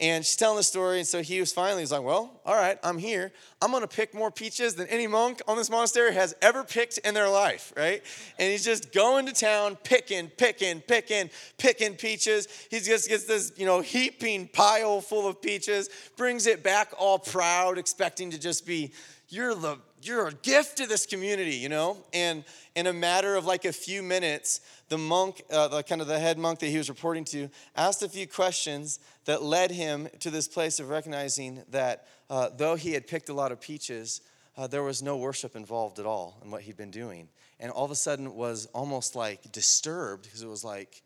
And 0.00 0.24
she's 0.24 0.36
telling 0.36 0.56
the 0.56 0.62
story, 0.62 0.98
and 0.98 1.06
so 1.06 1.20
he 1.20 1.40
was 1.40 1.52
finally, 1.52 1.82
he's 1.82 1.92
like, 1.92 2.02
Well, 2.02 2.40
all 2.46 2.54
right, 2.54 2.78
I'm 2.82 2.96
here. 2.96 3.32
I'm 3.60 3.70
gonna 3.70 3.86
pick 3.86 4.14
more 4.14 4.30
peaches 4.30 4.74
than 4.74 4.86
any 4.88 5.06
monk 5.06 5.42
on 5.46 5.58
this 5.58 5.68
monastery 5.68 6.14
has 6.14 6.34
ever 6.40 6.64
picked 6.64 6.98
in 6.98 7.12
their 7.12 7.28
life, 7.28 7.72
right? 7.76 8.02
And 8.38 8.50
he's 8.50 8.64
just 8.64 8.92
going 8.92 9.26
to 9.26 9.32
town, 9.34 9.76
picking, 9.84 10.28
picking, 10.28 10.80
picking, 10.80 11.28
picking 11.58 11.96
peaches. 11.96 12.48
He 12.70 12.80
just 12.80 13.10
gets 13.10 13.24
this, 13.24 13.52
you 13.56 13.66
know, 13.66 13.82
heaping 13.82 14.48
pile 14.48 15.02
full 15.02 15.28
of 15.28 15.42
peaches, 15.42 15.90
brings 16.16 16.46
it 16.46 16.62
back 16.62 16.94
all 16.98 17.18
proud, 17.18 17.76
expecting 17.76 18.30
to 18.30 18.38
just 18.38 18.66
be, 18.66 18.92
You're 19.28 19.54
the 19.54 19.78
you're 20.02 20.28
a 20.28 20.32
gift 20.32 20.78
to 20.78 20.86
this 20.86 21.04
community, 21.04 21.56
you 21.56 21.68
know? 21.68 21.98
And 22.14 22.44
in 22.74 22.86
a 22.86 22.92
matter 22.92 23.36
of 23.36 23.44
like 23.44 23.64
a 23.64 23.72
few 23.72 24.02
minutes, 24.02 24.60
the 24.90 24.98
monk, 24.98 25.42
uh, 25.50 25.68
the 25.68 25.82
kind 25.82 26.00
of 26.00 26.08
the 26.08 26.18
head 26.18 26.36
monk 26.36 26.58
that 26.58 26.66
he 26.66 26.76
was 26.76 26.88
reporting 26.88 27.24
to, 27.24 27.48
asked 27.76 28.02
a 28.02 28.08
few 28.08 28.26
questions 28.26 28.98
that 29.24 29.40
led 29.42 29.70
him 29.70 30.08
to 30.18 30.30
this 30.30 30.48
place 30.48 30.80
of 30.80 30.90
recognizing 30.90 31.62
that 31.70 32.06
uh, 32.28 32.50
though 32.56 32.74
he 32.74 32.92
had 32.92 33.06
picked 33.06 33.28
a 33.28 33.32
lot 33.32 33.52
of 33.52 33.60
peaches, 33.60 34.20
uh, 34.56 34.66
there 34.66 34.82
was 34.82 35.00
no 35.00 35.16
worship 35.16 35.54
involved 35.54 36.00
at 36.00 36.06
all 36.06 36.38
in 36.44 36.50
what 36.50 36.62
he'd 36.62 36.76
been 36.76 36.90
doing. 36.90 37.28
And 37.60 37.70
all 37.70 37.84
of 37.84 37.90
a 37.92 37.96
sudden 37.96 38.34
was 38.34 38.66
almost 38.74 39.14
like 39.14 39.52
disturbed 39.52 40.24
because 40.24 40.42
it 40.42 40.48
was 40.48 40.64
like, 40.64 41.02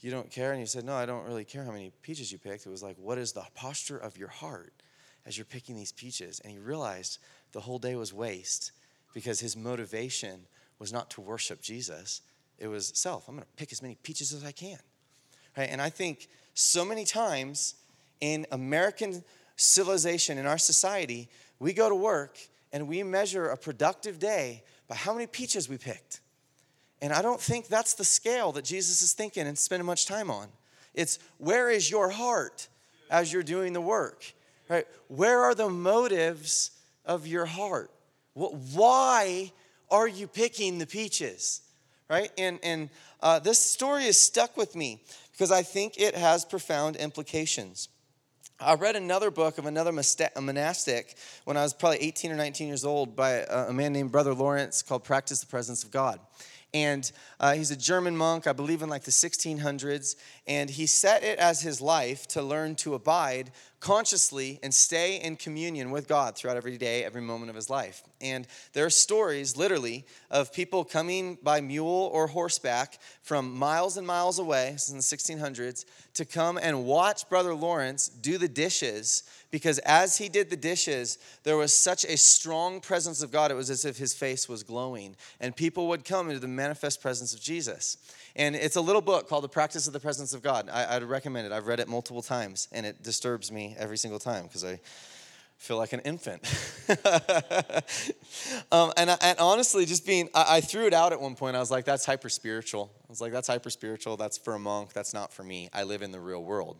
you 0.00 0.12
don't 0.12 0.30
care? 0.30 0.52
And 0.52 0.60
he 0.60 0.66
said, 0.66 0.84
No, 0.84 0.94
I 0.94 1.04
don't 1.04 1.26
really 1.26 1.44
care 1.44 1.64
how 1.64 1.72
many 1.72 1.90
peaches 2.02 2.30
you 2.30 2.38
picked. 2.38 2.66
It 2.66 2.70
was 2.70 2.84
like, 2.84 2.96
What 2.98 3.18
is 3.18 3.32
the 3.32 3.42
posture 3.54 3.98
of 3.98 4.16
your 4.16 4.28
heart 4.28 4.72
as 5.26 5.36
you're 5.36 5.44
picking 5.44 5.74
these 5.74 5.90
peaches? 5.90 6.40
And 6.40 6.52
he 6.52 6.58
realized 6.58 7.18
the 7.50 7.60
whole 7.60 7.80
day 7.80 7.96
was 7.96 8.14
waste 8.14 8.70
because 9.12 9.40
his 9.40 9.56
motivation 9.56 10.46
was 10.78 10.92
not 10.92 11.10
to 11.10 11.20
worship 11.20 11.60
Jesus, 11.60 12.22
it 12.58 12.68
was 12.68 12.92
self. 12.94 13.28
I'm 13.28 13.34
going 13.34 13.44
to 13.44 13.56
pick 13.56 13.72
as 13.72 13.82
many 13.82 13.96
peaches 14.02 14.32
as 14.32 14.44
I 14.44 14.52
can. 14.52 14.78
Right? 15.56 15.68
And 15.70 15.80
I 15.80 15.90
think 15.90 16.28
so 16.54 16.84
many 16.84 17.04
times 17.04 17.74
in 18.20 18.46
American 18.50 19.22
civilization, 19.56 20.38
in 20.38 20.46
our 20.46 20.58
society, 20.58 21.28
we 21.58 21.72
go 21.72 21.88
to 21.88 21.94
work 21.94 22.38
and 22.72 22.88
we 22.88 23.02
measure 23.02 23.48
a 23.48 23.56
productive 23.56 24.18
day 24.18 24.62
by 24.88 24.94
how 24.94 25.12
many 25.12 25.26
peaches 25.26 25.68
we 25.68 25.78
picked. 25.78 26.20
And 27.00 27.12
I 27.12 27.22
don't 27.22 27.40
think 27.40 27.68
that's 27.68 27.94
the 27.94 28.04
scale 28.04 28.52
that 28.52 28.64
Jesus 28.64 29.02
is 29.02 29.12
thinking 29.12 29.46
and 29.46 29.56
spending 29.56 29.86
much 29.86 30.06
time 30.06 30.30
on 30.30 30.48
It's 30.94 31.18
where 31.38 31.70
is 31.70 31.90
your 31.90 32.10
heart 32.10 32.68
as 33.10 33.32
you're 33.32 33.42
doing 33.42 33.72
the 33.72 33.80
work? 33.80 34.24
Right? 34.68 34.86
Where 35.06 35.44
are 35.44 35.54
the 35.54 35.70
motives 35.70 36.72
of 37.04 37.26
your 37.26 37.46
heart? 37.46 37.90
Why 38.34 39.52
are 39.90 40.08
you 40.08 40.26
picking 40.26 40.78
the 40.78 40.86
peaches? 40.86 41.62
Right? 42.08 42.30
And, 42.38 42.58
and 42.62 42.88
uh, 43.20 43.38
this 43.38 43.58
story 43.58 44.04
is 44.04 44.18
stuck 44.18 44.56
with 44.56 44.74
me 44.74 45.02
because 45.32 45.52
I 45.52 45.62
think 45.62 45.98
it 45.98 46.14
has 46.14 46.44
profound 46.44 46.96
implications. 46.96 47.88
I 48.60 48.74
read 48.74 48.96
another 48.96 49.30
book 49.30 49.58
of 49.58 49.66
another 49.66 49.92
monastic 49.92 51.14
when 51.44 51.56
I 51.56 51.62
was 51.62 51.74
probably 51.74 51.98
18 51.98 52.32
or 52.32 52.36
19 52.36 52.66
years 52.66 52.84
old 52.84 53.14
by 53.14 53.44
a 53.48 53.72
man 53.72 53.92
named 53.92 54.10
Brother 54.10 54.34
Lawrence 54.34 54.82
called 54.82 55.04
Practice 55.04 55.40
the 55.40 55.46
Presence 55.46 55.84
of 55.84 55.92
God. 55.92 56.18
And 56.74 57.10
uh, 57.40 57.54
he's 57.54 57.70
a 57.70 57.76
German 57.76 58.16
monk, 58.16 58.46
I 58.46 58.52
believe 58.52 58.82
in 58.82 58.88
like 58.88 59.04
the 59.04 59.10
1600s. 59.10 60.16
And 60.46 60.68
he 60.68 60.86
set 60.86 61.22
it 61.22 61.38
as 61.38 61.60
his 61.60 61.80
life 61.80 62.26
to 62.28 62.42
learn 62.42 62.74
to 62.76 62.94
abide 62.94 63.52
consciously 63.80 64.58
and 64.62 64.74
stay 64.74 65.16
in 65.20 65.36
communion 65.36 65.90
with 65.90 66.08
God 66.08 66.36
throughout 66.36 66.56
every 66.56 66.76
day, 66.78 67.04
every 67.04 67.20
moment 67.20 67.50
of 67.50 67.56
his 67.56 67.70
life. 67.70 68.02
And 68.20 68.46
there 68.72 68.84
are 68.84 68.90
stories, 68.90 69.56
literally, 69.56 70.04
of 70.30 70.52
people 70.52 70.84
coming 70.84 71.38
by 71.42 71.60
mule 71.60 72.10
or 72.12 72.26
horseback 72.26 72.98
from 73.22 73.56
miles 73.56 73.96
and 73.96 74.06
miles 74.06 74.38
away, 74.38 74.70
this 74.72 74.88
is 74.88 74.90
in 74.90 74.96
the 74.96 75.46
1600s, 75.46 75.84
to 76.14 76.24
come 76.24 76.58
and 76.60 76.84
watch 76.84 77.28
Brother 77.28 77.54
Lawrence 77.54 78.08
do 78.08 78.38
the 78.38 78.48
dishes 78.48 79.22
because 79.50 79.78
as 79.80 80.18
he 80.18 80.28
did 80.28 80.50
the 80.50 80.56
dishes, 80.56 81.18
there 81.42 81.56
was 81.56 81.72
such 81.72 82.04
a 82.04 82.18
strong 82.18 82.80
presence 82.80 83.22
of 83.22 83.30
God, 83.30 83.50
it 83.50 83.54
was 83.54 83.70
as 83.70 83.84
if 83.84 83.96
his 83.96 84.12
face 84.12 84.48
was 84.48 84.62
glowing. 84.62 85.16
And 85.40 85.56
people 85.56 85.88
would 85.88 86.04
come 86.04 86.28
into 86.28 86.40
the 86.40 86.48
manifest 86.48 87.00
presence 87.00 87.32
of 87.32 87.40
Jesus. 87.40 87.96
And 88.38 88.54
it's 88.54 88.76
a 88.76 88.80
little 88.80 89.02
book 89.02 89.28
called 89.28 89.42
The 89.42 89.48
Practice 89.48 89.88
of 89.88 89.92
the 89.92 89.98
Presence 89.98 90.32
of 90.32 90.42
God. 90.42 90.70
I, 90.70 90.96
would 90.96 91.08
recommend 91.08 91.46
it. 91.46 91.52
I've 91.52 91.66
read 91.66 91.80
it 91.80 91.88
multiple 91.88 92.22
times, 92.22 92.68
and 92.70 92.86
it 92.86 93.02
disturbs 93.02 93.50
me 93.50 93.74
every 93.76 93.98
single 93.98 94.20
time 94.20 94.44
because 94.44 94.64
I 94.64 94.78
feel 95.56 95.76
like 95.76 95.92
an 95.92 95.98
infant. 96.00 96.40
um, 98.70 98.92
and, 98.96 99.10
I, 99.10 99.18
and, 99.22 99.40
honestly, 99.40 99.84
just 99.86 100.06
being, 100.06 100.28
I, 100.36 100.58
I, 100.58 100.60
threw 100.60 100.86
it 100.86 100.94
out 100.94 101.12
at 101.12 101.20
one 101.20 101.34
point. 101.34 101.56
I 101.56 101.58
was 101.58 101.72
like, 101.72 101.84
that's 101.84 102.06
hyper 102.06 102.28
spiritual. 102.28 102.92
I 102.94 103.06
was 103.08 103.20
like, 103.20 103.32
that's 103.32 103.48
hyper 103.48 103.70
spiritual. 103.70 104.16
That's 104.16 104.38
for 104.38 104.54
a 104.54 104.58
monk. 104.60 104.92
That's 104.92 105.12
not 105.12 105.32
for 105.32 105.42
me. 105.42 105.68
I 105.74 105.82
live 105.82 106.02
in 106.02 106.12
the 106.12 106.20
real 106.20 106.44
world. 106.44 106.78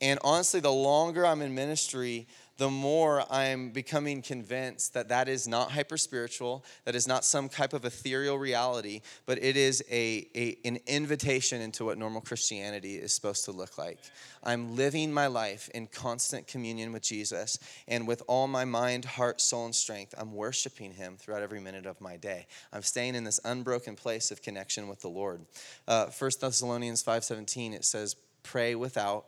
And 0.00 0.20
honestly, 0.22 0.60
the 0.60 0.72
longer 0.72 1.26
I'm 1.26 1.42
in 1.42 1.56
ministry, 1.56 2.28
the 2.56 2.70
more 2.70 3.24
I'm 3.32 3.70
becoming 3.70 4.22
convinced 4.22 4.94
that 4.94 5.08
that 5.08 5.28
is 5.28 5.48
not 5.48 5.72
hyper 5.72 5.96
spiritual, 5.96 6.64
that 6.84 6.94
is 6.94 7.08
not 7.08 7.24
some 7.24 7.48
type 7.48 7.72
of 7.72 7.84
ethereal 7.84 8.38
reality, 8.38 9.00
but 9.26 9.42
it 9.42 9.56
is 9.56 9.82
a, 9.90 10.28
a, 10.36 10.56
an 10.64 10.78
invitation 10.86 11.60
into 11.60 11.84
what 11.84 11.98
normal 11.98 12.20
Christianity 12.20 12.96
is 12.96 13.12
supposed 13.12 13.44
to 13.46 13.52
look 13.52 13.76
like. 13.76 13.98
I'm 14.44 14.76
living 14.76 15.12
my 15.12 15.26
life 15.26 15.68
in 15.74 15.88
constant 15.88 16.46
communion 16.46 16.92
with 16.92 17.02
Jesus, 17.02 17.58
and 17.88 18.06
with 18.06 18.22
all 18.28 18.46
my 18.46 18.64
mind, 18.64 19.04
heart, 19.04 19.40
soul, 19.40 19.64
and 19.64 19.74
strength, 19.74 20.14
I'm 20.16 20.32
worshiping 20.32 20.92
Him 20.92 21.16
throughout 21.16 21.42
every 21.42 21.60
minute 21.60 21.86
of 21.86 22.00
my 22.00 22.16
day. 22.16 22.46
I'm 22.72 22.82
staying 22.82 23.16
in 23.16 23.24
this 23.24 23.40
unbroken 23.44 23.96
place 23.96 24.30
of 24.30 24.42
connection 24.42 24.86
with 24.86 25.00
the 25.00 25.08
Lord. 25.08 25.44
Uh, 25.88 26.06
1 26.06 26.30
Thessalonians 26.40 27.02
5:17 27.02 27.72
it 27.72 27.84
says, 27.84 28.14
"Pray 28.42 28.74
without 28.74 29.26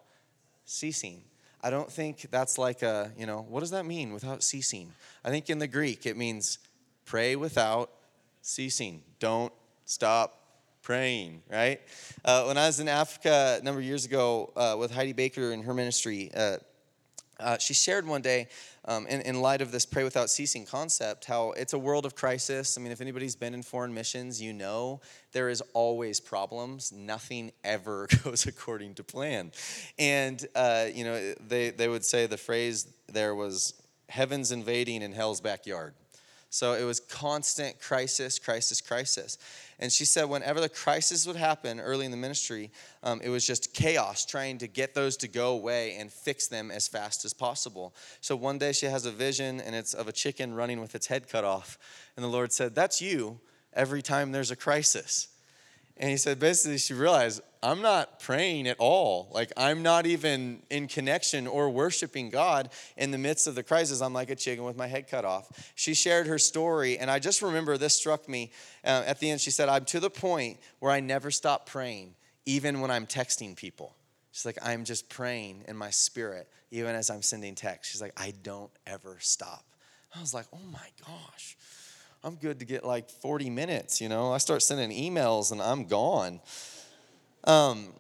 ceasing. 0.66 1.22
I 1.66 1.70
don't 1.70 1.90
think 1.90 2.28
that's 2.30 2.58
like 2.58 2.82
a, 2.82 3.10
you 3.18 3.26
know, 3.26 3.44
what 3.48 3.58
does 3.58 3.72
that 3.72 3.84
mean 3.84 4.12
without 4.12 4.44
ceasing? 4.44 4.92
I 5.24 5.30
think 5.30 5.50
in 5.50 5.58
the 5.58 5.66
Greek 5.66 6.06
it 6.06 6.16
means 6.16 6.58
pray 7.06 7.34
without 7.34 7.90
ceasing. 8.40 9.02
Don't 9.18 9.52
stop 9.84 10.38
praying, 10.82 11.42
right? 11.50 11.80
Uh, 12.24 12.44
when 12.44 12.56
I 12.56 12.68
was 12.68 12.78
in 12.78 12.86
Africa 12.86 13.58
a 13.60 13.64
number 13.64 13.80
of 13.80 13.84
years 13.84 14.04
ago 14.04 14.52
uh, 14.54 14.76
with 14.78 14.92
Heidi 14.92 15.12
Baker 15.12 15.50
and 15.50 15.64
her 15.64 15.74
ministry, 15.74 16.30
uh, 16.36 16.58
uh, 17.38 17.58
she 17.58 17.74
shared 17.74 18.06
one 18.06 18.22
day, 18.22 18.48
um, 18.86 19.06
in, 19.06 19.20
in 19.22 19.40
light 19.40 19.60
of 19.60 19.72
this 19.72 19.84
pray 19.84 20.04
without 20.04 20.30
ceasing 20.30 20.64
concept, 20.64 21.24
how 21.24 21.50
it's 21.52 21.72
a 21.72 21.78
world 21.78 22.06
of 22.06 22.14
crisis. 22.14 22.78
I 22.78 22.80
mean, 22.80 22.92
if 22.92 23.00
anybody's 23.00 23.36
been 23.36 23.52
in 23.52 23.62
foreign 23.62 23.92
missions, 23.92 24.40
you 24.40 24.52
know 24.52 25.00
there 25.32 25.48
is 25.48 25.62
always 25.74 26.20
problems. 26.20 26.92
Nothing 26.92 27.52
ever 27.64 28.08
goes 28.24 28.46
according 28.46 28.94
to 28.94 29.04
plan. 29.04 29.52
And, 29.98 30.44
uh, 30.54 30.86
you 30.92 31.04
know, 31.04 31.34
they, 31.46 31.70
they 31.70 31.88
would 31.88 32.04
say 32.04 32.26
the 32.26 32.38
phrase 32.38 32.88
there 33.08 33.34
was 33.34 33.74
heaven's 34.08 34.52
invading 34.52 35.02
in 35.02 35.12
hell's 35.12 35.40
backyard. 35.40 35.94
So 36.50 36.74
it 36.74 36.84
was 36.84 37.00
constant 37.00 37.80
crisis, 37.80 38.38
crisis, 38.38 38.80
crisis. 38.80 39.38
And 39.78 39.92
she 39.92 40.04
said, 40.04 40.24
whenever 40.24 40.60
the 40.60 40.68
crisis 40.68 41.26
would 41.26 41.36
happen 41.36 41.80
early 41.80 42.06
in 42.06 42.10
the 42.10 42.16
ministry, 42.16 42.70
um, 43.02 43.20
it 43.22 43.28
was 43.28 43.46
just 43.46 43.74
chaos 43.74 44.24
trying 44.24 44.58
to 44.58 44.66
get 44.66 44.94
those 44.94 45.16
to 45.18 45.28
go 45.28 45.52
away 45.52 45.96
and 45.96 46.10
fix 46.10 46.46
them 46.46 46.70
as 46.70 46.88
fast 46.88 47.24
as 47.24 47.34
possible. 47.34 47.94
So 48.20 48.36
one 48.36 48.58
day 48.58 48.72
she 48.72 48.86
has 48.86 49.04
a 49.04 49.10
vision, 49.10 49.60
and 49.60 49.74
it's 49.74 49.92
of 49.92 50.08
a 50.08 50.12
chicken 50.12 50.54
running 50.54 50.80
with 50.80 50.94
its 50.94 51.08
head 51.08 51.28
cut 51.28 51.44
off. 51.44 51.78
And 52.16 52.24
the 52.24 52.28
Lord 52.28 52.52
said, 52.52 52.74
That's 52.74 53.02
you 53.02 53.40
every 53.74 54.00
time 54.00 54.32
there's 54.32 54.50
a 54.50 54.56
crisis. 54.56 55.28
And 55.98 56.10
he 56.10 56.16
said, 56.16 56.38
basically, 56.38 56.78
she 56.78 56.94
realized, 56.94 57.40
I'm 57.66 57.82
not 57.82 58.20
praying 58.20 58.68
at 58.68 58.76
all. 58.78 59.28
Like, 59.32 59.52
I'm 59.56 59.82
not 59.82 60.06
even 60.06 60.62
in 60.70 60.86
connection 60.86 61.48
or 61.48 61.68
worshiping 61.68 62.30
God 62.30 62.70
in 62.96 63.10
the 63.10 63.18
midst 63.18 63.48
of 63.48 63.56
the 63.56 63.64
crisis. 63.64 64.00
I'm 64.00 64.12
like 64.12 64.30
a 64.30 64.36
chicken 64.36 64.62
with 64.62 64.76
my 64.76 64.86
head 64.86 65.08
cut 65.08 65.24
off. 65.24 65.72
She 65.74 65.92
shared 65.92 66.28
her 66.28 66.38
story, 66.38 66.96
and 66.96 67.10
I 67.10 67.18
just 67.18 67.42
remember 67.42 67.76
this 67.76 67.92
struck 67.92 68.28
me. 68.28 68.52
Uh, 68.84 69.02
at 69.04 69.18
the 69.18 69.32
end, 69.32 69.40
she 69.40 69.50
said, 69.50 69.68
I'm 69.68 69.84
to 69.86 69.98
the 69.98 70.08
point 70.08 70.58
where 70.78 70.92
I 70.92 71.00
never 71.00 71.32
stop 71.32 71.66
praying, 71.66 72.14
even 72.44 72.80
when 72.80 72.92
I'm 72.92 73.04
texting 73.04 73.56
people. 73.56 73.96
She's 74.30 74.46
like, 74.46 74.58
I'm 74.62 74.84
just 74.84 75.08
praying 75.08 75.64
in 75.66 75.76
my 75.76 75.90
spirit, 75.90 76.48
even 76.70 76.94
as 76.94 77.10
I'm 77.10 77.22
sending 77.22 77.56
text. 77.56 77.90
She's 77.90 78.00
like, 78.00 78.12
I 78.16 78.32
don't 78.44 78.70
ever 78.86 79.16
stop. 79.18 79.64
I 80.14 80.20
was 80.20 80.32
like, 80.32 80.46
oh 80.52 80.70
my 80.70 80.88
gosh. 81.04 81.56
I'm 82.22 82.36
good 82.36 82.60
to 82.60 82.64
get 82.64 82.84
like 82.84 83.10
40 83.10 83.50
minutes, 83.50 84.00
you 84.00 84.08
know. 84.08 84.32
I 84.32 84.38
start 84.38 84.62
sending 84.62 84.90
emails 84.90 85.50
and 85.50 85.60
I'm 85.60 85.86
gone. 85.86 86.40
Um, 87.46 87.92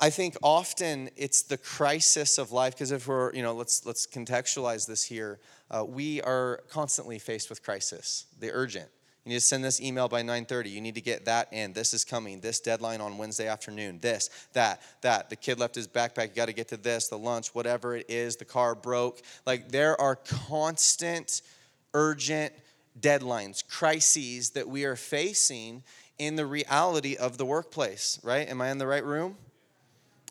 I 0.00 0.10
think 0.10 0.36
often 0.42 1.08
it's 1.16 1.42
the 1.42 1.56
crisis 1.56 2.38
of 2.38 2.50
life 2.50 2.74
because 2.74 2.90
if 2.90 3.06
we're, 3.06 3.32
you 3.32 3.42
know, 3.42 3.54
let's 3.54 3.86
let's 3.86 4.06
contextualize 4.06 4.86
this 4.86 5.04
here. 5.04 5.38
Uh, 5.70 5.84
we 5.84 6.20
are 6.22 6.60
constantly 6.68 7.18
faced 7.18 7.48
with 7.48 7.62
crisis, 7.62 8.26
the 8.40 8.50
urgent. 8.52 8.88
You 9.24 9.30
need 9.30 9.36
to 9.36 9.40
send 9.40 9.64
this 9.64 9.80
email 9.80 10.08
by 10.08 10.22
9:30. 10.22 10.70
You 10.70 10.80
need 10.80 10.96
to 10.96 11.00
get 11.00 11.24
that 11.24 11.52
in. 11.52 11.72
This 11.72 11.94
is 11.94 12.04
coming. 12.04 12.40
This 12.40 12.60
deadline 12.60 13.00
on 13.00 13.16
Wednesday 13.16 13.48
afternoon. 13.48 13.98
This, 14.00 14.28
that, 14.52 14.82
that. 15.00 15.30
The 15.30 15.36
kid 15.36 15.58
left 15.58 15.74
his 15.74 15.88
backpack. 15.88 16.28
You 16.28 16.34
got 16.34 16.46
to 16.46 16.52
get 16.52 16.68
to 16.68 16.76
this. 16.76 17.08
The 17.08 17.16
lunch, 17.16 17.54
whatever 17.54 17.96
it 17.96 18.06
is. 18.10 18.36
The 18.36 18.44
car 18.44 18.74
broke. 18.74 19.22
Like 19.46 19.70
there 19.70 19.98
are 19.98 20.16
constant, 20.16 21.40
urgent 21.94 22.52
deadlines, 23.00 23.66
crises 23.66 24.50
that 24.50 24.68
we 24.68 24.84
are 24.84 24.96
facing 24.96 25.82
in 26.18 26.36
the 26.36 26.46
reality 26.46 27.16
of 27.16 27.38
the 27.38 27.44
workplace, 27.44 28.18
right? 28.22 28.48
Am 28.48 28.60
I 28.60 28.70
in 28.70 28.78
the 28.78 28.86
right 28.86 29.04
room? 29.04 29.36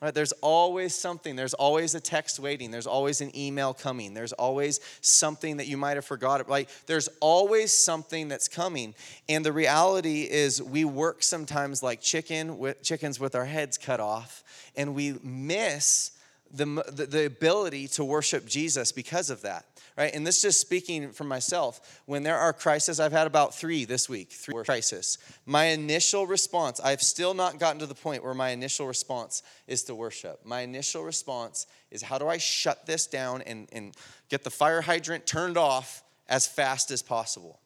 Right, 0.01 0.13
there's 0.13 0.33
always 0.41 0.93
something. 0.93 1.37
There's 1.37 1.53
always 1.53 1.95
a 1.95 1.99
text 2.01 2.37
waiting. 2.37 2.71
There's 2.71 2.87
always 2.87 3.21
an 3.21 3.33
email 3.37 3.73
coming. 3.73 4.13
There's 4.13 4.33
always 4.33 4.81
something 4.99 5.57
that 5.57 5.67
you 5.67 5.77
might 5.77 5.95
have 5.95 6.03
forgotten. 6.03 6.45
Like 6.49 6.67
there's 6.87 7.07
always 7.21 7.71
something 7.71 8.27
that's 8.27 8.49
coming. 8.49 8.95
And 9.29 9.45
the 9.45 9.53
reality 9.53 10.23
is 10.23 10.61
we 10.61 10.83
work 10.83 11.23
sometimes 11.23 11.81
like 11.81 12.01
chicken 12.01 12.57
with 12.57 12.83
chickens 12.83 13.17
with 13.17 13.33
our 13.33 13.45
heads 13.45 13.77
cut 13.77 14.01
off, 14.01 14.43
and 14.75 14.93
we 14.93 15.15
miss 15.23 16.11
the, 16.51 16.65
the, 16.91 17.05
the 17.05 17.25
ability 17.25 17.87
to 17.89 18.03
worship 18.03 18.45
Jesus 18.45 18.91
because 18.91 19.29
of 19.29 19.41
that 19.43 19.72
right? 19.97 20.13
And 20.13 20.25
this 20.25 20.37
is 20.37 20.41
just 20.41 20.61
speaking 20.61 21.11
from 21.11 21.27
myself. 21.27 22.01
When 22.05 22.23
there 22.23 22.37
are 22.37 22.53
crises, 22.53 22.99
I've 22.99 23.11
had 23.11 23.27
about 23.27 23.55
three 23.55 23.85
this 23.85 24.09
week, 24.09 24.31
three 24.31 24.63
crises. 24.63 25.17
My 25.45 25.65
initial 25.65 26.27
response, 26.27 26.79
I've 26.79 27.01
still 27.01 27.33
not 27.33 27.59
gotten 27.59 27.79
to 27.79 27.85
the 27.85 27.95
point 27.95 28.23
where 28.23 28.33
my 28.33 28.49
initial 28.49 28.87
response 28.87 29.43
is 29.67 29.83
to 29.83 29.95
worship. 29.95 30.45
My 30.45 30.61
initial 30.61 31.03
response 31.03 31.67
is 31.91 32.01
how 32.01 32.17
do 32.17 32.27
I 32.27 32.37
shut 32.37 32.85
this 32.85 33.07
down 33.07 33.41
and, 33.43 33.69
and 33.71 33.95
get 34.29 34.43
the 34.43 34.49
fire 34.49 34.81
hydrant 34.81 35.25
turned 35.25 35.57
off 35.57 36.03
as 36.27 36.47
fast 36.47 36.91
as 36.91 37.01
possible? 37.01 37.59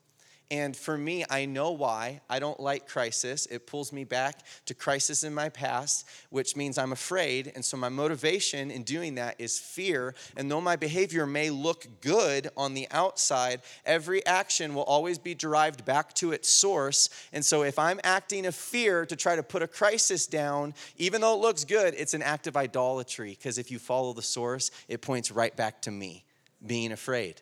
And 0.49 0.77
for 0.77 0.97
me, 0.97 1.25
I 1.29 1.45
know 1.45 1.71
why. 1.71 2.21
I 2.29 2.39
don't 2.39 2.59
like 2.59 2.87
crisis. 2.87 3.47
It 3.47 3.67
pulls 3.67 3.91
me 3.91 4.05
back 4.05 4.45
to 4.67 4.73
crisis 4.73 5.25
in 5.25 5.33
my 5.33 5.49
past, 5.49 6.07
which 6.29 6.55
means 6.55 6.77
I'm 6.77 6.93
afraid. 6.93 7.51
And 7.53 7.65
so 7.65 7.75
my 7.75 7.89
motivation 7.89 8.71
in 8.71 8.83
doing 8.83 9.15
that 9.15 9.35
is 9.39 9.59
fear. 9.59 10.15
And 10.37 10.49
though 10.49 10.61
my 10.61 10.77
behavior 10.77 11.25
may 11.25 11.49
look 11.49 11.87
good 11.99 12.49
on 12.55 12.75
the 12.75 12.87
outside, 12.91 13.61
every 13.85 14.25
action 14.25 14.73
will 14.73 14.83
always 14.83 15.17
be 15.19 15.35
derived 15.35 15.83
back 15.83 16.13
to 16.15 16.31
its 16.31 16.47
source. 16.47 17.09
And 17.33 17.45
so 17.45 17.63
if 17.63 17.77
I'm 17.77 17.99
acting 18.05 18.45
of 18.45 18.55
fear 18.55 19.05
to 19.05 19.17
try 19.17 19.35
to 19.35 19.43
put 19.43 19.63
a 19.63 19.67
crisis 19.67 20.27
down, 20.27 20.73
even 20.95 21.19
though 21.19 21.33
it 21.33 21.41
looks 21.41 21.65
good, 21.65 21.93
it's 21.97 22.13
an 22.13 22.21
act 22.21 22.47
of 22.47 22.55
idolatry. 22.55 23.31
Because 23.31 23.57
if 23.57 23.69
you 23.69 23.79
follow 23.79 24.13
the 24.13 24.21
source, 24.21 24.71
it 24.87 25.01
points 25.01 25.29
right 25.29 25.55
back 25.55 25.81
to 25.81 25.91
me 25.91 26.23
being 26.65 26.93
afraid 26.93 27.41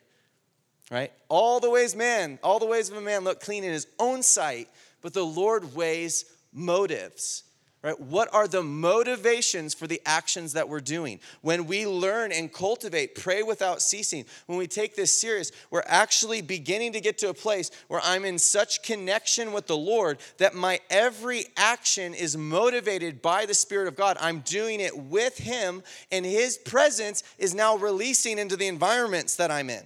right? 0.91 1.11
All 1.29 1.59
the 1.59 1.69
ways 1.69 1.95
man, 1.95 2.39
all 2.43 2.59
the 2.59 2.65
ways 2.65 2.89
of 2.89 2.97
a 2.97 3.01
man 3.01 3.23
look 3.23 3.39
clean 3.39 3.63
in 3.63 3.71
his 3.71 3.87
own 3.99 4.21
sight, 4.21 4.69
but 5.01 5.13
the 5.13 5.25
Lord 5.25 5.75
weighs 5.75 6.25
motives, 6.53 7.43
right? 7.81 7.99
What 7.99 8.31
are 8.33 8.47
the 8.47 8.63
motivations 8.63 9.73
for 9.73 9.87
the 9.87 10.01
actions 10.05 10.53
that 10.53 10.69
we're 10.69 10.79
doing? 10.79 11.19
When 11.41 11.65
we 11.65 11.87
learn 11.87 12.31
and 12.31 12.53
cultivate, 12.53 13.15
pray 13.15 13.41
without 13.41 13.81
ceasing, 13.81 14.25
when 14.45 14.57
we 14.59 14.67
take 14.67 14.95
this 14.95 15.19
serious, 15.19 15.51
we're 15.71 15.83
actually 15.85 16.41
beginning 16.41 16.93
to 16.93 17.01
get 17.01 17.17
to 17.19 17.29
a 17.29 17.33
place 17.33 17.71
where 17.87 18.01
I'm 18.03 18.23
in 18.23 18.37
such 18.37 18.83
connection 18.83 19.53
with 19.53 19.65
the 19.67 19.77
Lord 19.77 20.19
that 20.37 20.53
my 20.53 20.79
every 20.89 21.45
action 21.57 22.13
is 22.13 22.37
motivated 22.37 23.21
by 23.23 23.45
the 23.47 23.53
Spirit 23.53 23.87
of 23.87 23.95
God. 23.95 24.17
I'm 24.19 24.39
doing 24.41 24.79
it 24.79 24.95
with 24.95 25.37
Him, 25.37 25.81
and 26.11 26.25
His 26.25 26.57
presence 26.57 27.23
is 27.39 27.55
now 27.55 27.75
releasing 27.75 28.37
into 28.37 28.55
the 28.55 28.67
environments 28.67 29.35
that 29.35 29.49
I'm 29.49 29.69
in. 29.71 29.83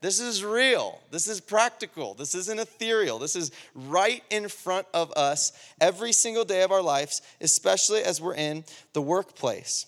This 0.00 0.18
is 0.18 0.42
real. 0.42 0.98
This 1.10 1.28
is 1.28 1.40
practical. 1.40 2.14
This 2.14 2.34
isn't 2.34 2.58
ethereal. 2.58 3.18
This 3.18 3.36
is 3.36 3.50
right 3.74 4.24
in 4.30 4.48
front 4.48 4.86
of 4.94 5.12
us 5.12 5.52
every 5.80 6.12
single 6.12 6.44
day 6.44 6.62
of 6.62 6.72
our 6.72 6.80
lives, 6.80 7.20
especially 7.40 8.02
as 8.02 8.20
we're 8.20 8.34
in 8.34 8.64
the 8.94 9.02
workplace. 9.02 9.86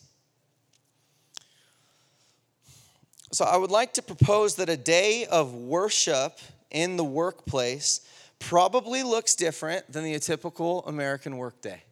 So, 3.33 3.47
I 3.47 3.57
would 3.57 3.71
like 3.71 3.95
to 3.95 4.03
propose 4.03 4.57
that 4.57 4.69
a 4.69 4.77
day 4.77 5.25
of 5.25 5.55
worship 5.55 6.39
in 6.71 6.99
the 6.99 7.05
workplace 7.05 8.03
probably 8.39 9.03
looks 9.03 9.35
different 9.35 9.91
than 9.91 10.05
the 10.05 10.19
typical 10.19 10.85
American 10.87 11.39
workday. 11.39 11.83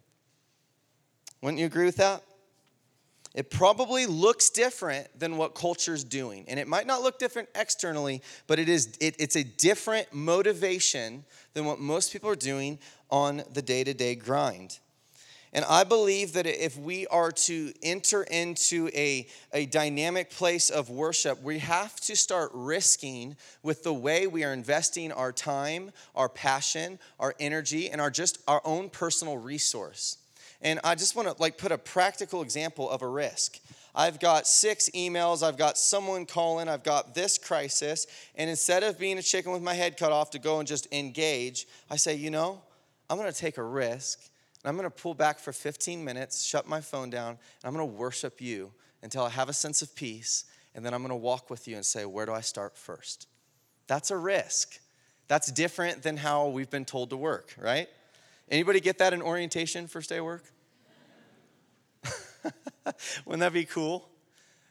Wouldn't 1.41 1.59
you 1.59 1.65
agree 1.65 1.87
with 1.87 1.97
that? 1.97 2.23
It 3.35 3.51
probably 3.51 4.07
looks 4.07 4.51
different 4.51 5.07
than 5.19 5.37
what 5.37 5.55
culture's 5.55 6.03
doing. 6.03 6.45
And 6.49 6.59
it 6.59 6.67
might 6.67 6.87
not 6.87 7.03
look 7.03 7.19
different 7.19 7.49
externally, 7.55 8.23
but 8.47 8.59
it 8.59 8.69
is 8.69 8.97
it, 9.01 9.15
it's 9.19 9.37
a 9.37 9.45
different 9.45 10.13
motivation 10.13 11.25
than 11.55 11.65
what 11.65 11.79
most 11.79 12.13
people 12.13 12.29
are 12.29 12.37
doing 12.37 12.79
on 13.09 13.43
the 13.53 13.63
day-to-day 13.63 14.17
grind. 14.17 14.79
And 15.53 15.65
I 15.65 15.83
believe 15.83 16.35
that 16.35 16.47
if 16.47 16.79
we 16.79 17.09
are 17.09 17.33
to 17.33 17.73
enter 17.83 18.23
into 18.23 18.89
a, 18.95 19.27
a 19.53 19.67
dynamic 19.67 20.31
place 20.31 20.71
of 20.71 20.91
worship, 20.91 21.43
we 21.43 21.59
have 21.59 21.97
to 22.03 22.15
start 22.15 22.53
risking 22.55 23.37
with 23.63 23.83
the 23.83 23.93
way 23.93 24.29
we 24.29 24.45
are 24.45 24.53
investing 24.53 25.11
our 25.11 25.33
time, 25.33 25.91
our 26.15 26.29
passion, 26.29 27.01
our 27.19 27.35
energy, 27.41 27.91
and 27.91 28.01
our 28.01 28.11
just 28.11 28.39
our 28.47 28.63
own 28.65 28.91
personal 28.91 29.39
resource. 29.39 30.19
And 30.63 30.81
I 30.85 30.95
just 30.95 31.17
want 31.17 31.29
to 31.29 31.41
like 31.41 31.57
put 31.57 31.73
a 31.73 31.79
practical 31.79 32.43
example 32.43 32.89
of 32.91 33.03
a 33.03 33.09
risk. 33.09 33.59
I've 33.95 34.21
got 34.21 34.47
six 34.47 34.89
emails, 34.95 35.43
I've 35.43 35.57
got 35.57 35.77
someone 35.77 36.27
calling, 36.27 36.69
I've 36.69 36.85
got 36.85 37.15
this 37.15 37.39
crisis, 37.39 38.07
and 38.37 38.49
instead 38.49 38.85
of 38.85 38.99
being 38.99 39.19
a 39.19 39.23
chicken 39.23 39.53
with 39.53 39.63
my 39.63 39.75
head 39.75 39.97
cut 39.97 40.13
off 40.13 40.31
to 40.31 40.39
go 40.39 40.61
and 40.61 40.69
just 40.69 40.87
engage, 40.93 41.67
I 41.91 41.97
say, 41.97 42.15
you 42.15 42.31
know, 42.31 42.63
I'm 43.09 43.19
going 43.19 43.33
to 43.33 43.37
take 43.37 43.59
a 43.59 43.63
risk. 43.63 44.21
And 44.63 44.69
I'm 44.69 44.77
going 44.77 44.89
to 44.89 44.95
pull 44.95 45.15
back 45.15 45.39
for 45.39 45.53
15 45.53 46.05
minutes, 46.05 46.45
shut 46.45 46.69
my 46.69 46.81
phone 46.81 47.11
down, 47.11 47.31
and 47.31 47.39
I'm 47.65 47.75
going 47.75 47.89
to 47.89 47.95
worship 47.95 48.41
you 48.41 48.73
until 49.03 49.25
I 49.25 49.31
have 49.31 49.49
a 49.49 49.55
sense 49.55 49.83
of 49.83 49.95
peace, 49.97 50.45
and 50.75 50.85
then 50.85 50.93
I'm 50.93 51.01
going 51.01 51.11
to 51.11 51.17
walk 51.17 51.51
with 51.51 51.67
you 51.67 51.77
and 51.77 51.85
say, 51.85 52.05
where 52.05 52.27
do 52.27 52.33
I 52.33 52.43
start 52.43 52.77
first? 52.77 53.27
That's 53.87 54.11
a 54.11 54.17
risk. 54.17 54.79
That's 55.27 55.51
different 55.51 56.03
than 56.03 56.17
how 56.17 56.49
we've 56.49 56.71
been 56.71 56.85
told 56.85 57.11
to 57.11 57.17
work, 57.17 57.55
right? 57.59 57.89
Anybody 58.51 58.81
get 58.81 58.99
that 58.99 59.13
in 59.13 59.23
orientation 59.23 59.87
first 59.87 60.09
day 60.09 60.19
of 60.19 60.25
work? 60.25 60.45
Wouldn't 63.25 63.41
that 63.41 63.53
be 63.53 63.65
cool? 63.65 64.09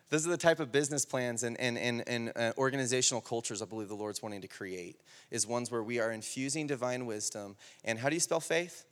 Those 0.10 0.26
are 0.26 0.32
the 0.32 0.38
type 0.38 0.60
of 0.60 0.72
business 0.72 1.06
plans 1.06 1.44
and, 1.44 1.60
and, 1.60 1.78
and, 1.78 2.04
and 2.08 2.32
uh, 2.36 2.52
organizational 2.58 3.22
cultures 3.22 3.62
I 3.62 3.66
believe 3.66 3.88
the 3.88 3.96
Lord's 3.96 4.22
wanting 4.22 4.42
to 4.42 4.48
create, 4.48 5.00
is 5.30 5.46
ones 5.46 5.70
where 5.70 5.84
we 5.84 6.00
are 6.00 6.12
infusing 6.12 6.66
divine 6.68 7.06
wisdom. 7.06 7.56
And 7.86 8.00
how 8.00 8.10
do 8.10 8.16
you 8.16 8.20
spell 8.20 8.40
faith? 8.40 8.86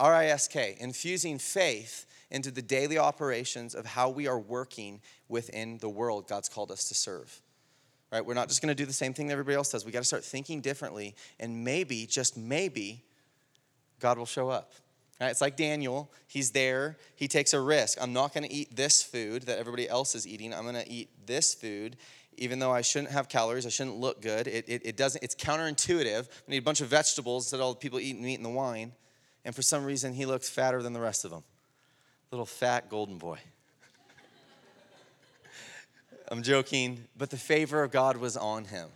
R 0.00 0.14
I 0.14 0.26
S 0.26 0.46
K, 0.46 0.76
infusing 0.78 1.38
faith 1.38 2.06
into 2.30 2.52
the 2.52 2.62
daily 2.62 2.96
operations 2.96 3.74
of 3.74 3.84
how 3.84 4.08
we 4.08 4.28
are 4.28 4.38
working 4.38 5.00
within 5.28 5.78
the 5.78 5.88
world 5.88 6.28
God's 6.28 6.48
called 6.48 6.70
us 6.70 6.84
to 6.88 6.94
serve. 6.94 7.42
Right? 8.12 8.24
We're 8.24 8.34
not 8.34 8.48
just 8.48 8.62
going 8.62 8.68
to 8.68 8.80
do 8.80 8.86
the 8.86 8.92
same 8.92 9.12
thing 9.12 9.26
that 9.26 9.32
everybody 9.32 9.56
else 9.56 9.72
does. 9.72 9.84
We 9.84 9.90
got 9.90 9.98
to 9.98 10.04
start 10.04 10.24
thinking 10.24 10.60
differently, 10.60 11.16
and 11.40 11.64
maybe, 11.64 12.06
just 12.06 12.36
maybe, 12.36 13.02
God 14.00 14.18
will 14.18 14.26
show 14.26 14.48
up. 14.48 14.72
Right? 15.20 15.30
It's 15.30 15.40
like 15.40 15.56
Daniel. 15.56 16.10
He's 16.28 16.52
there. 16.52 16.96
He 17.16 17.26
takes 17.26 17.52
a 17.52 17.60
risk. 17.60 17.98
I'm 18.00 18.12
not 18.12 18.32
going 18.32 18.44
to 18.44 18.52
eat 18.52 18.76
this 18.76 19.02
food 19.02 19.42
that 19.42 19.58
everybody 19.58 19.88
else 19.88 20.14
is 20.14 20.26
eating. 20.26 20.54
I'm 20.54 20.62
going 20.62 20.76
to 20.76 20.88
eat 20.88 21.08
this 21.26 21.54
food, 21.54 21.96
even 22.36 22.60
though 22.60 22.72
I 22.72 22.82
shouldn't 22.82 23.10
have 23.10 23.28
calories. 23.28 23.66
I 23.66 23.70
shouldn't 23.70 23.96
look 23.96 24.22
good. 24.22 24.46
It, 24.46 24.68
it, 24.68 24.82
it 24.84 24.96
doesn't. 24.96 25.22
It's 25.24 25.34
counterintuitive. 25.34 26.28
I 26.28 26.50
need 26.50 26.58
a 26.58 26.62
bunch 26.62 26.80
of 26.80 26.88
vegetables 26.88 27.50
that 27.50 27.60
all 27.60 27.72
the 27.72 27.78
people 27.78 27.98
eat 27.98 28.18
meat 28.18 28.36
and 28.36 28.44
the 28.44 28.50
wine. 28.50 28.92
And 29.44 29.54
for 29.54 29.62
some 29.62 29.84
reason, 29.84 30.14
he 30.14 30.26
looks 30.26 30.48
fatter 30.48 30.82
than 30.82 30.92
the 30.92 31.00
rest 31.00 31.24
of 31.24 31.30
them. 31.30 31.42
Little 32.30 32.46
fat 32.46 32.88
golden 32.88 33.18
boy. 33.18 33.38
I'm 36.30 36.42
joking, 36.42 37.04
but 37.16 37.30
the 37.30 37.36
favor 37.36 37.82
of 37.82 37.90
God 37.90 38.18
was 38.18 38.36
on 38.36 38.66
him. 38.66 38.88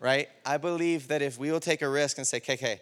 Right? 0.00 0.28
I 0.46 0.56
believe 0.56 1.08
that 1.08 1.20
if 1.20 1.38
we 1.38 1.52
will 1.52 1.60
take 1.60 1.82
a 1.82 1.88
risk 1.88 2.16
and 2.16 2.26
say, 2.26 2.38
okay, 2.38 2.54
okay, 2.54 2.80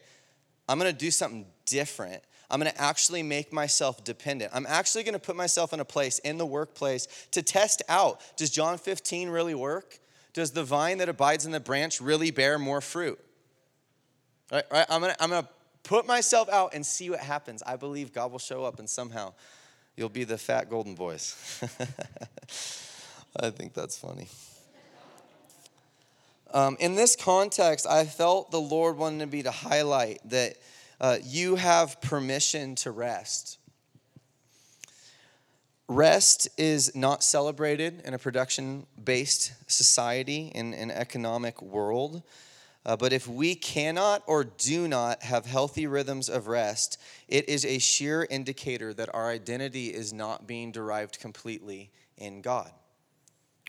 I'm 0.68 0.78
gonna 0.78 0.92
do 0.92 1.10
something 1.10 1.46
different. 1.66 2.22
I'm 2.50 2.60
gonna 2.60 2.72
actually 2.76 3.22
make 3.22 3.52
myself 3.52 4.04
dependent. 4.04 4.52
I'm 4.54 4.66
actually 4.66 5.04
gonna 5.04 5.18
put 5.18 5.36
myself 5.36 5.72
in 5.72 5.80
a 5.80 5.84
place 5.84 6.18
in 6.20 6.38
the 6.38 6.46
workplace 6.46 7.08
to 7.32 7.42
test 7.42 7.82
out 7.88 8.20
does 8.36 8.50
John 8.50 8.78
15 8.78 9.28
really 9.28 9.54
work? 9.54 9.98
Does 10.32 10.52
the 10.52 10.64
vine 10.64 10.98
that 10.98 11.08
abides 11.08 11.46
in 11.46 11.52
the 11.52 11.60
branch 11.60 12.00
really 12.00 12.30
bear 12.30 12.58
more 12.58 12.80
fruit? 12.80 13.18
Right, 14.52 14.64
right? 14.70 14.86
I'm, 14.88 15.00
gonna, 15.00 15.16
I'm 15.20 15.30
gonna 15.30 15.48
put 15.82 16.06
myself 16.06 16.48
out 16.48 16.74
and 16.74 16.84
see 16.84 17.10
what 17.10 17.20
happens. 17.20 17.62
I 17.66 17.76
believe 17.76 18.12
God 18.12 18.30
will 18.30 18.38
show 18.38 18.64
up 18.64 18.78
and 18.78 18.88
somehow 18.88 19.32
you'll 19.96 20.08
be 20.08 20.24
the 20.24 20.38
fat 20.38 20.70
golden 20.70 20.94
boys. 20.94 21.34
I 23.40 23.50
think 23.50 23.74
that's 23.74 23.98
funny. 23.98 24.28
Um, 26.52 26.76
in 26.80 26.94
this 26.94 27.14
context, 27.14 27.86
I 27.86 28.04
felt 28.04 28.50
the 28.50 28.60
Lord 28.60 28.96
wanted 28.96 29.30
me 29.30 29.42
to 29.42 29.50
highlight 29.50 30.20
that 30.30 30.56
uh, 31.00 31.18
you 31.22 31.56
have 31.56 32.00
permission 32.00 32.74
to 32.76 32.90
rest. 32.90 33.58
Rest 35.88 36.48
is 36.58 36.94
not 36.94 37.22
celebrated 37.22 38.02
in 38.04 38.14
a 38.14 38.18
production 38.18 38.86
based 39.02 39.52
society, 39.70 40.50
in 40.54 40.74
an 40.74 40.90
economic 40.90 41.60
world. 41.62 42.22
Uh, 42.86 42.96
but 42.96 43.12
if 43.12 43.28
we 43.28 43.54
cannot 43.54 44.22
or 44.26 44.44
do 44.44 44.88
not 44.88 45.22
have 45.22 45.44
healthy 45.44 45.86
rhythms 45.86 46.30
of 46.30 46.46
rest, 46.46 46.98
it 47.26 47.48
is 47.48 47.64
a 47.64 47.78
sheer 47.78 48.26
indicator 48.30 48.94
that 48.94 49.14
our 49.14 49.28
identity 49.30 49.88
is 49.88 50.12
not 50.12 50.46
being 50.46 50.72
derived 50.72 51.20
completely 51.20 51.90
in 52.16 52.40
God 52.40 52.70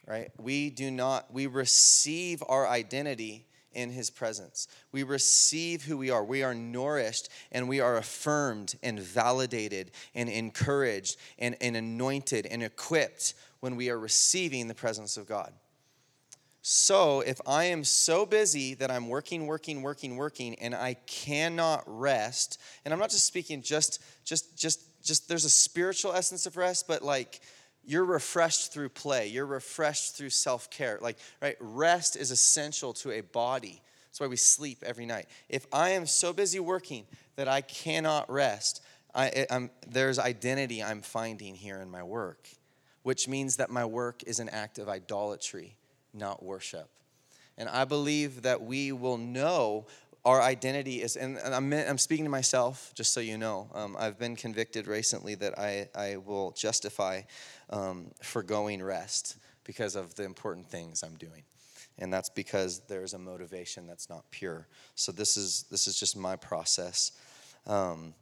right? 0.08 0.32
We 0.38 0.70
do 0.70 0.92
not, 0.92 1.34
we 1.34 1.48
receive 1.48 2.44
our 2.48 2.68
identity 2.68 3.46
in 3.74 3.92
his 3.92 4.10
presence. 4.10 4.68
We 4.92 5.04
receive 5.04 5.84
who 5.84 5.98
we 5.98 6.10
are. 6.10 6.24
We 6.24 6.44
are 6.44 6.56
nourished 6.56 7.30
and 7.52 7.70
we 7.70 7.80
are 7.80 7.98
affirmed 7.98 8.76
and 8.82 9.00
validated 9.00 9.92
and 10.16 10.28
encouraged 10.28 11.18
and, 11.38 11.56
and 11.62 11.78
anointed 11.78 12.46
and 12.48 12.64
equipped 12.64 13.36
when 13.60 13.76
we 13.76 13.90
are 13.90 14.00
receiving 14.00 14.68
the 14.68 14.76
presence 14.76 15.18
of 15.18 15.28
God. 15.28 15.54
So, 16.62 17.22
if 17.22 17.40
I 17.48 17.66
am 17.66 17.86
so 17.86 18.26
busy 18.26 18.74
that 18.76 18.92
I'm 18.92 19.08
working, 19.08 19.48
working, 19.48 19.82
working, 19.82 20.18
working, 20.18 20.56
and 20.56 20.76
I 20.76 20.96
cannot 21.08 21.84
rest, 21.88 22.60
and 22.84 22.94
I'm 22.94 23.00
not 23.00 23.12
just 23.12 23.26
speaking 23.26 23.62
just, 23.62 24.04
just, 24.26 24.58
just, 24.58 24.82
just, 25.02 25.30
there's 25.30 25.46
a 25.46 25.50
spiritual 25.50 26.12
essence 26.12 26.46
of 26.46 26.58
rest, 26.58 26.86
but 26.86 27.02
like 27.02 27.40
you're 27.90 28.06
refreshed 28.06 28.72
through 28.72 28.90
play 28.90 29.28
you're 29.28 29.48
refreshed 29.48 30.16
through 30.16 30.30
self-care 30.30 31.00
like 31.02 31.18
right 31.42 31.58
rest 31.60 32.16
is 32.16 32.30
essential 32.30 32.94
to 32.94 33.12
a 33.12 33.22
body. 33.22 33.82
That's 34.08 34.20
why 34.20 34.28
we 34.28 34.36
sleep 34.36 34.84
every 34.86 35.06
night. 35.06 35.28
If 35.50 35.66
i 35.74 35.90
am 35.90 36.06
so 36.06 36.32
busy 36.32 36.60
working 36.60 37.06
that 37.36 37.48
i 37.48 37.62
cannot 37.62 38.30
rest 38.32 38.82
I, 39.16 39.70
there's 39.88 40.20
identity 40.20 40.84
i'm 40.84 41.02
finding 41.02 41.56
here 41.56 41.82
in 41.82 41.90
my 41.90 42.04
work 42.04 42.48
which 43.02 43.28
means 43.28 43.56
that 43.56 43.72
my 43.72 43.86
work 43.86 44.22
is 44.28 44.40
an 44.40 44.50
act 44.50 44.78
of 44.78 44.88
idolatry 44.88 45.76
not 46.14 46.44
worship. 46.44 46.90
And 47.58 47.68
i 47.70 47.86
believe 47.86 48.44
that 48.44 48.62
we 48.62 48.92
will 48.92 49.18
know 49.18 49.88
our 50.30 50.44
identity 50.44 51.02
is, 51.02 51.16
and 51.16 51.40
I'm, 51.40 51.74
I'm 51.74 51.98
speaking 51.98 52.26
to 52.26 52.30
myself, 52.30 52.92
just 52.94 53.14
so 53.14 53.20
you 53.20 53.36
know. 53.36 53.68
Um, 53.74 53.98
I've 53.98 54.20
been 54.20 54.36
convicted 54.36 54.86
recently 54.86 55.34
that 55.36 55.58
I, 55.58 55.90
I 55.96 56.18
will 56.18 56.52
justify 56.52 57.22
um, 57.72 58.12
foregoing 58.22 58.84
rest 58.84 59.38
because 59.64 59.96
of 59.96 60.14
the 60.14 60.26
important 60.26 60.70
things 60.70 61.02
I'm 61.02 61.16
doing. 61.16 61.42
And 61.98 62.14
that's 62.14 62.30
because 62.30 62.82
there's 62.88 63.16
a 63.16 63.18
motivation 63.18 63.88
that's 63.88 64.08
not 64.08 64.24
pure. 64.30 64.68
So 64.94 65.12
this 65.12 65.36
is, 65.36 65.66
this 65.72 65.88
is 65.88 66.00
just 66.00 66.16
my 66.16 66.36
process. 66.36 67.12
Um, 67.66 68.14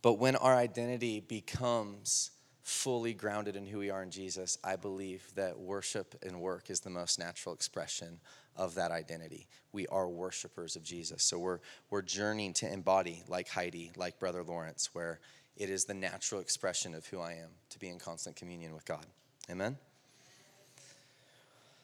but 0.00 0.14
when 0.14 0.34
our 0.34 0.56
identity 0.56 1.20
becomes 1.20 2.30
fully 2.62 3.12
grounded 3.12 3.54
in 3.54 3.66
who 3.66 3.80
we 3.80 3.90
are 3.90 4.02
in 4.02 4.10
Jesus, 4.10 4.56
I 4.64 4.76
believe 4.76 5.30
that 5.34 5.58
worship 5.58 6.14
and 6.24 6.40
work 6.40 6.70
is 6.70 6.80
the 6.80 6.90
most 6.90 7.18
natural 7.18 7.54
expression 7.54 8.18
of 8.56 8.74
that 8.74 8.90
identity. 8.90 9.46
We 9.72 9.86
are 9.88 10.08
worshipers 10.08 10.76
of 10.76 10.82
Jesus. 10.82 11.22
So 11.22 11.38
we're, 11.38 11.60
we're 11.90 12.02
journeying 12.02 12.54
to 12.54 12.72
embody, 12.72 13.22
like 13.28 13.48
Heidi, 13.48 13.92
like 13.96 14.18
Brother 14.18 14.42
Lawrence, 14.42 14.90
where 14.92 15.20
it 15.56 15.70
is 15.70 15.84
the 15.84 15.94
natural 15.94 16.40
expression 16.40 16.94
of 16.94 17.06
who 17.06 17.20
I 17.20 17.32
am 17.32 17.50
to 17.70 17.78
be 17.78 17.88
in 17.88 17.98
constant 17.98 18.36
communion 18.36 18.74
with 18.74 18.84
God. 18.84 19.06
Amen? 19.50 19.76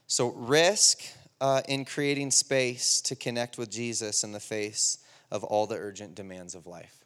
So, 0.06 0.28
risk 0.28 1.00
uh, 1.40 1.62
in 1.68 1.85
creating 1.85 2.30
space 2.30 3.00
to 3.00 3.16
connect 3.16 3.56
with 3.56 3.70
Jesus 3.70 4.24
in 4.24 4.32
the 4.32 4.40
face 4.40 4.98
of 5.30 5.42
all 5.42 5.66
the 5.66 5.76
urgent 5.76 6.14
demands 6.14 6.54
of 6.54 6.66
life. 6.66 7.04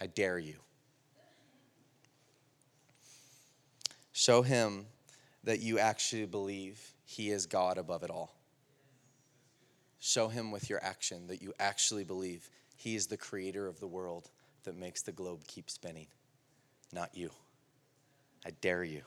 I 0.00 0.06
dare 0.06 0.38
you. 0.38 0.56
Show 4.12 4.42
him 4.42 4.86
that 5.44 5.60
you 5.60 5.78
actually 5.78 6.26
believe 6.26 6.80
he 7.04 7.30
is 7.30 7.46
God 7.46 7.78
above 7.78 8.02
it 8.02 8.10
all. 8.10 8.34
Show 10.04 10.26
him 10.26 10.50
with 10.50 10.68
your 10.68 10.82
action 10.82 11.28
that 11.28 11.42
you 11.42 11.54
actually 11.60 12.02
believe 12.02 12.50
he 12.76 12.96
is 12.96 13.06
the 13.06 13.16
creator 13.16 13.68
of 13.68 13.78
the 13.78 13.86
world 13.86 14.30
that 14.64 14.76
makes 14.76 15.00
the 15.02 15.12
globe 15.12 15.46
keep 15.46 15.70
spinning, 15.70 16.08
not 16.92 17.16
you. 17.16 17.30
I 18.44 18.50
dare 18.60 18.82
you. 18.82 19.02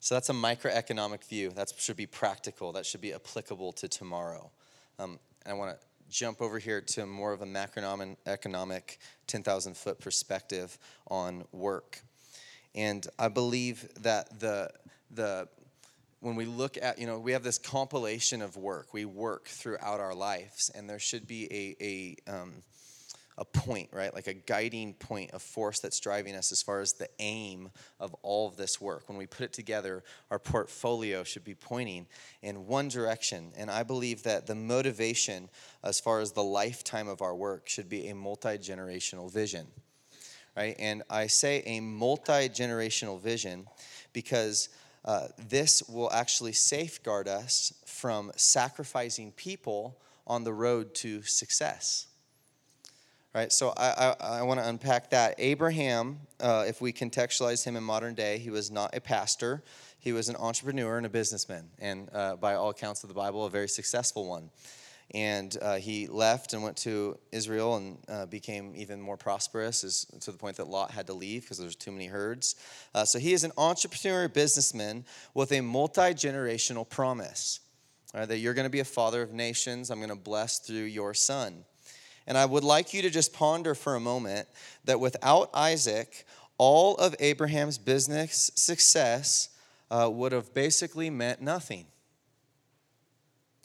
So 0.00 0.14
that's 0.14 0.28
a 0.28 0.34
microeconomic 0.34 1.24
view. 1.24 1.48
That 1.48 1.72
should 1.78 1.96
be 1.96 2.04
practical. 2.04 2.72
That 2.72 2.84
should 2.84 3.00
be 3.00 3.14
applicable 3.14 3.72
to 3.72 3.88
tomorrow. 3.88 4.50
Um, 4.98 5.18
I 5.46 5.54
want 5.54 5.80
to 5.80 5.86
jump 6.10 6.42
over 6.42 6.58
here 6.58 6.82
to 6.82 7.06
more 7.06 7.32
of 7.32 7.40
a 7.40 7.46
macroeconomic 7.46 8.98
10,000 9.28 9.76
foot 9.78 9.98
perspective 9.98 10.78
on 11.06 11.46
work. 11.52 12.02
And 12.74 13.06
I 13.18 13.28
believe 13.28 13.88
that 14.02 14.40
the, 14.40 14.70
the, 15.10 15.48
when 16.20 16.34
we 16.34 16.44
look 16.44 16.76
at, 16.80 16.98
you 16.98 17.06
know, 17.06 17.18
we 17.18 17.32
have 17.32 17.42
this 17.42 17.58
compilation 17.58 18.42
of 18.42 18.56
work. 18.56 18.92
We 18.92 19.04
work 19.04 19.46
throughout 19.46 20.00
our 20.00 20.14
lives, 20.14 20.70
and 20.74 20.88
there 20.88 20.98
should 20.98 21.26
be 21.26 21.46
a, 21.52 22.16
a, 22.28 22.32
um, 22.32 22.54
a 23.36 23.44
point, 23.44 23.90
right? 23.92 24.12
Like 24.12 24.26
a 24.26 24.34
guiding 24.34 24.94
point, 24.94 25.30
a 25.32 25.38
force 25.38 25.78
that's 25.78 26.00
driving 26.00 26.34
us 26.34 26.50
as 26.50 26.60
far 26.60 26.80
as 26.80 26.94
the 26.94 27.08
aim 27.20 27.70
of 28.00 28.14
all 28.22 28.48
of 28.48 28.56
this 28.56 28.80
work. 28.80 29.08
When 29.08 29.16
we 29.16 29.26
put 29.26 29.44
it 29.44 29.52
together, 29.52 30.02
our 30.30 30.40
portfolio 30.40 31.22
should 31.22 31.44
be 31.44 31.54
pointing 31.54 32.06
in 32.42 32.66
one 32.66 32.88
direction. 32.88 33.52
And 33.56 33.70
I 33.70 33.84
believe 33.84 34.24
that 34.24 34.48
the 34.48 34.56
motivation, 34.56 35.48
as 35.84 36.00
far 36.00 36.18
as 36.20 36.32
the 36.32 36.42
lifetime 36.42 37.06
of 37.06 37.22
our 37.22 37.36
work, 37.36 37.68
should 37.68 37.88
be 37.88 38.08
a 38.08 38.14
multi 38.14 38.58
generational 38.58 39.32
vision 39.32 39.68
right? 40.56 40.74
And 40.80 41.04
I 41.08 41.28
say 41.28 41.62
a 41.66 41.78
multi 41.78 42.48
generational 42.48 43.20
vision 43.20 43.68
because 44.12 44.68
uh, 45.08 45.28
this 45.48 45.82
will 45.88 46.12
actually 46.12 46.52
safeguard 46.52 47.28
us 47.28 47.72
from 47.86 48.30
sacrificing 48.36 49.32
people 49.32 49.98
on 50.26 50.44
the 50.44 50.52
road 50.52 50.94
to 50.94 51.22
success. 51.22 52.08
Right, 53.34 53.50
so 53.50 53.72
I, 53.76 54.14
I, 54.20 54.38
I 54.40 54.42
want 54.42 54.60
to 54.60 54.68
unpack 54.68 55.10
that. 55.10 55.34
Abraham, 55.38 56.20
uh, 56.40 56.66
if 56.68 56.82
we 56.82 56.92
contextualize 56.92 57.64
him 57.64 57.74
in 57.76 57.84
modern 57.84 58.14
day, 58.14 58.36
he 58.36 58.50
was 58.50 58.70
not 58.70 58.94
a 58.94 59.00
pastor. 59.00 59.62
He 59.98 60.12
was 60.12 60.28
an 60.28 60.36
entrepreneur 60.36 60.98
and 60.98 61.06
a 61.06 61.10
businessman, 61.10 61.70
and 61.78 62.10
uh, 62.12 62.36
by 62.36 62.54
all 62.54 62.68
accounts 62.68 63.02
of 63.02 63.08
the 63.08 63.14
Bible, 63.14 63.46
a 63.46 63.50
very 63.50 63.68
successful 63.68 64.28
one 64.28 64.50
and 65.14 65.56
uh, 65.62 65.76
he 65.76 66.06
left 66.06 66.52
and 66.52 66.62
went 66.62 66.76
to 66.78 67.18
Israel 67.32 67.76
and 67.76 67.98
uh, 68.08 68.26
became 68.26 68.74
even 68.76 69.00
more 69.00 69.16
prosperous, 69.16 69.82
as, 69.82 70.04
to 70.20 70.30
the 70.30 70.38
point 70.38 70.56
that 70.58 70.68
Lot 70.68 70.90
had 70.90 71.06
to 71.06 71.14
leave 71.14 71.42
because 71.42 71.58
there's 71.58 71.76
too 71.76 71.90
many 71.90 72.06
herds. 72.06 72.56
Uh, 72.94 73.04
so 73.04 73.18
he 73.18 73.32
is 73.32 73.42
an 73.42 73.52
entrepreneur 73.56 74.28
businessman 74.28 75.04
with 75.32 75.50
a 75.52 75.62
multi 75.62 76.12
generational 76.12 76.88
promise 76.88 77.60
right, 78.12 78.28
that 78.28 78.38
you're 78.38 78.54
going 78.54 78.66
to 78.66 78.70
be 78.70 78.80
a 78.80 78.84
father 78.84 79.22
of 79.22 79.32
nations. 79.32 79.90
I'm 79.90 79.98
going 79.98 80.10
to 80.10 80.14
bless 80.14 80.58
through 80.58 80.76
your 80.84 81.14
son. 81.14 81.64
And 82.26 82.36
I 82.36 82.44
would 82.44 82.64
like 82.64 82.92
you 82.92 83.00
to 83.02 83.10
just 83.10 83.32
ponder 83.32 83.74
for 83.74 83.94
a 83.94 84.00
moment 84.00 84.46
that 84.84 85.00
without 85.00 85.48
Isaac, 85.54 86.26
all 86.58 86.96
of 86.96 87.14
Abraham's 87.20 87.78
business 87.78 88.50
success 88.54 89.48
uh, 89.90 90.10
would 90.12 90.32
have 90.32 90.52
basically 90.52 91.08
meant 91.08 91.40
nothing. 91.40 91.86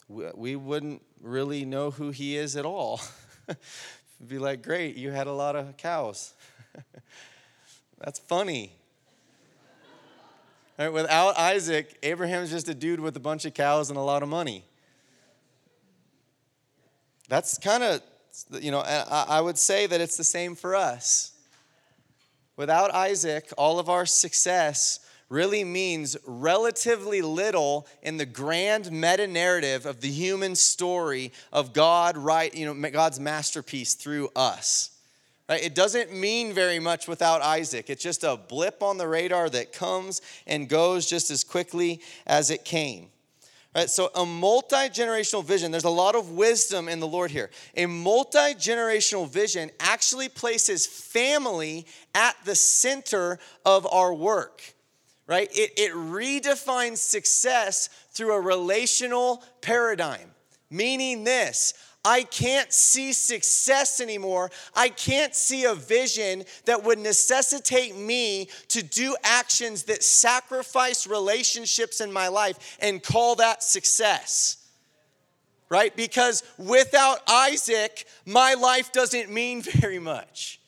We 0.08 0.56
wouldn't 0.56 1.02
really 1.20 1.64
know 1.64 1.90
who 1.90 2.10
he 2.10 2.36
is 2.36 2.56
at 2.56 2.64
all. 2.64 3.00
be 4.26 4.38
like, 4.38 4.62
great, 4.62 4.96
you 4.96 5.10
had 5.10 5.26
a 5.26 5.32
lot 5.32 5.56
of 5.56 5.76
cows. 5.76 6.32
That's 7.98 8.18
funny. 8.18 8.72
Right, 10.78 10.92
without 10.92 11.38
Isaac, 11.38 11.98
Abraham's 12.02 12.50
just 12.50 12.68
a 12.68 12.74
dude 12.74 13.00
with 13.00 13.16
a 13.16 13.20
bunch 13.20 13.44
of 13.44 13.54
cows 13.54 13.90
and 13.90 13.98
a 13.98 14.02
lot 14.02 14.22
of 14.22 14.28
money. 14.28 14.64
That's 17.28 17.58
kind 17.58 17.82
of, 17.82 18.00
you 18.60 18.70
know, 18.70 18.80
I 18.80 19.40
would 19.40 19.56
say 19.56 19.86
that 19.86 20.00
it's 20.00 20.16
the 20.16 20.24
same 20.24 20.54
for 20.54 20.74
us. 20.74 21.32
Without 22.56 22.92
Isaac, 22.92 23.50
all 23.56 23.78
of 23.78 23.88
our 23.88 24.04
success 24.04 25.00
really 25.34 25.64
means 25.64 26.16
relatively 26.24 27.20
little 27.20 27.86
in 28.02 28.16
the 28.16 28.24
grand 28.24 28.90
meta 28.92 29.26
narrative 29.26 29.84
of 29.84 30.00
the 30.00 30.08
human 30.08 30.54
story 30.54 31.32
of 31.52 31.72
God, 31.72 32.16
right, 32.16 32.54
you 32.54 32.72
know, 32.72 32.90
God's 32.90 33.18
masterpiece 33.18 33.94
through 33.94 34.30
us. 34.36 34.92
Right? 35.48 35.62
It 35.62 35.74
doesn't 35.74 36.14
mean 36.14 36.54
very 36.54 36.78
much 36.78 37.08
without 37.08 37.42
Isaac. 37.42 37.90
It's 37.90 38.02
just 38.02 38.22
a 38.22 38.36
blip 38.36 38.82
on 38.82 38.96
the 38.96 39.08
radar 39.08 39.50
that 39.50 39.72
comes 39.72 40.22
and 40.46 40.68
goes 40.68 41.04
just 41.04 41.30
as 41.30 41.42
quickly 41.42 42.00
as 42.26 42.50
it 42.50 42.64
came. 42.64 43.08
Right, 43.74 43.90
so 43.90 44.08
a 44.14 44.24
multi-generational 44.24 45.44
vision, 45.44 45.72
there's 45.72 45.82
a 45.82 45.90
lot 45.90 46.14
of 46.14 46.30
wisdom 46.30 46.88
in 46.88 47.00
the 47.00 47.08
Lord 47.08 47.32
here. 47.32 47.50
A 47.76 47.86
multi-generational 47.86 49.28
vision 49.28 49.72
actually 49.80 50.28
places 50.28 50.86
family 50.86 51.84
at 52.14 52.36
the 52.44 52.54
center 52.54 53.40
of 53.66 53.84
our 53.92 54.14
work 54.14 54.74
right? 55.26 55.48
It, 55.52 55.72
it 55.76 55.92
redefines 55.92 56.98
success 56.98 57.88
through 58.12 58.34
a 58.34 58.40
relational 58.40 59.42
paradigm, 59.60 60.30
meaning 60.70 61.24
this 61.24 61.74
I 62.04 62.24
can't 62.24 62.70
see 62.70 63.14
success 63.14 63.98
anymore. 63.98 64.50
I 64.74 64.90
can't 64.90 65.34
see 65.34 65.64
a 65.64 65.74
vision 65.74 66.44
that 66.66 66.84
would 66.84 66.98
necessitate 66.98 67.96
me 67.96 68.48
to 68.68 68.82
do 68.82 69.16
actions 69.24 69.84
that 69.84 70.02
sacrifice 70.02 71.06
relationships 71.06 72.02
in 72.02 72.12
my 72.12 72.28
life 72.28 72.76
and 72.80 73.02
call 73.02 73.36
that 73.36 73.62
success. 73.62 74.58
Right? 75.70 75.96
Because 75.96 76.42
without 76.58 77.20
Isaac, 77.26 78.04
my 78.26 78.52
life 78.52 78.92
doesn't 78.92 79.30
mean 79.30 79.62
very 79.80 79.98
much. 79.98 80.60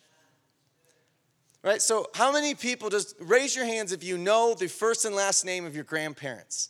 Right? 1.66 1.82
So, 1.82 2.06
how 2.14 2.30
many 2.30 2.54
people 2.54 2.90
just 2.90 3.16
raise 3.18 3.56
your 3.56 3.64
hands 3.64 3.90
if 3.90 4.04
you 4.04 4.16
know 4.16 4.54
the 4.54 4.68
first 4.68 5.04
and 5.04 5.16
last 5.16 5.44
name 5.44 5.66
of 5.66 5.74
your 5.74 5.82
grandparents? 5.82 6.68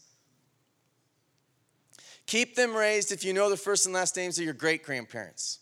Keep 2.25 2.57
them 2.57 2.75
raised 2.75 3.13
if 3.13 3.23
you 3.23 3.35
know 3.35 3.51
the 3.51 3.59
first 3.59 3.85
and 3.85 3.95
last 3.95 4.17
names 4.17 4.39
of 4.39 4.45
your 4.47 4.55
great 4.55 4.83
grandparents. 4.83 5.59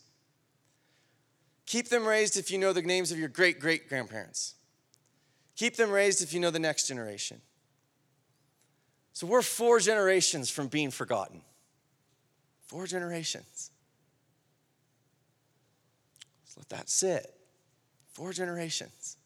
Keep 1.65 1.89
them 1.89 2.07
raised 2.07 2.37
if 2.37 2.49
you 2.49 2.57
know 2.57 2.71
the 2.71 2.81
names 2.81 3.11
of 3.11 3.19
your 3.19 3.27
great 3.27 3.59
great 3.59 3.89
grandparents. 3.89 4.55
Keep 5.57 5.75
them 5.75 5.91
raised 5.91 6.23
if 6.23 6.33
you 6.33 6.39
know 6.39 6.49
the 6.49 6.57
next 6.57 6.87
generation. 6.87 7.41
So 9.11 9.27
we're 9.27 9.41
four 9.41 9.81
generations 9.81 10.49
from 10.49 10.69
being 10.69 10.91
forgotten. 10.91 11.41
Four 12.67 12.87
generations. 12.87 13.69
Let's 16.45 16.57
let 16.57 16.69
that 16.69 16.89
sit. 16.89 17.35
Four 18.13 18.31
generations. 18.31 19.17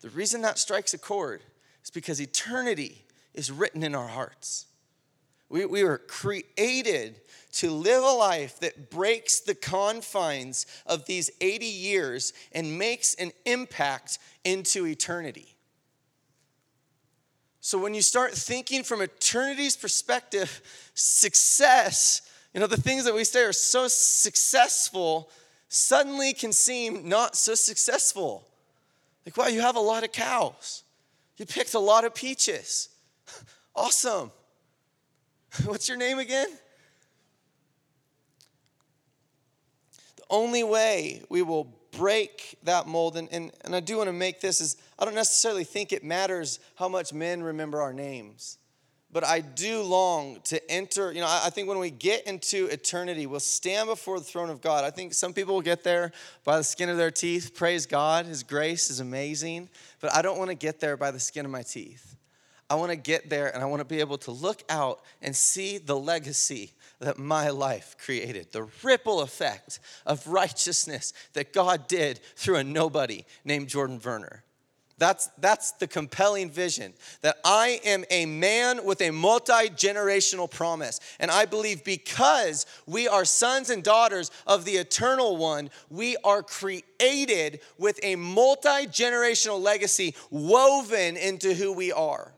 The 0.00 0.10
reason 0.10 0.42
that 0.42 0.58
strikes 0.58 0.94
a 0.94 0.98
chord 0.98 1.42
is 1.82 1.90
because 1.90 2.20
eternity 2.20 3.04
is 3.34 3.50
written 3.50 3.82
in 3.82 3.94
our 3.94 4.08
hearts. 4.08 4.66
We, 5.48 5.64
we 5.64 5.84
were 5.84 5.98
created 5.98 7.20
to 7.52 7.70
live 7.70 8.02
a 8.02 8.12
life 8.12 8.58
that 8.60 8.90
breaks 8.90 9.40
the 9.40 9.54
confines 9.54 10.66
of 10.86 11.06
these 11.06 11.30
80 11.40 11.66
years 11.66 12.32
and 12.52 12.78
makes 12.78 13.14
an 13.14 13.32
impact 13.44 14.18
into 14.44 14.86
eternity. 14.86 15.56
So 17.60 17.78
when 17.78 17.94
you 17.94 18.02
start 18.02 18.32
thinking 18.32 18.84
from 18.84 19.00
eternity's 19.02 19.76
perspective, 19.76 20.62
success, 20.94 22.22
you 22.54 22.60
know, 22.60 22.66
the 22.66 22.76
things 22.76 23.04
that 23.04 23.14
we 23.14 23.24
say 23.24 23.42
are 23.42 23.52
so 23.52 23.88
successful 23.88 25.30
suddenly 25.68 26.32
can 26.32 26.52
seem 26.52 27.08
not 27.08 27.36
so 27.36 27.54
successful. 27.54 28.46
Like, 29.26 29.36
wow, 29.36 29.48
you 29.48 29.60
have 29.60 29.76
a 29.76 29.80
lot 29.80 30.04
of 30.04 30.12
cows. 30.12 30.84
You 31.36 31.44
picked 31.44 31.74
a 31.74 31.78
lot 31.78 32.04
of 32.04 32.14
peaches. 32.14 32.88
Awesome. 33.78 34.32
What's 35.66 35.86
your 35.86 35.98
name 35.98 36.18
again? 36.18 36.48
The 40.16 40.22
only 40.30 40.64
way 40.64 41.22
we 41.28 41.42
will 41.42 41.64
break 41.90 42.56
that 42.62 42.86
mold. 42.86 43.18
And, 43.18 43.28
and, 43.30 43.52
and 43.66 43.76
I 43.76 43.80
do 43.80 43.98
want 43.98 44.08
to 44.08 44.14
make 44.14 44.40
this 44.40 44.62
is 44.62 44.78
I 44.98 45.04
don't 45.04 45.14
necessarily 45.14 45.64
think 45.64 45.92
it 45.92 46.02
matters 46.02 46.58
how 46.76 46.88
much 46.88 47.12
men 47.12 47.42
remember 47.42 47.82
our 47.82 47.92
names. 47.92 48.56
But 49.16 49.24
I 49.24 49.40
do 49.40 49.80
long 49.80 50.42
to 50.44 50.70
enter, 50.70 51.10
you 51.10 51.22
know, 51.22 51.26
I, 51.26 51.48
think 51.48 51.68
when 51.68 51.78
we 51.78 51.88
get 51.88 52.26
into 52.26 52.66
eternity, 52.66 53.24
we'll 53.24 53.40
stand 53.40 53.88
before 53.88 54.18
the 54.18 54.26
throne 54.26 54.50
of 54.50 54.60
God. 54.60 54.84
I 54.84 54.90
think 54.90 55.14
some 55.14 55.32
people 55.32 55.54
will 55.54 55.62
get 55.62 55.82
there 55.82 56.12
by 56.44 56.58
the 56.58 56.62
skin 56.62 56.90
of 56.90 56.98
their 56.98 57.10
teeth. 57.10 57.54
Praise 57.54 57.86
God, 57.86 58.26
His 58.26 58.42
grace 58.42 58.90
is 58.90 59.00
amazing. 59.00 59.70
But 60.00 60.12
I 60.12 60.20
don't 60.20 60.36
want 60.36 60.50
to 60.50 60.54
get 60.54 60.80
there 60.80 60.98
by 60.98 61.12
the 61.12 61.18
skin 61.18 61.46
of 61.46 61.50
my 61.50 61.62
teeth. 61.62 62.14
I 62.68 62.74
want 62.74 62.90
to 62.90 62.96
get 62.96 63.30
there 63.30 63.54
and 63.54 63.62
I 63.62 63.66
want 63.66 63.80
to 63.80 63.86
be 63.86 64.00
able 64.00 64.18
to 64.18 64.32
look 64.32 64.62
out 64.68 65.00
and 65.22 65.34
see 65.34 65.78
the 65.78 65.96
legacy 65.96 66.72
that 67.00 67.16
my 67.16 67.48
life 67.48 67.96
created, 67.98 68.52
the 68.52 68.68
ripple 68.82 69.22
effect 69.22 69.80
of 70.04 70.26
righteousness 70.26 71.14
that 71.32 71.54
God 71.54 71.88
did 71.88 72.20
through 72.36 72.56
a 72.56 72.64
nobody 72.64 73.24
named 73.46 73.68
Jordan 73.68 73.98
Werner. 74.04 74.42
That's, 74.98 75.28
that's 75.38 75.72
the 75.72 75.86
compelling 75.86 76.50
vision 76.50 76.94
that 77.20 77.36
I 77.44 77.80
am 77.84 78.06
a 78.10 78.24
man 78.24 78.82
with 78.82 79.02
a 79.02 79.10
multi 79.10 79.68
generational 79.68 80.50
promise. 80.50 81.00
And 81.20 81.30
I 81.30 81.44
believe 81.44 81.84
because 81.84 82.64
we 82.86 83.06
are 83.06 83.26
sons 83.26 83.68
and 83.68 83.82
daughters 83.82 84.30
of 84.46 84.64
the 84.64 84.72
eternal 84.76 85.36
one, 85.36 85.68
we 85.90 86.16
are 86.24 86.42
created 86.42 87.60
with 87.76 88.00
a 88.02 88.16
multi 88.16 88.86
generational 88.86 89.60
legacy 89.60 90.14
woven 90.30 91.18
into 91.18 91.52
who 91.52 91.72
we 91.72 91.92
are 91.92 92.32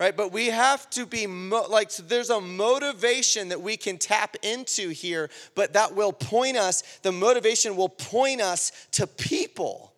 right? 0.00 0.16
But 0.16 0.32
we 0.32 0.46
have 0.46 0.90
to 0.90 1.06
be 1.06 1.26
mo- 1.26 1.66
like, 1.70 1.90
so 1.90 2.02
there's 2.02 2.28
a 2.28 2.40
motivation 2.40 3.48
that 3.50 3.60
we 3.60 3.76
can 3.76 3.96
tap 3.96 4.36
into 4.42 4.88
here, 4.88 5.30
but 5.54 5.72
that 5.74 5.94
will 5.94 6.12
point 6.12 6.56
us, 6.56 6.82
the 7.02 7.12
motivation 7.12 7.76
will 7.76 7.88
point 7.88 8.40
us 8.40 8.72
to 8.92 9.06
people. 9.06 9.93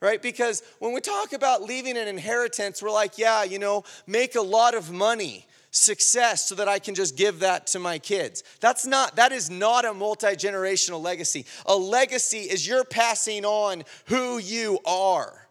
Right? 0.00 0.20
Because 0.20 0.62
when 0.78 0.92
we 0.92 1.00
talk 1.00 1.32
about 1.32 1.62
leaving 1.62 1.96
an 1.96 2.06
inheritance, 2.06 2.82
we're 2.82 2.90
like, 2.90 3.16
yeah, 3.16 3.44
you 3.44 3.58
know, 3.58 3.84
make 4.06 4.34
a 4.34 4.42
lot 4.42 4.74
of 4.74 4.92
money, 4.92 5.46
success, 5.70 6.44
so 6.44 6.54
that 6.56 6.68
I 6.68 6.78
can 6.78 6.94
just 6.94 7.16
give 7.16 7.40
that 7.40 7.66
to 7.68 7.78
my 7.78 7.98
kids. 7.98 8.44
That's 8.60 8.86
not, 8.86 9.16
that 9.16 9.32
is 9.32 9.48
not 9.48 9.86
a 9.86 9.94
multi 9.94 10.28
generational 10.28 11.02
legacy. 11.02 11.46
A 11.64 11.74
legacy 11.74 12.40
is 12.40 12.66
you're 12.66 12.84
passing 12.84 13.44
on 13.44 13.84
who 14.06 14.38
you 14.38 14.78
are 14.84 15.46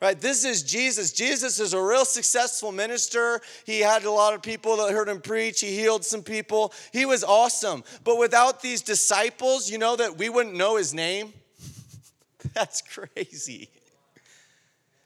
Right, 0.00 0.20
this 0.20 0.44
is 0.44 0.62
Jesus. 0.62 1.12
Jesus 1.12 1.58
is 1.58 1.74
a 1.74 1.82
real 1.82 2.04
successful 2.04 2.70
minister. 2.70 3.40
He 3.66 3.80
had 3.80 4.04
a 4.04 4.10
lot 4.10 4.32
of 4.32 4.42
people 4.42 4.76
that 4.76 4.92
heard 4.92 5.08
him 5.08 5.20
preach. 5.20 5.60
He 5.60 5.74
healed 5.74 6.04
some 6.04 6.22
people. 6.22 6.72
He 6.92 7.04
was 7.04 7.24
awesome. 7.24 7.82
But 8.04 8.16
without 8.16 8.62
these 8.62 8.80
disciples, 8.80 9.68
you 9.68 9.76
know 9.76 9.96
that 9.96 10.16
we 10.16 10.28
wouldn't 10.28 10.54
know 10.54 10.76
his 10.76 10.94
name? 10.94 11.32
That's 12.54 12.82
crazy 12.82 13.68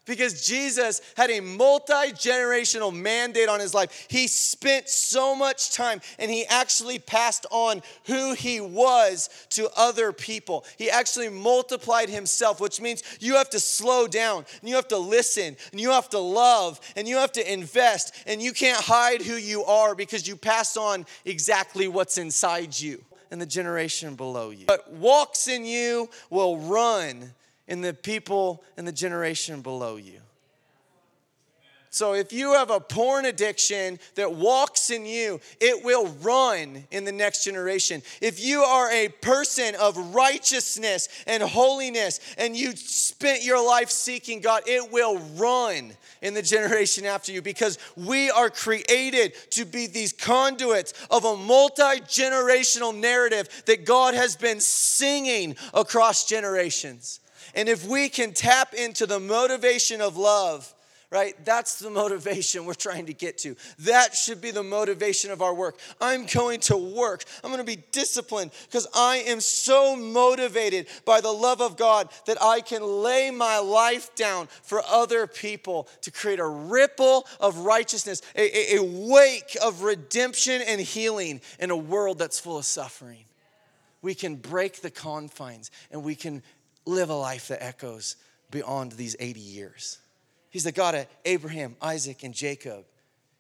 because 0.05 0.47
Jesus 0.47 1.01
had 1.17 1.31
a 1.31 1.41
multi 1.41 2.13
generational 2.13 2.95
mandate 2.95 3.49
on 3.49 3.61
his 3.61 3.75
life. 3.75 4.07
He 4.09 4.27
spent 4.27 4.89
so 4.89 5.35
much 5.35 5.73
time 5.73 6.01
and 6.19 6.31
he 6.31 6.45
actually 6.47 6.99
passed 6.99 7.47
on 7.51 7.83
who 8.07 8.35
he 8.35 8.61
was 8.61 9.29
to 9.51 9.69
other 9.77 10.13
people. 10.13 10.65
He 10.77 10.91
actually 10.91 11.29
multiplied 11.29 12.09
himself, 12.09 12.61
which 12.61 12.81
means 12.81 13.03
you 13.21 13.35
have 13.35 13.51
to 13.51 13.61
slow 13.61 14.07
down 14.07 14.45
and 14.61 14.69
you 14.69 14.75
have 14.75 14.89
to 14.89 14.99
listen 14.99 15.57
and 15.71 15.81
you 15.81 15.91
have 15.91 16.11
to 16.11 16.19
love 16.19 16.81
and 16.97 17.07
you 17.07 17.17
have 17.17 17.33
to 17.33 17.53
invest 17.53 18.15
and 18.27 18.43
you 18.43 18.53
can't 18.53 18.83
hide 18.83 19.23
who 19.23 19.35
you 19.35 19.65
are 19.65 19.95
because 19.95 20.27
you 20.27 20.37
pass 20.37 20.77
on 20.77 21.07
exactly 21.25 21.87
what's 21.89 22.19
inside 22.19 22.79
you 22.79 23.03
and 23.33 23.41
the 23.41 23.47
generation 23.47 24.15
below 24.15 24.51
you. 24.51 24.67
What 24.67 24.93
walks 24.93 25.49
in 25.49 25.65
you 25.65 26.11
will 26.29 26.59
run 26.59 27.33
in 27.67 27.81
the 27.81 27.95
people 27.95 28.63
in 28.77 28.85
the 28.85 28.93
generation 28.93 29.63
below 29.63 29.97
you. 29.97 30.21
So 31.95 32.15
if 32.15 32.33
you 32.33 32.55
have 32.55 32.71
a 32.71 32.81
porn 32.81 33.27
addiction 33.27 33.99
that 34.15 34.33
walks 34.33 34.89
in 34.89 35.05
you, 35.05 35.41
it 35.61 35.85
will 35.85 36.07
run 36.23 36.85
in 36.91 37.05
the 37.05 37.13
next 37.13 37.45
generation. 37.45 38.03
If 38.23 38.43
you 38.43 38.63
are 38.63 38.91
a 38.91 39.09
person 39.09 39.75
of 39.75 40.15
righteousness 40.15 41.11
and 41.27 41.43
holiness 41.43 42.19
and 42.39 42.57
you 42.57 42.75
spent 42.75 43.45
your 43.45 43.63
life 43.63 43.91
seeking 43.91 44.41
God, 44.41 44.63
it 44.67 44.91
will 44.91 45.19
run 45.37 45.93
in 46.23 46.33
the 46.33 46.41
generation 46.41 47.05
after 47.05 47.31
you 47.31 47.43
because 47.43 47.79
we 47.95 48.31
are 48.31 48.49
created 48.49 49.35
to 49.51 49.67
be 49.67 49.87
these 49.87 50.15
conduits 50.15 50.95
of 51.11 51.27
a 51.27 51.37
multi 51.37 52.01
generational 52.07 52.99
narrative 52.99 53.65
that 53.67 53.85
God 53.85 54.15
has 54.15 54.35
been 54.35 54.61
singing 54.61 55.57
across 55.75 56.25
generations. 56.25 57.21
And 57.55 57.69
if 57.69 57.87
we 57.87 58.09
can 58.09 58.33
tap 58.33 58.73
into 58.73 59.05
the 59.05 59.21
motivation 59.21 60.01
of 60.01 60.17
love, 60.17 60.73
right? 61.13 61.35
That's 61.45 61.79
the 61.79 61.91
motivation 61.91 62.65
we're 62.65 62.73
trying 62.73 63.05
to 63.07 63.13
get 63.13 63.37
to. 63.39 63.55
That 63.81 64.15
should 64.15 64.41
be 64.41 64.51
the 64.51 64.63
motivation 64.63 65.31
of 65.31 65.43
our 65.43 65.53
work. 65.53 65.79
I'm 66.01 66.25
going 66.25 66.61
to 66.61 66.77
work. 66.77 67.25
I'm 67.45 67.51
going 67.51 67.65
to 67.65 67.71
be 67.77 67.83
disciplined 67.93 68.51
because 68.67 68.87
I 68.95 69.19
am 69.27 69.41
so 69.41 69.95
motivated 69.95 70.87
by 71.05 71.21
the 71.21 71.31
love 71.31 71.61
of 71.61 71.77
God 71.77 72.09
that 72.25 72.43
I 72.43 72.63
can 72.63 72.83
lay 72.83 73.31
my 73.31 73.59
life 73.59 74.15
down 74.15 74.49
for 74.63 74.81
other 74.89 75.27
people 75.27 75.87
to 76.01 76.11
create 76.11 76.41
a 76.41 76.47
ripple 76.47 77.27
of 77.39 77.59
righteousness, 77.59 78.23
a, 78.35 78.77
a, 78.77 78.79
a 78.79 78.83
wake 78.83 79.55
of 79.63 79.83
redemption 79.83 80.63
and 80.67 80.81
healing 80.81 81.43
in 81.61 81.71
a 81.71 81.77
world 81.77 82.19
that's 82.19 82.41
full 82.41 82.57
of 82.57 82.65
suffering. 82.65 83.25
We 84.01 84.15
can 84.15 84.37
break 84.37 84.81
the 84.81 84.91
confines 84.91 85.71
and 85.91 86.03
we 86.03 86.15
can 86.15 86.43
live 86.87 87.11
a 87.11 87.15
life 87.15 87.49
that 87.49 87.63
echoes 87.63 88.17
beyond 88.51 88.93
these 88.93 89.15
80 89.21 89.41
years. 89.41 89.99
He's 90.53 90.65
the 90.65 90.71
God 90.71 90.95
of 90.95 91.07
Abraham, 91.25 91.77
Isaac, 91.81 92.23
and 92.23 92.35
Jacob. 92.35 92.85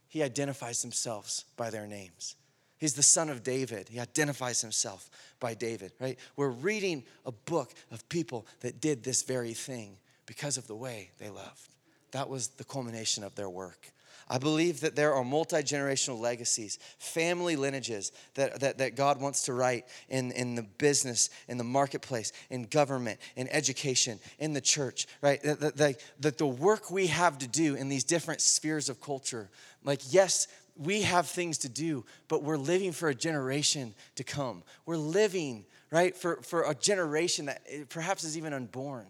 He 0.09 0.23
identifies 0.23 0.81
himself 0.81 1.45
by 1.57 1.69
their 1.69 1.87
names. 1.87 2.37
He's 2.79 2.95
the 2.95 3.03
son 3.03 3.29
of 3.29 3.45
David. 3.45 3.89
He 3.91 4.01
identifies 4.01 4.63
himself 4.63 5.09
by 5.39 5.55
David, 5.55 5.93
right? 6.01 6.19
We're 6.37 6.49
reading 6.49 7.05
a 7.27 7.31
book 7.31 7.75
of 7.93 8.09
people 8.09 8.47
that 8.61 8.81
did 8.81 9.05
this 9.05 9.23
very 9.23 9.53
thing 9.53 9.99
because 10.25 10.57
of 10.57 10.67
the 10.67 10.75
way 10.75 11.11
they 11.19 11.29
loved. 11.29 11.69
That 12.13 12.31
was 12.31 12.49
the 12.49 12.65
culmination 12.65 13.25
of 13.25 13.35
their 13.35 13.51
work. 13.51 13.93
I 14.33 14.39
believe 14.39 14.81
that 14.81 14.97
there 14.97 15.13
are 15.13 15.23
multi 15.23 15.59
generational 15.59 16.19
legacies, 16.19 16.79
family 16.99 17.55
lineages 17.55 18.13
that, 18.33 18.61
that, 18.61 18.79
that 18.79 18.97
God 18.97 19.21
wants 19.21 19.43
to 19.43 19.53
write 19.53 19.85
in, 20.09 20.33
in 20.33 20.55
the 20.55 20.63
business, 20.63 21.29
in 21.49 21.59
the 21.59 21.65
marketplace, 21.65 22.33
in 22.49 22.63
government, 22.63 23.21
in 23.37 23.47
education, 23.49 24.19
in 24.39 24.55
the 24.55 24.61
church, 24.63 25.07
right? 25.21 25.43
That, 25.43 25.77
that, 25.77 26.03
that 26.21 26.39
the 26.39 26.47
work 26.47 26.91
we 26.91 27.09
have 27.09 27.37
to 27.41 27.47
do 27.47 27.75
in 27.75 27.91
these 27.91 28.05
different 28.05 28.41
spheres 28.41 28.89
of 28.89 29.03
culture, 29.03 29.51
like, 29.85 30.01
yes, 30.09 30.49
we 30.79 31.03
have 31.03 31.27
things 31.27 31.59
to 31.59 31.69
do, 31.69 32.03
but 32.29 32.43
we're 32.43 32.57
living 32.57 32.93
for 32.93 33.11
a 33.11 33.15
generation 33.15 33.93
to 34.15 34.25
come. 34.25 34.63
We're 34.87 34.97
living, 34.97 35.67
right, 35.91 36.17
for, 36.17 36.37
for 36.37 36.63
a 36.63 36.75
generation 36.75 37.45
that 37.47 37.61
eh, 37.69 37.85
perhaps 37.87 38.25
is 38.25 38.39
even 38.39 38.55
unborn, 38.55 39.09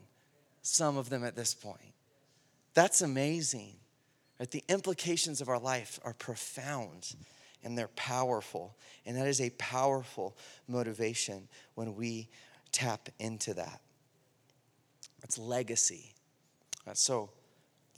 some 0.63 0.97
of 0.97 1.11
them 1.11 1.23
at 1.23 1.37
this 1.37 1.55
point. 1.55 1.79
That's 2.75 3.03
amazing. 3.03 3.75
Right? 4.43 4.51
The 4.51 4.65
implications 4.69 5.41
of 5.41 5.49
our 5.49 5.61
life 5.61 6.01
are 6.03 6.15
profound 6.15 7.15
and 7.63 7.79
they're 7.79 7.87
powerful. 7.87 8.75
And 9.07 9.17
that 9.17 9.29
is 9.29 9.41
a 9.41 9.51
powerful 9.51 10.37
motivation 10.67 11.47
when 11.77 11.95
we 11.95 12.29
tap 12.73 13.09
into 13.21 13.55
that. 13.55 13.81
It's 15.23 15.39
legacy. 15.39 16.13
So, 16.95 17.31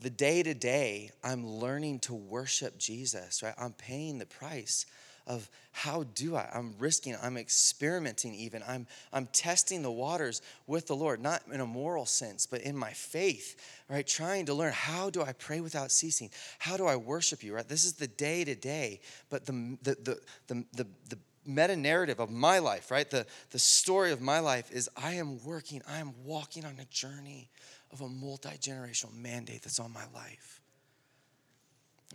the 0.02 0.10
day 0.10 0.42
to 0.42 0.52
day, 0.52 1.12
I'm 1.22 1.46
learning 1.46 2.00
to 2.00 2.14
worship 2.14 2.76
Jesus, 2.76 3.42
right? 3.42 3.54
I'm 3.56 3.72
paying 3.72 4.18
the 4.18 4.26
price 4.26 4.84
of 5.26 5.48
how 5.72 6.04
do 6.14 6.36
I? 6.36 6.48
I'm 6.54 6.74
risking, 6.78 7.16
I'm 7.22 7.36
experimenting 7.36 8.34
even. 8.34 8.62
I'm, 8.66 8.86
I'm 9.12 9.26
testing 9.26 9.82
the 9.82 9.90
waters 9.90 10.42
with 10.66 10.86
the 10.86 10.96
Lord, 10.96 11.20
not 11.20 11.42
in 11.52 11.60
a 11.60 11.66
moral 11.66 12.06
sense, 12.06 12.46
but 12.46 12.60
in 12.60 12.76
my 12.76 12.90
faith, 12.90 13.56
right? 13.88 14.06
Trying 14.06 14.46
to 14.46 14.54
learn 14.54 14.72
how 14.72 15.10
do 15.10 15.22
I 15.22 15.32
pray 15.32 15.60
without 15.60 15.90
ceasing? 15.90 16.30
How 16.58 16.76
do 16.76 16.86
I 16.86 16.96
worship 16.96 17.42
you, 17.42 17.54
right? 17.54 17.68
This 17.68 17.84
is 17.84 17.94
the 17.94 18.06
day 18.06 18.44
to 18.44 18.54
day, 18.54 19.00
but 19.30 19.46
the, 19.46 19.78
the, 19.82 19.94
the, 19.94 20.20
the, 20.48 20.86
the, 21.08 21.18
meta 21.46 21.76
narrative 21.76 22.20
of 22.20 22.30
my 22.30 22.58
life, 22.58 22.90
right? 22.90 23.10
The, 23.10 23.26
the 23.50 23.58
story 23.58 24.12
of 24.12 24.20
my 24.22 24.38
life 24.38 24.70
is 24.72 24.88
I 24.96 25.14
am 25.14 25.44
working, 25.44 25.82
I 25.86 25.98
am 25.98 26.14
walking 26.24 26.64
on 26.64 26.78
a 26.80 26.84
journey 26.86 27.50
of 27.92 28.00
a 28.00 28.08
multi 28.08 28.50
generational 28.58 29.14
mandate 29.14 29.62
that's 29.62 29.78
on 29.78 29.92
my 29.92 30.04
life. 30.14 30.60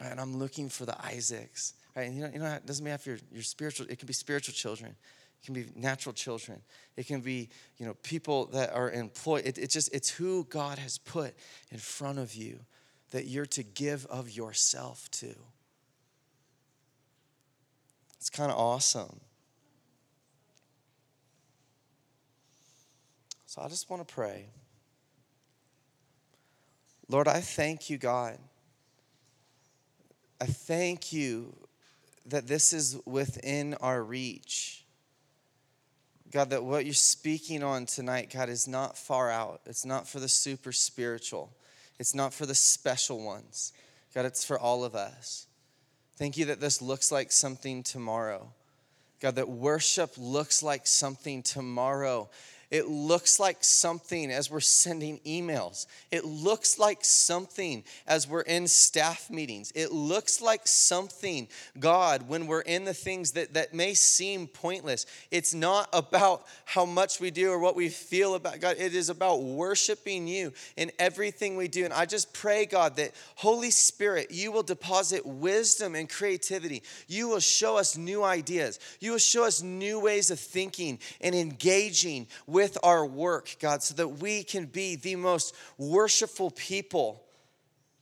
Right? 0.01 0.11
And 0.11 0.19
I'm 0.19 0.37
looking 0.37 0.69
for 0.69 0.85
the 0.85 0.99
Isaacs 1.05 1.73
Right? 1.99 2.13
You 2.13 2.21
know, 2.21 2.29
you 2.33 2.39
know, 2.39 2.45
it 2.45 2.65
doesn't 2.65 2.83
matter 2.83 3.11
if 3.13 3.23
you're, 3.33 3.43
spiritual, 3.43 3.87
it 3.89 3.99
can 3.99 4.05
be 4.05 4.13
spiritual 4.13 4.53
children. 4.53 4.95
It 5.41 5.45
can 5.45 5.53
be 5.53 5.65
natural 5.75 6.13
children. 6.13 6.61
It 6.95 7.07
can 7.07 7.19
be, 7.19 7.49
you 7.77 7.85
know, 7.85 7.93
people 8.03 8.45
that 8.47 8.73
are 8.73 8.89
employed. 8.89 9.45
It, 9.45 9.57
it's 9.57 9.73
just, 9.73 9.93
it's 9.93 10.09
who 10.09 10.45
God 10.45 10.79
has 10.79 10.97
put 10.97 11.33
in 11.71 11.77
front 11.77 12.17
of 12.17 12.33
you 12.33 12.59
that 13.11 13.25
you're 13.25 13.47
to 13.47 13.63
give 13.63 14.05
of 14.05 14.31
yourself 14.31 15.11
to. 15.11 15.35
It's 18.17 18.29
kind 18.29 18.49
of 18.49 18.57
awesome. 18.57 19.19
So 23.45 23.61
I 23.61 23.67
just 23.67 23.89
want 23.89 24.07
to 24.07 24.13
pray. 24.13 24.45
Lord, 27.09 27.27
I 27.27 27.41
thank 27.41 27.89
you, 27.89 27.97
God. 27.97 28.37
I 30.39 30.45
thank 30.45 31.11
you 31.11 31.53
that 32.29 32.47
this 32.47 32.73
is 32.73 32.97
within 33.05 33.75
our 33.75 34.03
reach. 34.03 34.85
God, 36.31 36.51
that 36.51 36.63
what 36.63 36.85
you're 36.85 36.93
speaking 36.93 37.63
on 37.63 37.85
tonight, 37.85 38.31
God, 38.31 38.49
is 38.49 38.67
not 38.67 38.97
far 38.97 39.31
out. 39.31 39.61
It's 39.65 39.85
not 39.85 40.07
for 40.07 40.19
the 40.19 40.29
super 40.29 40.71
spiritual, 40.71 41.51
it's 41.97 42.15
not 42.15 42.33
for 42.33 42.45
the 42.45 42.55
special 42.55 43.23
ones. 43.23 43.73
God, 44.13 44.25
it's 44.25 44.43
for 44.43 44.57
all 44.57 44.83
of 44.83 44.95
us. 44.95 45.45
Thank 46.17 46.35
you 46.35 46.45
that 46.45 46.59
this 46.59 46.81
looks 46.81 47.11
like 47.11 47.31
something 47.31 47.83
tomorrow. 47.83 48.51
God, 49.19 49.35
that 49.35 49.49
worship 49.49 50.11
looks 50.17 50.63
like 50.63 50.87
something 50.87 51.43
tomorrow. 51.43 52.29
It 52.71 52.87
looks 52.87 53.39
like 53.39 53.63
something 53.63 54.29
as 54.29 54.51
we're 54.51 54.59
sending 54.59 55.19
emails. 55.25 55.87
It 56.11 56.23
looks 56.23 56.77
like 56.77 56.99
something 57.01 57.83
as 58.05 58.27
we're 58.27 58.41
in 58.41 58.67
staff 58.67 59.31
meetings. 59.31 59.71
It 59.73 59.91
looks 59.91 60.39
like 60.39 60.67
something, 60.67 61.47
God, 61.79 62.27
when 62.27 62.45
we're 62.45 62.61
in 62.61 62.85
the 62.85 62.93
things 62.93 63.31
that, 63.31 63.55
that 63.55 63.73
may 63.73 63.95
seem 63.95 64.45
pointless. 64.45 65.07
It's 65.31 65.55
not 65.55 65.89
about 65.93 66.45
how 66.65 66.85
much 66.85 67.19
we 67.19 67.31
do 67.31 67.49
or 67.51 67.57
what 67.57 67.75
we 67.75 67.89
feel 67.89 68.35
about 68.35 68.59
God. 68.59 68.75
It 68.77 68.93
is 68.93 69.09
about 69.09 69.41
worshiping 69.41 70.27
you 70.27 70.53
in 70.77 70.91
everything 70.99 71.57
we 71.57 71.67
do. 71.67 71.85
And 71.85 71.93
I 71.93 72.05
just 72.05 72.33
pray, 72.33 72.67
God, 72.67 72.97
that 72.97 73.13
Holy 73.33 73.71
Spirit, 73.71 74.29
you 74.29 74.51
will 74.51 74.61
deposit 74.61 75.25
wisdom 75.25 75.95
and 75.95 76.07
creativity. 76.07 76.83
You 77.07 77.29
will 77.29 77.39
show 77.39 77.77
us 77.77 77.97
new 77.97 78.23
ideas. 78.23 78.79
You 78.99 79.13
will 79.13 79.17
show 79.17 79.45
us 79.45 79.63
new 79.63 79.99
ways 79.99 80.29
of 80.29 80.39
thinking 80.39 80.99
and 81.19 81.33
engaging 81.33 82.27
with 82.45 82.58
with 82.59 82.77
our 82.83 83.05
work, 83.05 83.55
God, 83.61 83.81
so 83.81 83.93
that 83.93 84.19
we 84.19 84.43
can 84.43 84.65
be 84.65 84.97
the 84.97 85.15
most 85.15 85.55
worshipful 85.77 86.51
people. 86.51 87.23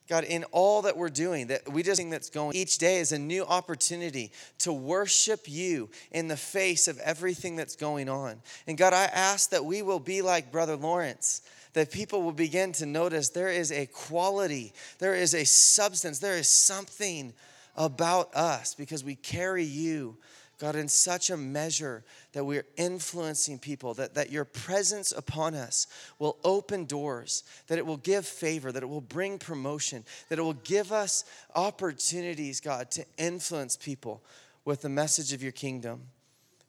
God, 0.09 0.23
in 0.23 0.45
all 0.45 0.81
that 0.81 0.97
we're 0.97 1.09
doing, 1.09 1.45
that 1.47 1.71
we 1.71 1.83
just 1.83 1.99
think 1.99 2.09
that's 2.09 2.31
going 2.31 2.55
each 2.55 2.79
day 2.79 2.97
is 2.97 3.11
a 3.11 3.19
new 3.19 3.45
opportunity 3.45 4.31
to 4.57 4.73
worship 4.73 5.41
you 5.45 5.91
in 6.11 6.27
the 6.27 6.35
face 6.35 6.87
of 6.87 6.97
everything 7.01 7.55
that's 7.55 7.75
going 7.75 8.09
on. 8.09 8.41
And 8.65 8.79
God, 8.79 8.93
I 8.93 9.03
ask 9.03 9.51
that 9.51 9.63
we 9.63 9.83
will 9.83 9.99
be 9.99 10.23
like 10.23 10.51
Brother 10.51 10.75
Lawrence, 10.75 11.43
that 11.73 11.91
people 11.91 12.23
will 12.23 12.31
begin 12.31 12.71
to 12.71 12.87
notice 12.87 13.29
there 13.29 13.49
is 13.49 13.71
a 13.71 13.85
quality, 13.85 14.73
there 14.97 15.13
is 15.13 15.35
a 15.35 15.45
substance, 15.45 16.17
there 16.17 16.37
is 16.37 16.49
something 16.49 17.31
about 17.75 18.33
us 18.33 18.73
because 18.73 19.03
we 19.03 19.13
carry 19.13 19.65
you 19.65 20.17
God, 20.59 20.75
in 20.75 20.87
such 20.87 21.29
a 21.29 21.37
measure 21.37 22.03
that 22.33 22.43
we're 22.43 22.65
influencing 22.77 23.59
people, 23.59 23.93
that, 23.93 24.15
that 24.15 24.31
your 24.31 24.45
presence 24.45 25.11
upon 25.11 25.53
us 25.53 25.85
will 26.17 26.37
open 26.43 26.85
doors, 26.85 27.43
that 27.67 27.77
it 27.77 27.85
will 27.85 27.97
give 27.97 28.25
favor, 28.25 28.71
that 28.71 28.81
it 28.81 28.87
will 28.87 28.99
bring 28.99 29.37
promotion, 29.37 30.03
that 30.29 30.39
it 30.39 30.41
will 30.41 30.53
give 30.53 30.91
us 30.91 31.25
opportunities, 31.55 32.59
God, 32.59 32.89
to 32.91 33.05
influence 33.17 33.77
people 33.77 34.23
with 34.65 34.81
the 34.81 34.89
message 34.89 35.31
of 35.31 35.43
your 35.43 35.51
kingdom. 35.51 36.01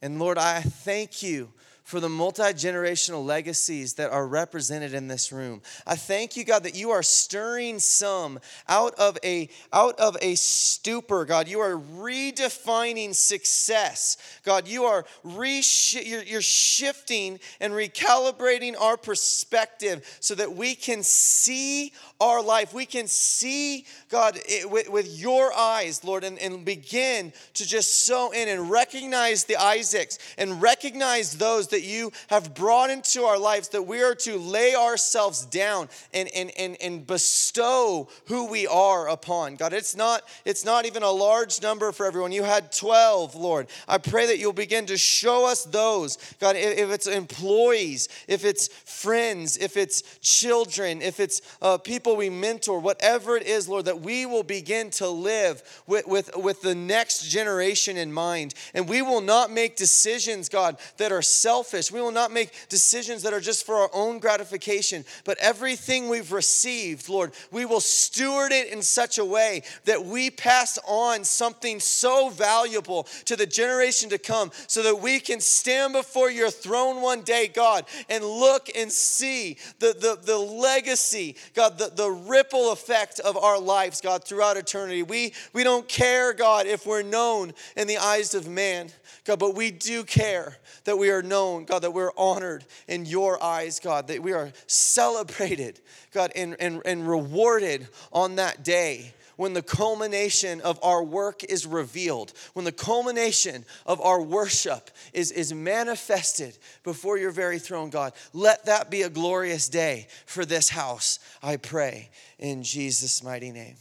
And 0.03 0.19
Lord, 0.19 0.37
I 0.37 0.61
thank 0.61 1.23
you 1.23 1.51
for 1.89 2.01
the 2.01 2.09
multi 2.11 2.43
generational 2.43 3.25
legacies 3.25 3.95
that 3.95 4.11
are 4.11 4.27
represented 4.27 4.93
in 4.93 5.09
this 5.09 5.33
room. 5.33 5.63
I 5.87 5.97
thank 5.97 6.37
you, 6.37 6.45
God, 6.45 6.65
that 6.65 6.75
you 6.75 6.91
are 6.91 7.03
stirring 7.03 7.79
some 7.79 8.41
out 8.69 8.95
of 8.97 9.17
a 9.25 9.49
out 9.73 9.99
of 9.99 10.15
a 10.21 10.35
stupor, 10.35 11.25
God. 11.25 11.49
You 11.49 11.61
are 11.61 11.79
redefining 11.79 13.15
success, 13.15 14.19
God. 14.45 14.69
You 14.69 14.85
are 14.85 15.07
re 15.25 15.63
you're, 15.93 16.25
you're 16.25 16.43
shifting 16.43 17.41
and 17.59 17.73
recalibrating 17.73 18.79
our 18.79 18.99
perspective 18.99 20.19
so 20.21 20.35
that 20.35 20.53
we 20.53 20.75
can 20.75 21.03
see 21.03 21.95
our 22.21 22.43
life. 22.43 22.75
We 22.75 22.87
can 22.87 23.07
see 23.07 23.85
God 24.09 24.39
it, 24.49 24.69
with, 24.69 24.89
with 24.89 25.21
your 25.21 25.53
eyes, 25.53 26.03
Lord, 26.03 26.25
and, 26.25 26.39
and 26.39 26.65
begin 26.65 27.33
to 27.55 27.67
just 27.67 28.07
sow 28.07 28.31
in 28.33 28.49
and 28.49 28.71
recognize 28.71 29.45
the 29.45 29.57
Isaacs 29.57 30.19
and 30.37 30.61
recognize 30.61 31.35
those 31.35 31.69
that 31.69 31.83
you 31.83 32.11
have 32.29 32.55
brought 32.55 32.91
into 32.91 33.23
our 33.23 33.39
lives 33.39 33.69
that 33.69 33.83
we 33.83 34.03
are 34.03 34.15
to 34.17 34.37
lay 34.37 34.75
ourselves 34.75 35.47
down 35.47 35.89
and, 36.13 36.29
and, 36.35 36.51
and, 36.59 36.77
and 36.83 37.07
bestow 37.07 38.09
who 38.27 38.47
we 38.47 38.67
are 38.67 39.09
upon. 39.09 39.55
God, 39.55 39.73
it's 39.73 39.95
not, 39.95 40.23
it's 40.45 40.65
not 40.65 40.87
even 40.87 41.03
a 41.03 41.11
large 41.11 41.63
number 41.63 41.93
for 41.93 42.07
everyone. 42.07 42.33
You 42.33 42.43
had 42.43 42.73
12, 42.73 43.37
Lord. 43.37 43.69
I 43.87 43.99
pray 43.99 44.27
that 44.27 44.39
you'll 44.39 44.53
begin 44.53 44.87
to 44.87 44.97
show 44.97 45.47
us 45.47 45.65
those. 45.65 46.19
God, 46.41 46.57
if 46.57 46.91
it's 46.91 47.07
employees, 47.07 48.09
if 48.27 48.45
it's 48.45 48.69
friends, 48.69 49.57
if 49.57 49.77
it's 49.77 50.03
children, 50.21 51.01
if 51.01 51.21
it's 51.21 51.43
uh, 51.63 51.79
people 51.79 52.08
we 52.17 52.31
mentor, 52.31 52.81
whatever 52.81 53.37
it 53.37 53.47
is, 53.47 53.69
Lord, 53.69 53.85
that 53.87 54.01
we 54.01 54.27
will 54.27 54.43
begin 54.43 54.91
to 54.91 55.09
live 55.09 55.63
with, 55.87 56.07
with, 56.07 56.37
with 56.37 56.63
the 56.63 56.75
next 56.75 57.29
generation 57.29 57.97
in 57.97 58.13
mind. 58.13 58.55
And 58.75 58.89
we 58.89 59.03
will 59.03 59.21
not 59.21 59.51
make 59.51 59.77
decisions, 59.77 60.49
God, 60.49 60.79
that 60.97 61.13
are 61.13 61.23
selfish. 61.23 61.93
We 61.93 62.01
will 62.01 62.13
not 62.13 62.33
make 62.33 62.53
decisions 62.69 63.23
that 63.23 63.33
are 63.33 63.41
just 63.41 63.67
for 63.67 63.77
our 63.77 63.91
own 63.93 64.19
gratification, 64.19 65.05
but 65.25 65.39
everything 65.39 66.09
we've 66.09 66.33
received, 66.33 67.09
Lord, 67.09 67.33
we 67.51 67.65
will 67.65 67.81
steward 67.81 68.53
it 68.53 68.73
in 68.73 68.83
such 68.83 69.19
a 69.19 69.25
way 69.25 69.63
that 69.85 70.05
we 70.05 70.31
pass 70.31 70.79
on 70.87 71.25
something 71.25 71.81
so 71.81 72.29
valuable 72.29 73.05
to 73.25 73.37
the 73.37 73.47
generation 73.47 74.11
to 74.11 74.19
come 74.19 74.51
so 74.67 74.83
that 74.83 75.01
we 75.01 75.21
can 75.21 75.41
stand 75.41 75.93
before 75.93 76.31
your 76.31 76.51
throne 76.51 77.03
one 77.03 77.23
day, 77.23 77.49
God, 77.49 77.85
and 78.09 78.25
look 78.25 78.69
and 78.75 78.91
see 78.91 79.59
the, 79.79 79.95
the, 79.99 80.19
the 80.23 80.39
legacy, 80.39 81.37
God, 81.55 81.79
the, 81.79 81.89
the 81.99 82.11
ripple 82.11 82.73
effect 82.73 83.19
of 83.21 83.37
our 83.37 83.59
lives, 83.59 84.01
God, 84.01 84.25
throughout 84.25 84.57
eternity. 84.57 85.03
We, 85.03 85.35
we 85.53 85.65
don't 85.65 85.87
care, 85.89 86.33
God, 86.33 86.67
if 86.67 86.87
we're 86.87 87.03
known 87.03 87.53
in 87.77 87.89
the 87.89 87.99
eyes 87.99 88.35
of 88.35 88.49
man. 88.49 88.91
God, 89.25 89.41
but 89.41 89.57
we 89.57 89.73
do 89.73 90.05
care 90.05 90.57
that 90.85 90.97
we 90.97 91.11
are 91.11 91.23
known, 91.23 91.65
God, 91.65 91.81
that 91.81 91.91
we're 91.91 92.13
honored 92.17 92.65
in 92.87 93.05
your 93.05 93.43
eyes, 93.43 93.81
God, 93.81 94.07
that 94.07 94.23
we 94.23 94.33
are 94.33 94.53
celebrated, 94.69 95.81
God, 96.15 96.31
and, 96.37 96.57
and, 96.61 96.81
and 96.87 97.07
rewarded 97.07 97.89
on 98.13 98.37
that 98.37 98.63
day 98.63 99.13
when 99.39 99.53
the 99.53 99.63
culmination 99.63 100.61
of 100.63 100.81
our 100.83 101.01
work 101.01 101.45
is 101.45 101.65
revealed, 101.65 102.33
when 102.55 102.65
the 102.65 102.73
culmination 102.73 103.65
of 103.87 104.01
our 104.01 104.21
worship 104.21 104.91
is, 105.13 105.31
is 105.31 105.55
manifested 105.55 106.59
before 106.83 107.17
your 107.17 107.31
very 107.31 107.61
throne, 107.61 107.89
God. 107.89 108.15
Let 108.33 108.67
that 108.67 108.91
be 108.91 109.03
a 109.03 109.09
glorious 109.09 109.69
day 109.69 110.09
for 110.27 110.45
this 110.45 110.69
house, 110.69 111.21
I 111.41 111.57
pray, 111.57 112.11
in 112.41 112.65
Jesus' 112.65 113.23
mighty 113.23 113.53
name. 113.53 113.77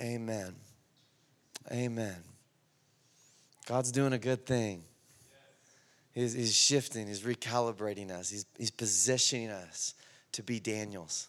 Amen. 0.00 0.56
Amen. 1.70 2.16
God's 3.64 3.92
doing 3.92 4.12
a 4.12 4.18
good 4.18 4.44
thing. 4.44 4.82
He's, 6.12 6.32
he's 6.32 6.56
shifting, 6.56 7.06
He's 7.06 7.22
recalibrating 7.22 8.10
us, 8.10 8.28
he's, 8.28 8.44
he's 8.58 8.72
positioning 8.72 9.50
us 9.50 9.94
to 10.32 10.42
be 10.42 10.58
Daniels, 10.58 11.27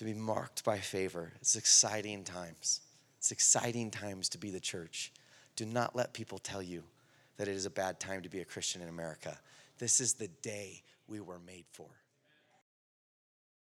to 0.00 0.06
be 0.06 0.14
marked 0.14 0.64
by 0.64 0.78
favor. 0.78 1.30
It's 1.42 1.56
exciting 1.56 2.24
times. 2.24 2.80
It's 3.18 3.32
exciting 3.32 3.90
times 3.90 4.30
to 4.30 4.38
be 4.38 4.50
the 4.50 4.58
church. 4.58 5.12
Do 5.56 5.66
not 5.66 5.94
let 5.94 6.14
people 6.14 6.38
tell 6.38 6.62
you 6.62 6.84
that 7.36 7.48
it 7.48 7.54
is 7.54 7.66
a 7.66 7.70
bad 7.70 8.00
time 8.00 8.22
to 8.22 8.30
be 8.30 8.40
a 8.40 8.46
Christian 8.46 8.80
in 8.80 8.88
America. 8.88 9.38
This 9.78 10.00
is 10.00 10.14
the 10.14 10.28
day 10.28 10.80
we 11.06 11.20
were 11.20 11.38
made 11.46 11.66
for. 11.70 11.84